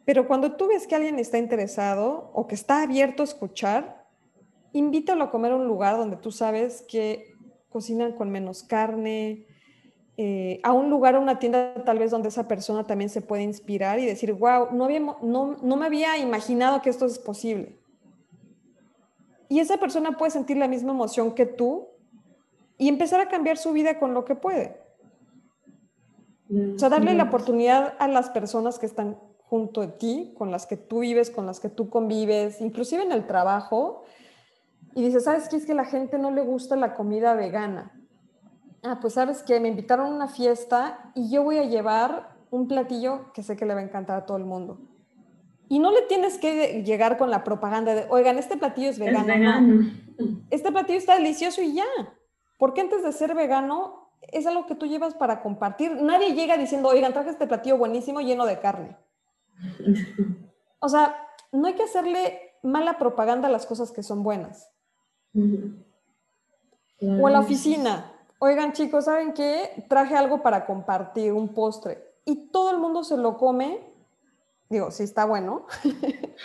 Pero 0.04 0.26
cuando 0.26 0.56
tú 0.56 0.68
ves 0.68 0.86
que 0.86 0.94
alguien 0.94 1.18
está 1.18 1.38
interesado 1.38 2.30
o 2.32 2.46
que 2.46 2.54
está 2.54 2.82
abierto 2.82 3.22
a 3.22 3.24
escuchar, 3.24 4.06
invítalo 4.72 5.24
a 5.24 5.30
comer 5.30 5.52
a 5.52 5.56
un 5.56 5.66
lugar 5.66 5.96
donde 5.96 6.16
tú 6.16 6.30
sabes 6.30 6.82
que 6.88 7.34
cocinan 7.68 8.12
con 8.12 8.30
menos 8.30 8.62
carne, 8.62 9.46
eh, 10.16 10.60
a 10.62 10.72
un 10.72 10.90
lugar, 10.90 11.14
a 11.14 11.20
una 11.20 11.38
tienda 11.38 11.82
tal 11.84 11.98
vez 11.98 12.10
donde 12.10 12.28
esa 12.28 12.46
persona 12.46 12.86
también 12.86 13.08
se 13.08 13.22
puede 13.22 13.42
inspirar 13.42 13.98
y 13.98 14.06
decir, 14.06 14.32
wow, 14.34 14.68
no, 14.72 14.88
no, 15.22 15.56
no 15.62 15.76
me 15.76 15.86
había 15.86 16.18
imaginado 16.18 16.82
que 16.82 16.90
esto 16.90 17.06
es 17.06 17.18
posible. 17.18 17.78
Y 19.48 19.60
esa 19.60 19.78
persona 19.78 20.16
puede 20.16 20.30
sentir 20.30 20.56
la 20.56 20.68
misma 20.68 20.92
emoción 20.92 21.34
que 21.34 21.46
tú 21.46 21.88
y 22.76 22.88
empezar 22.88 23.20
a 23.20 23.28
cambiar 23.28 23.56
su 23.56 23.72
vida 23.72 23.98
con 23.98 24.14
lo 24.14 24.24
que 24.24 24.34
puede. 24.34 24.80
O 26.74 26.78
sea, 26.78 26.88
darle 26.88 27.14
la 27.14 27.24
oportunidad 27.24 27.94
a 27.98 28.08
las 28.08 28.30
personas 28.30 28.78
que 28.78 28.86
están 28.86 29.18
junto 29.38 29.80
de 29.80 29.88
ti, 29.88 30.34
con 30.36 30.50
las 30.50 30.66
que 30.66 30.76
tú 30.76 31.00
vives, 31.00 31.30
con 31.30 31.46
las 31.46 31.60
que 31.60 31.68
tú 31.68 31.88
convives, 31.88 32.60
inclusive 32.60 33.04
en 33.04 33.12
el 33.12 33.26
trabajo, 33.26 34.04
y 34.94 35.04
dices, 35.04 35.24
¿sabes 35.24 35.48
qué? 35.48 35.56
Es 35.56 35.66
que 35.66 35.72
a 35.72 35.76
la 35.76 35.84
gente 35.84 36.18
no 36.18 36.30
le 36.30 36.42
gusta 36.42 36.74
la 36.76 36.94
comida 36.94 37.34
vegana 37.34 37.99
ah, 38.82 38.98
pues 39.00 39.14
sabes 39.14 39.42
que 39.42 39.60
me 39.60 39.68
invitaron 39.68 40.06
a 40.06 40.14
una 40.14 40.28
fiesta 40.28 41.12
y 41.14 41.30
yo 41.30 41.42
voy 41.42 41.58
a 41.58 41.64
llevar 41.64 42.36
un 42.50 42.68
platillo 42.68 43.32
que 43.32 43.42
sé 43.42 43.56
que 43.56 43.64
le 43.64 43.74
va 43.74 43.80
a 43.80 43.84
encantar 43.84 44.18
a 44.18 44.26
todo 44.26 44.36
el 44.36 44.44
mundo. 44.44 44.80
Y 45.68 45.78
no 45.78 45.92
le 45.92 46.02
tienes 46.02 46.38
que 46.38 46.82
llegar 46.82 47.16
con 47.16 47.30
la 47.30 47.44
propaganda 47.44 47.94
de, 47.94 48.06
oigan, 48.10 48.38
este 48.38 48.56
platillo 48.56 48.90
es 48.90 48.98
vegano. 48.98 49.92
Este 50.50 50.72
platillo 50.72 50.98
está 50.98 51.14
delicioso 51.14 51.62
y 51.62 51.74
ya. 51.74 51.86
Porque 52.58 52.80
antes 52.80 53.04
de 53.04 53.12
ser 53.12 53.36
vegano 53.36 54.10
es 54.20 54.46
algo 54.46 54.66
que 54.66 54.74
tú 54.74 54.86
llevas 54.86 55.14
para 55.14 55.42
compartir. 55.42 55.94
Nadie 56.02 56.34
llega 56.34 56.56
diciendo, 56.56 56.88
oigan, 56.88 57.12
traje 57.12 57.30
este 57.30 57.46
platillo 57.46 57.78
buenísimo 57.78 58.20
lleno 58.20 58.46
de 58.46 58.58
carne. 58.58 58.96
O 60.80 60.88
sea, 60.88 61.16
no 61.52 61.68
hay 61.68 61.74
que 61.74 61.84
hacerle 61.84 62.56
mala 62.62 62.98
propaganda 62.98 63.48
a 63.48 63.50
las 63.50 63.64
cosas 63.64 63.92
que 63.92 64.02
son 64.02 64.22
buenas. 64.22 64.70
O 67.00 67.26
a 67.26 67.30
la 67.30 67.40
oficina. 67.40 68.12
Oigan 68.42 68.72
chicos, 68.72 69.04
¿saben 69.04 69.34
qué? 69.34 69.84
Traje 69.86 70.16
algo 70.16 70.42
para 70.42 70.64
compartir, 70.64 71.30
un 71.34 71.52
postre. 71.52 72.02
Y 72.24 72.48
todo 72.48 72.70
el 72.70 72.78
mundo 72.78 73.04
se 73.04 73.18
lo 73.18 73.36
come. 73.36 73.80
Digo, 74.70 74.90
sí 74.90 75.02
está 75.02 75.26
bueno. 75.26 75.66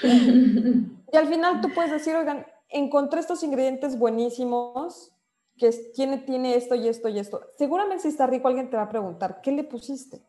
y 0.04 1.16
al 1.16 1.28
final 1.28 1.62
tú 1.62 1.70
puedes 1.74 1.92
decir, 1.92 2.14
oigan, 2.18 2.46
encontré 2.68 3.22
estos 3.22 3.44
ingredientes 3.44 3.98
buenísimos 3.98 5.14
que 5.58 5.72
tiene, 5.96 6.18
tiene 6.18 6.56
esto 6.56 6.76
y 6.76 6.90
esto 6.90 7.08
y 7.08 7.18
esto. 7.18 7.40
Seguramente 7.58 8.04
si 8.04 8.10
está 8.10 8.28
rico 8.28 8.50
alguien 8.50 8.70
te 8.70 8.76
va 8.76 8.84
a 8.84 8.90
preguntar, 8.90 9.40
¿qué 9.40 9.54
le 9.54 9.64
pusiste? 9.64 10.22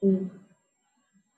Mm. 0.00 0.26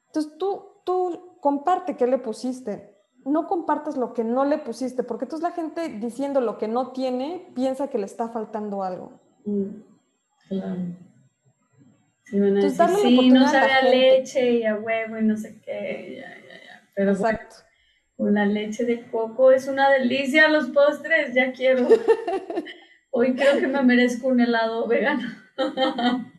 Entonces 0.07 0.39
tú, 0.39 0.69
tú 0.85 1.37
comparte 1.43 1.99
qué 1.99 2.07
le 2.07 2.17
pusiste. 2.17 2.97
No 3.27 3.47
compartas 3.47 3.99
lo 3.99 4.15
que 4.15 4.25
no 4.25 4.47
le 4.47 4.57
pusiste, 4.57 5.03
porque 5.03 5.27
entonces 5.27 5.47
la 5.47 5.55
gente 5.55 5.91
diciendo 5.91 6.41
lo 6.41 6.57
que 6.57 6.67
no 6.67 6.93
tiene 6.93 7.53
piensa 7.55 7.89
que 7.89 7.99
le 7.99 8.07
está 8.07 8.31
faltando 8.31 8.83
algo. 8.83 9.26
Mm, 9.47 9.83
claro. 10.49 10.77
Sí, 12.25 12.41
van 12.41 12.57
a 12.57 12.61
decir, 12.61 12.87
sí, 13.01 13.31
no 13.31 13.49
sabe 13.49 13.73
a, 13.73 13.83
leche 13.83 14.51
y 14.51 14.65
a 14.65 14.75
huevo 14.75 15.17
y 15.17 15.23
no 15.23 15.37
sé 15.37 15.61
qué, 15.61 16.17
ya, 16.21 16.29
ya, 16.29 16.65
ya. 16.65 16.91
Pero 16.95 17.13
Exacto. 17.13 17.57
con 18.17 18.35
la 18.35 18.45
leche 18.45 18.85
de 18.85 19.09
coco 19.09 19.53
es 19.53 19.69
una 19.69 19.89
delicia 19.91 20.49
los 20.49 20.71
postres, 20.71 21.33
ya 21.35 21.53
quiero. 21.53 21.87
Hoy 23.13 23.37
creo 23.37 23.61
que 23.61 23.69
me 23.69 23.83
merezco 23.83 24.27
un 24.27 24.41
helado 24.41 24.87
vegano. 24.87 25.29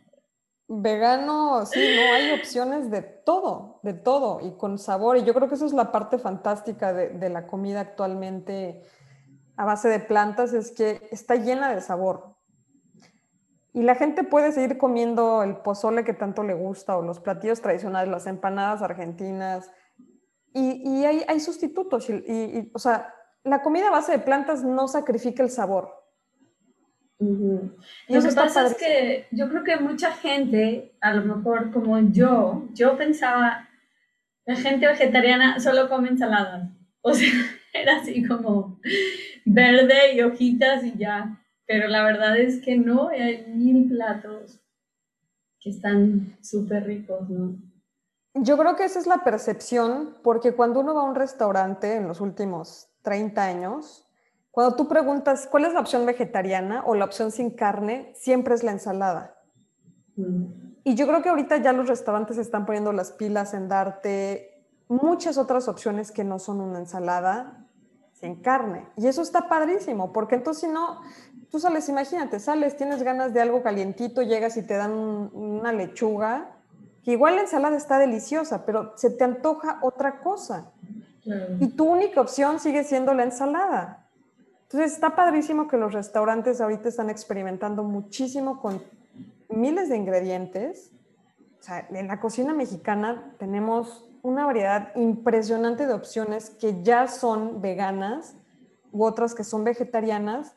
Vegano, 0.70 1.66
sí, 1.66 1.80
no, 1.80 2.14
hay 2.14 2.32
opciones 2.32 2.91
de 2.91 3.01
todo, 3.01 3.80
de 3.84 3.93
todo 3.93 4.45
y 4.45 4.58
con 4.58 4.78
sabor. 4.78 5.16
Y 5.16 5.24
yo 5.24 5.34
creo 5.34 5.47
que 5.47 5.55
eso 5.55 5.66
es 5.66 5.72
la 5.72 5.93
parte 5.93 6.18
fantástica 6.18 6.91
de, 6.91 7.08
de 7.08 7.30
la 7.30 7.47
comida 7.47 7.80
actualmente 7.80 8.84
a 9.55 9.64
base 9.64 9.88
de 9.88 10.01
plantas, 10.01 10.51
es 10.51 10.72
que 10.72 11.08
está 11.10 11.36
llena 11.36 11.74
de 11.74 11.80
sabor. 11.80 12.37
Y 13.78 13.84
la 13.84 13.94
gente 13.94 14.24
puede 14.24 14.52
seguir 14.54 14.80
comiendo 14.80 15.44
el 15.44 15.58
pozole 15.58 16.04
que 16.04 16.16
tanto 16.16 16.44
le 16.44 16.56
gusta 16.56 16.98
o 16.98 17.04
los 17.04 17.20
platillos 17.20 17.62
tradicionales, 17.62 18.10
las 18.10 18.26
empanadas 18.26 18.82
argentinas. 18.82 19.72
Y, 20.52 21.06
hay, 21.06 21.40
sustitutos. 21.40 22.10
Y, 22.10 22.72
o 22.74 22.80
sea, 22.80 23.14
la 23.44 23.62
comida 23.62 23.90
a 23.90 23.92
base 23.92 24.14
de 24.14 24.18
plantas 24.18 24.64
no 24.64 24.88
sacrifica 24.88 25.44
el 25.44 25.52
sabor. 25.52 25.94
Lo 27.20 28.20
que 28.20 28.32
pasa 28.34 28.66
es 28.66 28.74
que 28.78 29.28
yo 29.30 29.48
creo 29.48 29.64
que 29.64 29.78
mucha 29.78 30.12
gente, 30.12 30.98
a 31.00 31.14
lo 31.14 31.36
mejor 31.36 31.72
como 31.72 32.00
yo, 32.00 32.64
yo 32.74 32.98
pensaba, 32.98 33.70
la 34.48 34.56
gente 34.56 34.88
vegetariana 34.88 35.60
solo 35.60 35.88
come 35.88 36.10
ensaladas. 36.10 36.68
O 37.02 37.14
sea, 37.14 37.30
era 37.76 37.98
así 37.98 38.26
como 38.26 38.80
verde 39.46 40.16
y 40.16 40.22
hojitas 40.22 40.84
y 40.84 40.98
ya. 40.98 41.40
Pero 41.68 41.88
la 41.88 42.03
verdad 42.03 42.38
es 42.38 42.61
que 42.63 42.78
no, 42.78 43.09
hay 43.09 43.45
mil 43.47 43.89
platos 43.89 44.61
que 45.59 45.70
están 45.70 46.38
súper 46.41 46.86
ricos, 46.86 47.30
¿no? 47.30 47.57
Yo 48.34 48.57
creo 48.57 48.76
que 48.76 48.86
esa 48.86 48.99
es 48.99 49.07
la 49.07 49.24
percepción, 49.24 50.15
porque 50.24 50.53
cuando 50.53 50.80
uno 50.80 50.93
va 50.93 51.01
a 51.01 51.09
un 51.09 51.15
restaurante 51.15 51.95
en 51.95 52.07
los 52.07 52.22
últimos 52.22 52.89
30 53.01 53.43
años, 53.43 54.07
cuando 54.51 54.76
tú 54.76 54.88
preguntas 54.88 55.47
cuál 55.49 55.65
es 55.65 55.74
la 55.74 55.80
opción 55.80 56.05
vegetariana 56.05 56.84
o 56.86 56.95
la 56.95 57.05
opción 57.05 57.32
sin 57.32 57.51
carne, 57.51 58.11
siempre 58.15 58.55
es 58.55 58.63
la 58.63 58.72
ensalada. 58.72 59.39
Mm. 60.15 60.45
Y 60.84 60.95
yo 60.95 61.05
creo 61.07 61.22
que 61.22 61.30
ahorita 61.30 61.57
ya 61.57 61.74
los 61.74 61.88
restaurantes 61.88 62.38
están 62.38 62.65
poniendo 62.65 62.93
las 62.93 63.11
pilas 63.11 63.53
en 63.53 63.68
darte 63.68 64.63
muchas 64.88 65.38
otras 65.38 65.68
opciones 65.68 66.11
que 66.11 66.24
no 66.24 66.39
son 66.39 66.61
una 66.61 66.80
ensalada 66.80 67.68
sin 68.13 68.38
carne. 68.38 68.88
Y 68.95 69.07
eso 69.07 69.22
está 69.22 69.49
padrísimo, 69.49 70.13
porque 70.13 70.36
entonces 70.36 70.61
si 70.61 70.74
no, 70.74 71.01
tú 71.52 71.60
sales, 71.60 71.88
imagínate, 71.89 72.39
sales, 72.39 72.78
tienes 72.78 73.04
ganas 73.04 73.34
de 73.34 73.41
algo 73.41 73.64
calientito, 73.64 74.22
llegas 74.22 74.58
y 74.58 74.64
te 74.64 74.76
dan 74.76 74.91
una 75.34 75.72
lechuga, 75.72 76.52
que 77.04 77.12
igual 77.12 77.36
la 77.36 77.41
ensalada 77.41 77.78
está 77.78 78.00
deliciosa, 78.00 78.66
pero 78.66 78.93
se 78.98 79.10
te 79.10 79.24
antoja 79.24 79.80
otra 79.82 80.20
cosa. 80.20 80.72
Y 81.60 81.68
tu 81.70 81.86
única 81.86 82.22
opción 82.22 82.60
sigue 82.60 82.84
siendo 82.84 83.14
la 83.14 83.24
ensalada. 83.24 84.08
Entonces 84.64 84.93
está 84.93 85.16
padrísimo 85.16 85.68
que 85.68 85.78
los 85.78 85.93
restaurantes 85.93 86.60
ahorita 86.60 86.89
están 86.89 87.10
experimentando 87.10 87.84
muchísimo 87.84 88.62
con 88.62 88.84
miles 89.48 89.88
de 89.88 89.95
ingredientes. 89.95 90.91
O 91.60 91.64
sea, 91.64 91.88
en 91.89 92.08
la 92.08 92.20
cocina 92.20 92.54
mexicana 92.54 93.34
tenemos 93.39 94.10
una 94.22 94.45
variedad 94.45 94.93
impresionante 94.95 95.88
de 95.88 95.93
opciones 95.93 96.50
que 96.50 96.84
ya 96.84 97.08
son 97.08 97.62
veganas 97.62 98.36
u 98.91 99.06
otras 99.06 99.34
que 99.34 99.45
son 99.45 99.64
vegetarianas 99.64 100.57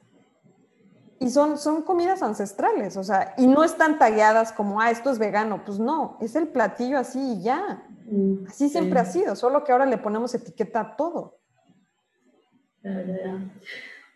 y 1.20 1.28
son, 1.28 1.58
son 1.58 1.82
comidas 1.82 2.22
ancestrales, 2.22 2.96
o 2.96 3.04
sea, 3.04 3.34
y 3.36 3.46
no 3.46 3.62
están 3.62 3.98
talladas 3.98 4.52
como, 4.52 4.80
ah, 4.80 4.90
esto 4.90 5.10
es 5.10 5.18
vegano, 5.18 5.62
pues 5.66 5.78
no, 5.78 6.16
es 6.22 6.34
el 6.34 6.48
platillo 6.48 6.98
así 6.98 7.20
y 7.20 7.42
ya. 7.42 7.84
Mm, 8.06 8.46
así 8.48 8.70
siempre 8.70 8.98
ha 8.98 9.04
sido, 9.04 9.36
solo 9.36 9.62
que 9.62 9.70
ahora 9.70 9.84
le 9.84 9.98
ponemos 9.98 10.34
etiqueta 10.34 10.80
a 10.80 10.96
todo. 10.96 11.38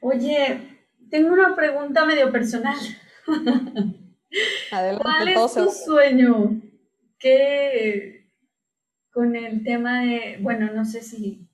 Oye, 0.01 0.87
tengo 1.11 1.35
una 1.35 1.55
pregunta 1.55 2.07
medio 2.07 2.33
personal. 2.33 2.79
Adelante, 4.73 5.03
¿Cuál 5.03 5.29
es 5.29 5.55
tu 5.55 5.71
sueño? 5.71 6.63
¿Qué 7.19 8.31
con 9.11 9.37
el 9.37 9.63
tema 9.63 10.01
de, 10.01 10.39
bueno, 10.41 10.73
no 10.73 10.87
sé 10.87 11.03
si 11.03 11.47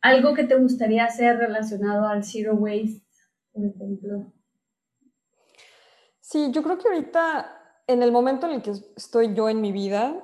algo 0.00 0.34
que 0.34 0.44
te 0.44 0.54
gustaría 0.54 1.04
hacer 1.04 1.36
relacionado 1.36 2.06
al 2.06 2.22
zero 2.22 2.54
waste, 2.54 3.02
por 3.52 3.66
ejemplo? 3.66 4.32
Sí, 6.30 6.50
yo 6.50 6.62
creo 6.62 6.76
que 6.76 6.86
ahorita, 6.86 7.82
en 7.86 8.02
el 8.02 8.12
momento 8.12 8.46
en 8.46 8.56
el 8.56 8.62
que 8.62 8.72
estoy 8.96 9.32
yo 9.32 9.48
en 9.48 9.62
mi 9.62 9.72
vida, 9.72 10.22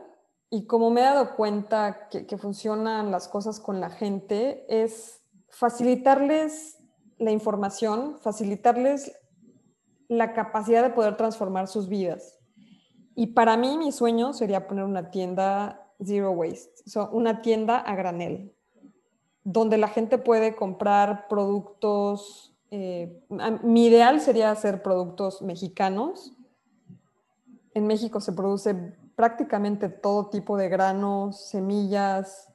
y 0.50 0.66
como 0.66 0.90
me 0.90 1.00
he 1.00 1.04
dado 1.04 1.34
cuenta 1.34 2.10
que, 2.10 2.36
funcionan 2.36 3.10
las 3.10 3.26
cosas 3.26 3.58
con 3.58 3.80
la 3.80 3.88
gente, 3.88 4.66
es 4.68 5.22
facilitarles 5.48 6.76
la 7.16 7.30
información, 7.30 8.18
facilitarles 8.20 9.18
la 10.08 10.34
capacidad 10.34 10.82
de 10.82 10.90
poder 10.90 11.16
transformar 11.16 11.68
sus 11.68 11.88
vidas. 11.88 12.38
Y 13.14 13.28
para 13.28 13.56
mí 13.56 13.78
mi 13.78 13.90
sueño 13.90 14.34
sería 14.34 14.66
poner 14.66 14.84
una 14.84 15.10
tienda 15.10 15.90
zero 16.04 16.32
waste, 16.32 16.82
una 17.12 17.40
tienda 17.40 17.78
a 17.78 17.94
granel, 17.94 18.54
donde 19.42 19.78
la 19.78 19.88
gente 19.88 20.18
puede 20.18 20.54
comprar 20.54 21.28
productos. 21.28 22.53
Eh, 22.76 23.22
mi 23.62 23.86
ideal 23.86 24.20
sería 24.20 24.50
hacer 24.50 24.82
productos 24.82 25.42
mexicanos. 25.42 26.32
En 27.72 27.86
México 27.86 28.20
se 28.20 28.32
produce 28.32 28.74
prácticamente 29.14 29.88
todo 29.88 30.28
tipo 30.28 30.56
de 30.56 30.68
granos, 30.68 31.48
semillas, 31.48 32.48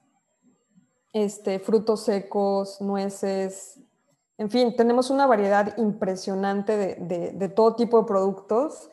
este, 1.13 1.59
frutos 1.59 2.03
secos, 2.03 2.82
nueces, 2.82 3.80
en 4.39 4.49
fin, 4.49 4.74
tenemos 4.74 5.09
una 5.09 5.28
variedad 5.28 5.78
impresionante 5.78 6.78
de, 6.78 7.49
todo 7.49 7.76
tipo 7.76 7.99
de 7.99 8.07
productos. 8.07 8.89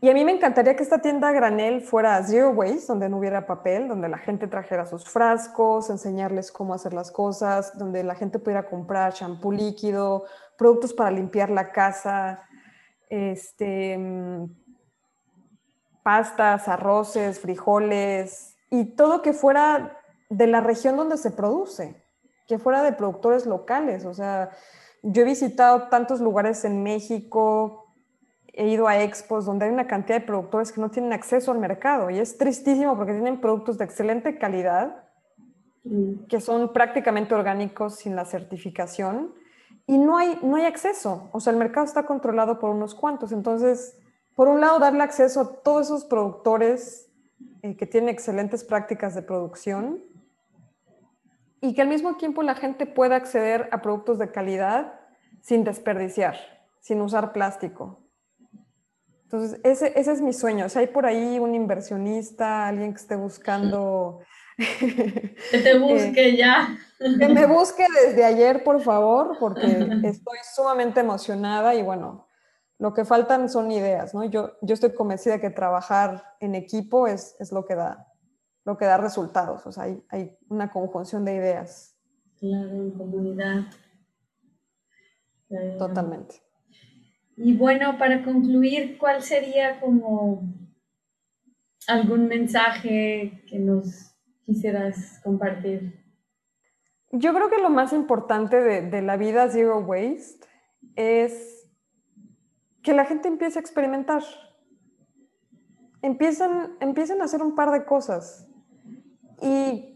Y 0.00 0.10
a 0.10 0.12
mí 0.12 0.24
me 0.24 0.32
encantaría 0.32 0.74
que 0.74 0.82
esta 0.82 1.00
tienda 1.00 1.30
granel 1.30 1.82
fuera 1.82 2.20
zero 2.24 2.50
waste, 2.50 2.86
donde 2.88 3.08
no 3.08 3.18
hubiera 3.18 3.46
papel, 3.46 3.86
donde 3.86 4.08
la 4.08 4.18
gente 4.18 4.48
trajera 4.48 4.84
sus 4.84 5.08
frascos, 5.08 5.88
enseñarles 5.88 6.50
cómo 6.50 6.74
hacer 6.74 6.94
las 6.94 7.12
cosas, 7.12 7.78
donde 7.78 8.02
la 8.02 8.16
gente 8.16 8.40
pudiera 8.40 8.68
comprar 8.68 9.12
champú 9.12 9.52
líquido, 9.52 10.24
productos 10.62 10.94
para 10.94 11.10
limpiar 11.10 11.50
la 11.50 11.72
casa, 11.72 12.44
este, 13.10 13.98
mm, 13.98 14.44
pastas, 16.04 16.68
arroces, 16.68 17.40
frijoles 17.40 18.56
y 18.70 18.94
todo 18.94 19.22
que 19.22 19.32
fuera 19.32 19.98
de 20.30 20.46
la 20.46 20.60
región 20.60 20.96
donde 20.96 21.16
se 21.16 21.32
produce 21.32 22.00
que 22.46 22.60
fuera 22.60 22.84
de 22.84 22.92
productores 22.92 23.44
locales. 23.44 24.04
O 24.04 24.14
sea, 24.14 24.50
yo 25.02 25.22
he 25.22 25.24
visitado 25.24 25.88
tantos 25.88 26.20
lugares 26.20 26.64
en 26.64 26.84
México, 26.84 27.92
he 28.52 28.68
ido 28.68 28.86
a 28.86 29.02
expos 29.02 29.46
donde 29.46 29.64
hay 29.64 29.72
una 29.72 29.88
cantidad 29.88 30.20
de 30.20 30.26
productores 30.26 30.70
que 30.70 30.80
no 30.80 30.92
tienen 30.92 31.12
acceso 31.12 31.50
al 31.50 31.58
mercado 31.58 32.08
y 32.08 32.20
es 32.20 32.38
tristísimo 32.38 32.96
porque 32.96 33.14
tienen 33.14 33.40
productos 33.40 33.78
de 33.78 33.84
excelente 33.84 34.38
calidad 34.38 35.08
mm. 35.82 36.26
que 36.28 36.40
son 36.40 36.72
prácticamente 36.72 37.34
orgánicos 37.34 37.96
sin 37.96 38.14
la 38.14 38.26
certificación 38.26 39.41
y 39.86 39.98
no 39.98 40.16
hay, 40.16 40.38
no 40.42 40.56
hay 40.56 40.64
acceso. 40.64 41.28
O 41.32 41.40
sea, 41.40 41.52
el 41.52 41.58
mercado 41.58 41.86
está 41.86 42.04
controlado 42.06 42.58
por 42.58 42.70
unos 42.70 42.94
cuantos. 42.94 43.32
Entonces, 43.32 43.98
por 44.34 44.48
un 44.48 44.60
lado, 44.60 44.78
darle 44.78 45.02
acceso 45.02 45.40
a 45.40 45.62
todos 45.62 45.86
esos 45.86 46.04
productores 46.04 47.10
eh, 47.62 47.76
que 47.76 47.86
tienen 47.86 48.08
excelentes 48.08 48.64
prácticas 48.64 49.14
de 49.14 49.22
producción 49.22 50.02
y 51.60 51.74
que 51.74 51.82
al 51.82 51.88
mismo 51.88 52.16
tiempo 52.16 52.42
la 52.42 52.54
gente 52.54 52.86
pueda 52.86 53.16
acceder 53.16 53.68
a 53.72 53.82
productos 53.82 54.18
de 54.18 54.30
calidad 54.30 55.00
sin 55.40 55.64
desperdiciar, 55.64 56.36
sin 56.80 57.00
usar 57.00 57.32
plástico. 57.32 58.00
Entonces, 59.24 59.60
ese, 59.64 59.98
ese 59.98 60.12
es 60.12 60.20
mi 60.20 60.32
sueño. 60.32 60.68
Si 60.68 60.78
hay 60.78 60.88
por 60.88 61.06
ahí 61.06 61.38
un 61.38 61.54
inversionista, 61.54 62.66
alguien 62.66 62.92
que 62.92 63.00
esté 63.00 63.16
buscando... 63.16 64.20
Que 64.56 65.58
te 65.58 65.78
busque 65.78 66.28
eh, 66.28 66.36
ya. 66.36 66.76
Que 66.98 67.28
me 67.28 67.46
busque 67.46 67.84
desde 68.04 68.24
ayer, 68.24 68.64
por 68.64 68.80
favor, 68.80 69.36
porque 69.38 69.66
estoy 70.04 70.38
sumamente 70.54 71.00
emocionada 71.00 71.74
y 71.74 71.82
bueno, 71.82 72.26
lo 72.78 72.94
que 72.94 73.04
faltan 73.04 73.48
son 73.48 73.70
ideas, 73.70 74.14
¿no? 74.14 74.24
Yo, 74.24 74.52
yo 74.62 74.74
estoy 74.74 74.92
convencida 74.92 75.40
que 75.40 75.50
trabajar 75.50 76.24
en 76.40 76.54
equipo 76.54 77.06
es, 77.06 77.36
es 77.38 77.52
lo 77.52 77.64
que 77.64 77.74
da 77.74 78.08
lo 78.64 78.76
que 78.76 78.84
da 78.84 78.96
resultados. 78.96 79.66
O 79.66 79.72
sea, 79.72 79.84
hay, 79.84 80.02
hay 80.08 80.36
una 80.48 80.70
conjunción 80.70 81.24
de 81.24 81.34
ideas. 81.34 81.96
Claro, 82.38 82.70
en 82.70 82.90
comunidad. 82.92 83.64
Totalmente. 85.78 86.36
Y 87.36 87.54
bueno, 87.54 87.98
para 87.98 88.24
concluir, 88.24 88.96
¿cuál 88.98 89.22
sería 89.22 89.80
como 89.80 90.42
algún 91.88 92.28
mensaje 92.28 93.44
que 93.48 93.58
nos 93.58 94.11
quisieras 94.44 95.20
compartir? 95.22 96.02
Yo 97.10 97.34
creo 97.34 97.50
que 97.50 97.58
lo 97.58 97.70
más 97.70 97.92
importante 97.92 98.60
de, 98.60 98.82
de, 98.82 99.02
la 99.02 99.16
vida 99.16 99.48
Zero 99.50 99.80
Waste 99.80 100.46
es 100.96 101.68
que 102.82 102.94
la 102.94 103.04
gente 103.04 103.28
empiece 103.28 103.58
a 103.58 103.60
experimentar. 103.60 104.22
Empiezan, 106.00 106.76
empiezan 106.80 107.20
a 107.20 107.24
hacer 107.24 107.42
un 107.42 107.54
par 107.54 107.70
de 107.70 107.84
cosas. 107.84 108.48
Y 109.40 109.92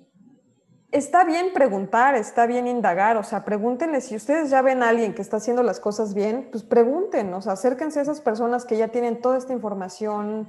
está 0.93 1.25
bien 1.25 1.53
preguntar, 1.53 2.15
está 2.15 2.47
bien 2.47 2.67
indagar, 2.67 3.17
o 3.17 3.23
sea, 3.23 3.45
pregúntenle 3.45 4.01
si 4.01 4.17
ustedes 4.17 4.51
ya 4.51 4.63
ven 4.63 4.83
a 4.83 4.89
alguien 4.89 5.15
que 5.15 5.23
está 5.23 5.39
haciendo 5.39 5.63
las 5.63 5.81
cosas 5.81 6.15
bien, 6.15 6.49
pues 6.51 6.65
pregunten, 6.65 7.33
o 7.35 7.43
sea, 7.43 7.53
acérquense 7.53 7.99
a 7.99 8.03
esas 8.03 8.21
personas 8.21 8.65
que 8.65 8.77
ya 8.77 8.89
tienen 8.89 9.21
toda 9.21 9.39
esta 9.39 9.53
información, 9.53 10.49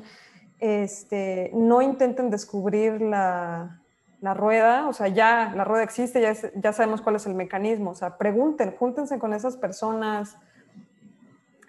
este, 0.59 1.51
no 1.53 1.81
intenten 1.81 2.29
descubrir 2.29 3.01
la, 3.01 3.81
la 4.21 4.33
rueda, 4.33 4.87
o 4.87 4.93
sea, 4.93 5.07
ya 5.07 5.53
la 5.55 5.63
rueda 5.63 5.83
existe, 5.83 6.21
ya, 6.21 6.33
ya 6.55 6.73
sabemos 6.73 7.01
cuál 7.01 7.17
es 7.17 7.25
el 7.27 7.35
mecanismo, 7.35 7.91
o 7.91 7.95
sea, 7.95 8.17
pregunten, 8.17 8.75
júntense 8.75 9.19
con 9.19 9.33
esas 9.33 9.57
personas, 9.57 10.37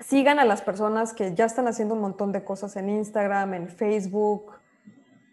sigan 0.00 0.38
a 0.38 0.44
las 0.44 0.62
personas 0.62 1.12
que 1.12 1.34
ya 1.34 1.44
están 1.44 1.68
haciendo 1.68 1.94
un 1.94 2.00
montón 2.00 2.32
de 2.32 2.44
cosas 2.44 2.76
en 2.76 2.88
Instagram, 2.88 3.54
en 3.54 3.68
Facebook. 3.68 4.52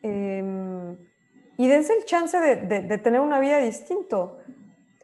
Eh, 0.03 0.95
y 1.57 1.67
dense 1.67 1.93
el 1.93 2.05
chance 2.05 2.39
de, 2.39 2.97
tener 2.97 3.21
una 3.21 3.39
vida 3.39 3.59
distinto. 3.59 4.39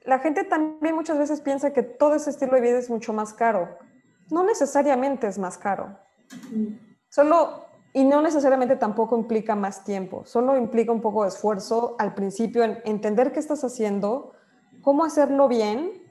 La 0.03 0.19
gente 0.19 0.43
también 0.43 0.95
muchas 0.95 1.17
veces 1.17 1.41
piensa 1.41 1.71
que 1.71 1.83
todo 1.83 2.15
ese 2.15 2.29
estilo 2.31 2.55
de 2.55 2.61
vida 2.61 2.77
es 2.77 2.89
mucho 2.89 3.13
más 3.13 3.33
caro. 3.33 3.77
No 4.29 4.43
necesariamente 4.43 5.27
es 5.27 5.37
más 5.37 5.57
caro. 5.57 5.97
Solo, 7.09 7.65
y 7.93 8.03
no 8.03 8.21
necesariamente 8.21 8.75
tampoco 8.75 9.17
implica 9.17 9.55
más 9.55 9.83
tiempo, 9.83 10.23
solo 10.25 10.57
implica 10.57 10.91
un 10.91 11.01
poco 11.01 11.23
de 11.23 11.29
esfuerzo 11.29 11.95
al 11.99 12.13
principio 12.13 12.63
en 12.63 12.79
entender 12.85 13.31
qué 13.31 13.39
estás 13.39 13.63
haciendo, 13.63 14.33
cómo 14.81 15.03
hacerlo 15.03 15.47
bien 15.47 16.01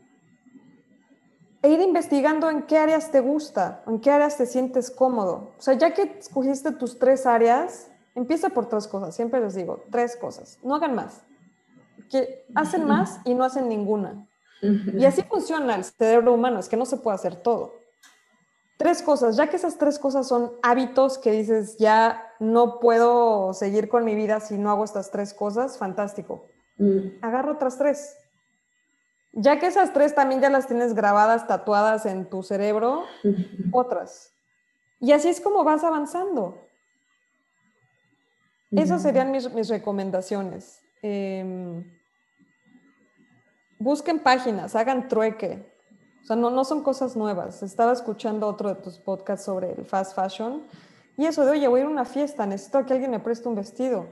e 1.63 1.71
ir 1.71 1.81
investigando 1.81 2.49
en 2.51 2.63
qué 2.63 2.79
áreas 2.79 3.11
te 3.11 3.21
gusta, 3.21 3.83
en 3.87 4.01
qué 4.01 4.11
áreas 4.11 4.37
te 4.37 4.47
sientes 4.47 4.91
cómodo. 4.91 5.51
O 5.59 5.63
sea, 5.63 5.75
ya 5.75 5.93
que 5.93 6.03
escogiste 6.19 6.73
tus 6.73 6.99
tres 6.99 7.27
áreas, 7.27 7.91
Empieza 8.15 8.49
por 8.49 8.67
tres 8.67 8.89
cosas, 8.89 9.15
siempre 9.15 9.41
les 9.41 9.55
digo, 9.55 9.85
tres 9.91 10.17
cosas. 10.17 10.59
No 10.63 10.75
hagan 10.75 10.95
más. 10.95 11.23
Que 12.11 12.45
hacen 12.55 12.85
más 12.85 13.21
y 13.25 13.35
no 13.35 13.45
hacen 13.45 13.69
ninguna. 13.69 14.27
Y 14.63 15.05
así 15.05 15.23
funciona 15.23 15.75
el 15.75 15.85
cerebro 15.85 16.35
humano, 16.35 16.59
es 16.59 16.69
que 16.69 16.77
no 16.77 16.85
se 16.85 16.99
puede 16.99 17.15
hacer 17.15 17.37
todo. 17.37 17.73
Tres 18.81 19.03
cosas, 19.03 19.37
ya 19.37 19.49
que 19.49 19.57
esas 19.57 19.77
tres 19.77 19.99
cosas 19.99 20.27
son 20.27 20.53
hábitos 20.63 21.19
que 21.19 21.33
dices, 21.33 21.77
ya 21.77 22.33
no 22.39 22.81
puedo 22.81 23.53
seguir 23.53 23.91
con 23.91 24.07
mi 24.07 24.15
vida 24.15 24.41
si 24.41 24.57
no 24.57 24.71
hago 24.71 24.85
estas 24.85 25.11
tres 25.11 25.35
cosas, 25.35 25.77
fantástico. 25.77 26.47
Mm. 26.79 27.19
Agarro 27.21 27.53
otras 27.53 27.77
tres. 27.77 28.17
Ya 29.33 29.59
que 29.59 29.67
esas 29.67 29.93
tres 29.93 30.15
también 30.15 30.41
ya 30.41 30.49
las 30.49 30.67
tienes 30.67 30.95
grabadas, 30.95 31.47
tatuadas 31.47 32.07
en 32.07 32.31
tu 32.31 32.43
cerebro, 32.43 33.05
otras. 33.71 34.33
Y 34.99 35.13
así 35.13 35.29
es 35.29 35.43
como 35.43 35.63
vas 35.63 35.85
avanzando. 35.85 36.67
Esas 38.71 39.03
serían 39.03 39.31
mis, 39.31 39.69
recomendaciones. 39.69 40.81
Em, 41.03 41.85
busquen 43.79 44.21
páginas, 44.21 44.75
hagan 44.75 45.07
trueque. 45.07 45.70
O 46.23 46.27
sea, 46.27 46.37
no, 46.37 46.51
no 46.51 46.65
son 46.65 46.83
cosas 46.83 47.17
nuevas. 47.17 47.63
Estaba 47.63 47.93
escuchando 47.93 48.47
otro 48.47 48.69
de 48.69 48.77
tus 48.77 48.99
podcasts 48.99 49.45
sobre 49.45 49.73
el 49.73 49.85
fast 49.85 50.15
fashion 50.15 50.63
y 51.17 51.27
eso 51.27 51.45
de, 51.45 51.51
oye, 51.51 51.69
voy 51.69 51.81
a 51.81 51.83
ir 51.83 51.89
a 51.89 51.93
una 51.93 52.05
fiesta, 52.05 52.47
necesito 52.47 52.85
que 52.87 52.95
alguien 52.95 53.11
me 53.11 53.21
preste 53.21 53.49
un 53.49 53.55
vestido. 53.55 54.07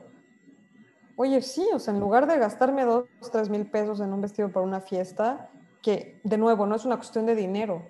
Oye, 1.16 1.42
sí, 1.42 1.66
o 1.72 1.78
sea, 1.78 1.94
en 1.94 2.00
lugar 2.00 2.26
de 2.26 2.38
gastarme 2.38 2.84
dos, 2.84 3.06
tres 3.32 3.48
mil 3.48 3.66
pesos 3.66 4.00
en 4.00 4.12
un 4.12 4.20
vestido 4.20 4.50
para 4.50 4.64
una 4.64 4.80
fiesta, 4.80 5.48
que 5.82 6.20
de 6.22 6.38
nuevo 6.38 6.66
no 6.66 6.76
es 6.76 6.84
una 6.84 6.96
cuestión 6.96 7.26
de 7.26 7.34
dinero, 7.34 7.82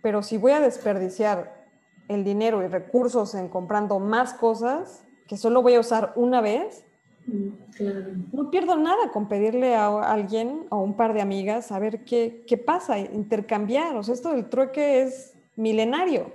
pero 0.00 0.22
si 0.22 0.38
voy 0.38 0.52
a 0.52 0.60
desperdiciar 0.60 1.66
el 2.08 2.24
dinero 2.24 2.62
y 2.62 2.68
recursos 2.68 3.34
en 3.34 3.48
comprando 3.48 3.98
más 3.98 4.34
cosas, 4.34 5.02
que 5.26 5.36
solo 5.36 5.62
voy 5.62 5.74
a 5.74 5.80
usar 5.80 6.12
una 6.16 6.40
vez, 6.40 6.84
mm, 7.26 8.32
no 8.32 8.50
pierdo 8.50 8.76
nada 8.76 9.10
con 9.12 9.28
pedirle 9.28 9.74
a 9.74 9.88
alguien 10.12 10.66
o 10.70 10.78
un 10.78 10.96
par 10.96 11.14
de 11.14 11.20
amigas 11.20 11.72
a 11.72 11.78
ver 11.78 12.04
qué, 12.04 12.44
qué 12.46 12.56
pasa, 12.56 12.98
intercambiar. 12.98 13.96
O 13.96 14.02
sea, 14.02 14.14
esto 14.14 14.32
del 14.32 14.48
trueque 14.48 15.02
es 15.02 15.34
milenario, 15.56 16.32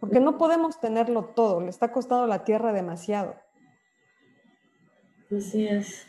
porque 0.00 0.20
no 0.20 0.38
podemos 0.38 0.80
tenerlo 0.80 1.24
todo, 1.24 1.60
le 1.60 1.70
está 1.70 1.92
costando 1.92 2.26
la 2.26 2.44
tierra 2.44 2.72
demasiado. 2.72 3.36
Así 5.36 5.66
es. 5.66 6.06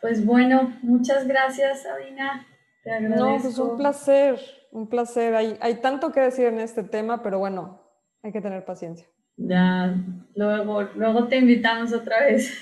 Pues 0.00 0.24
bueno, 0.24 0.78
muchas 0.82 1.26
gracias, 1.26 1.82
Sabina. 1.82 2.46
Te 2.82 2.92
agradezco. 2.92 3.26
No, 3.26 3.42
pues 3.42 3.58
un 3.58 3.76
placer, 3.76 4.40
un 4.72 4.88
placer. 4.88 5.34
Hay, 5.34 5.58
hay 5.60 5.80
tanto 5.80 6.12
que 6.12 6.20
decir 6.20 6.46
en 6.46 6.60
este 6.60 6.82
tema, 6.82 7.22
pero 7.22 7.38
bueno, 7.38 7.82
hay 8.22 8.32
que 8.32 8.40
tener 8.40 8.64
paciencia. 8.64 9.06
Ya, 9.46 9.94
luego, 10.34 10.82
luego 10.94 11.28
te 11.28 11.38
invitamos 11.38 11.92
otra 11.92 12.20
vez. 12.20 12.52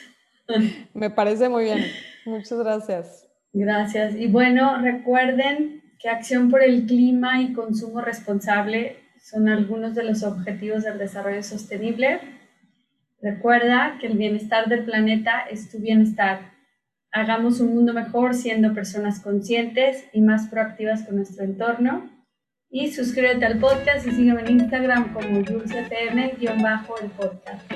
Me 0.95 1.11
parece 1.11 1.49
muy 1.49 1.64
bien. 1.64 1.85
Muchas 2.24 2.59
gracias. 2.59 3.29
Gracias. 3.53 4.14
Y 4.14 4.26
bueno, 4.29 4.81
recuerden 4.81 5.83
que 5.99 6.09
acción 6.09 6.51
por 6.51 6.62
el 6.62 6.87
clima 6.87 7.41
y 7.43 7.53
consumo 7.53 8.01
responsable 8.01 8.97
son 9.20 9.49
algunos 9.49 9.95
de 9.95 10.05
los 10.05 10.22
objetivos 10.22 10.85
del 10.85 10.99
desarrollo 10.99 11.43
sostenible. 11.43 12.20
Recuerda 13.20 13.99
que 14.01 14.07
el 14.07 14.16
bienestar 14.16 14.68
del 14.68 14.85
planeta 14.85 15.41
es 15.51 15.70
tu 15.70 15.79
bienestar. 15.79 16.53
Hagamos 17.11 17.61
un 17.61 17.74
mundo 17.74 17.93
mejor 17.93 18.35
siendo 18.35 18.74
personas 18.74 19.20
conscientes 19.20 20.05
y 20.12 20.20
más 20.20 20.49
proactivas 20.49 21.03
con 21.03 21.16
nuestro 21.16 21.45
entorno. 21.45 22.09
Y 22.71 22.93
suscríbete 22.93 23.47
al 23.47 23.59
podcast 23.59 24.07
y 24.07 24.11
sígueme 24.11 24.43
en 24.43 24.61
Instagram 24.61 25.14
como 25.14 25.41
dulcepm-el 25.43 26.37
podcast. 27.16 27.73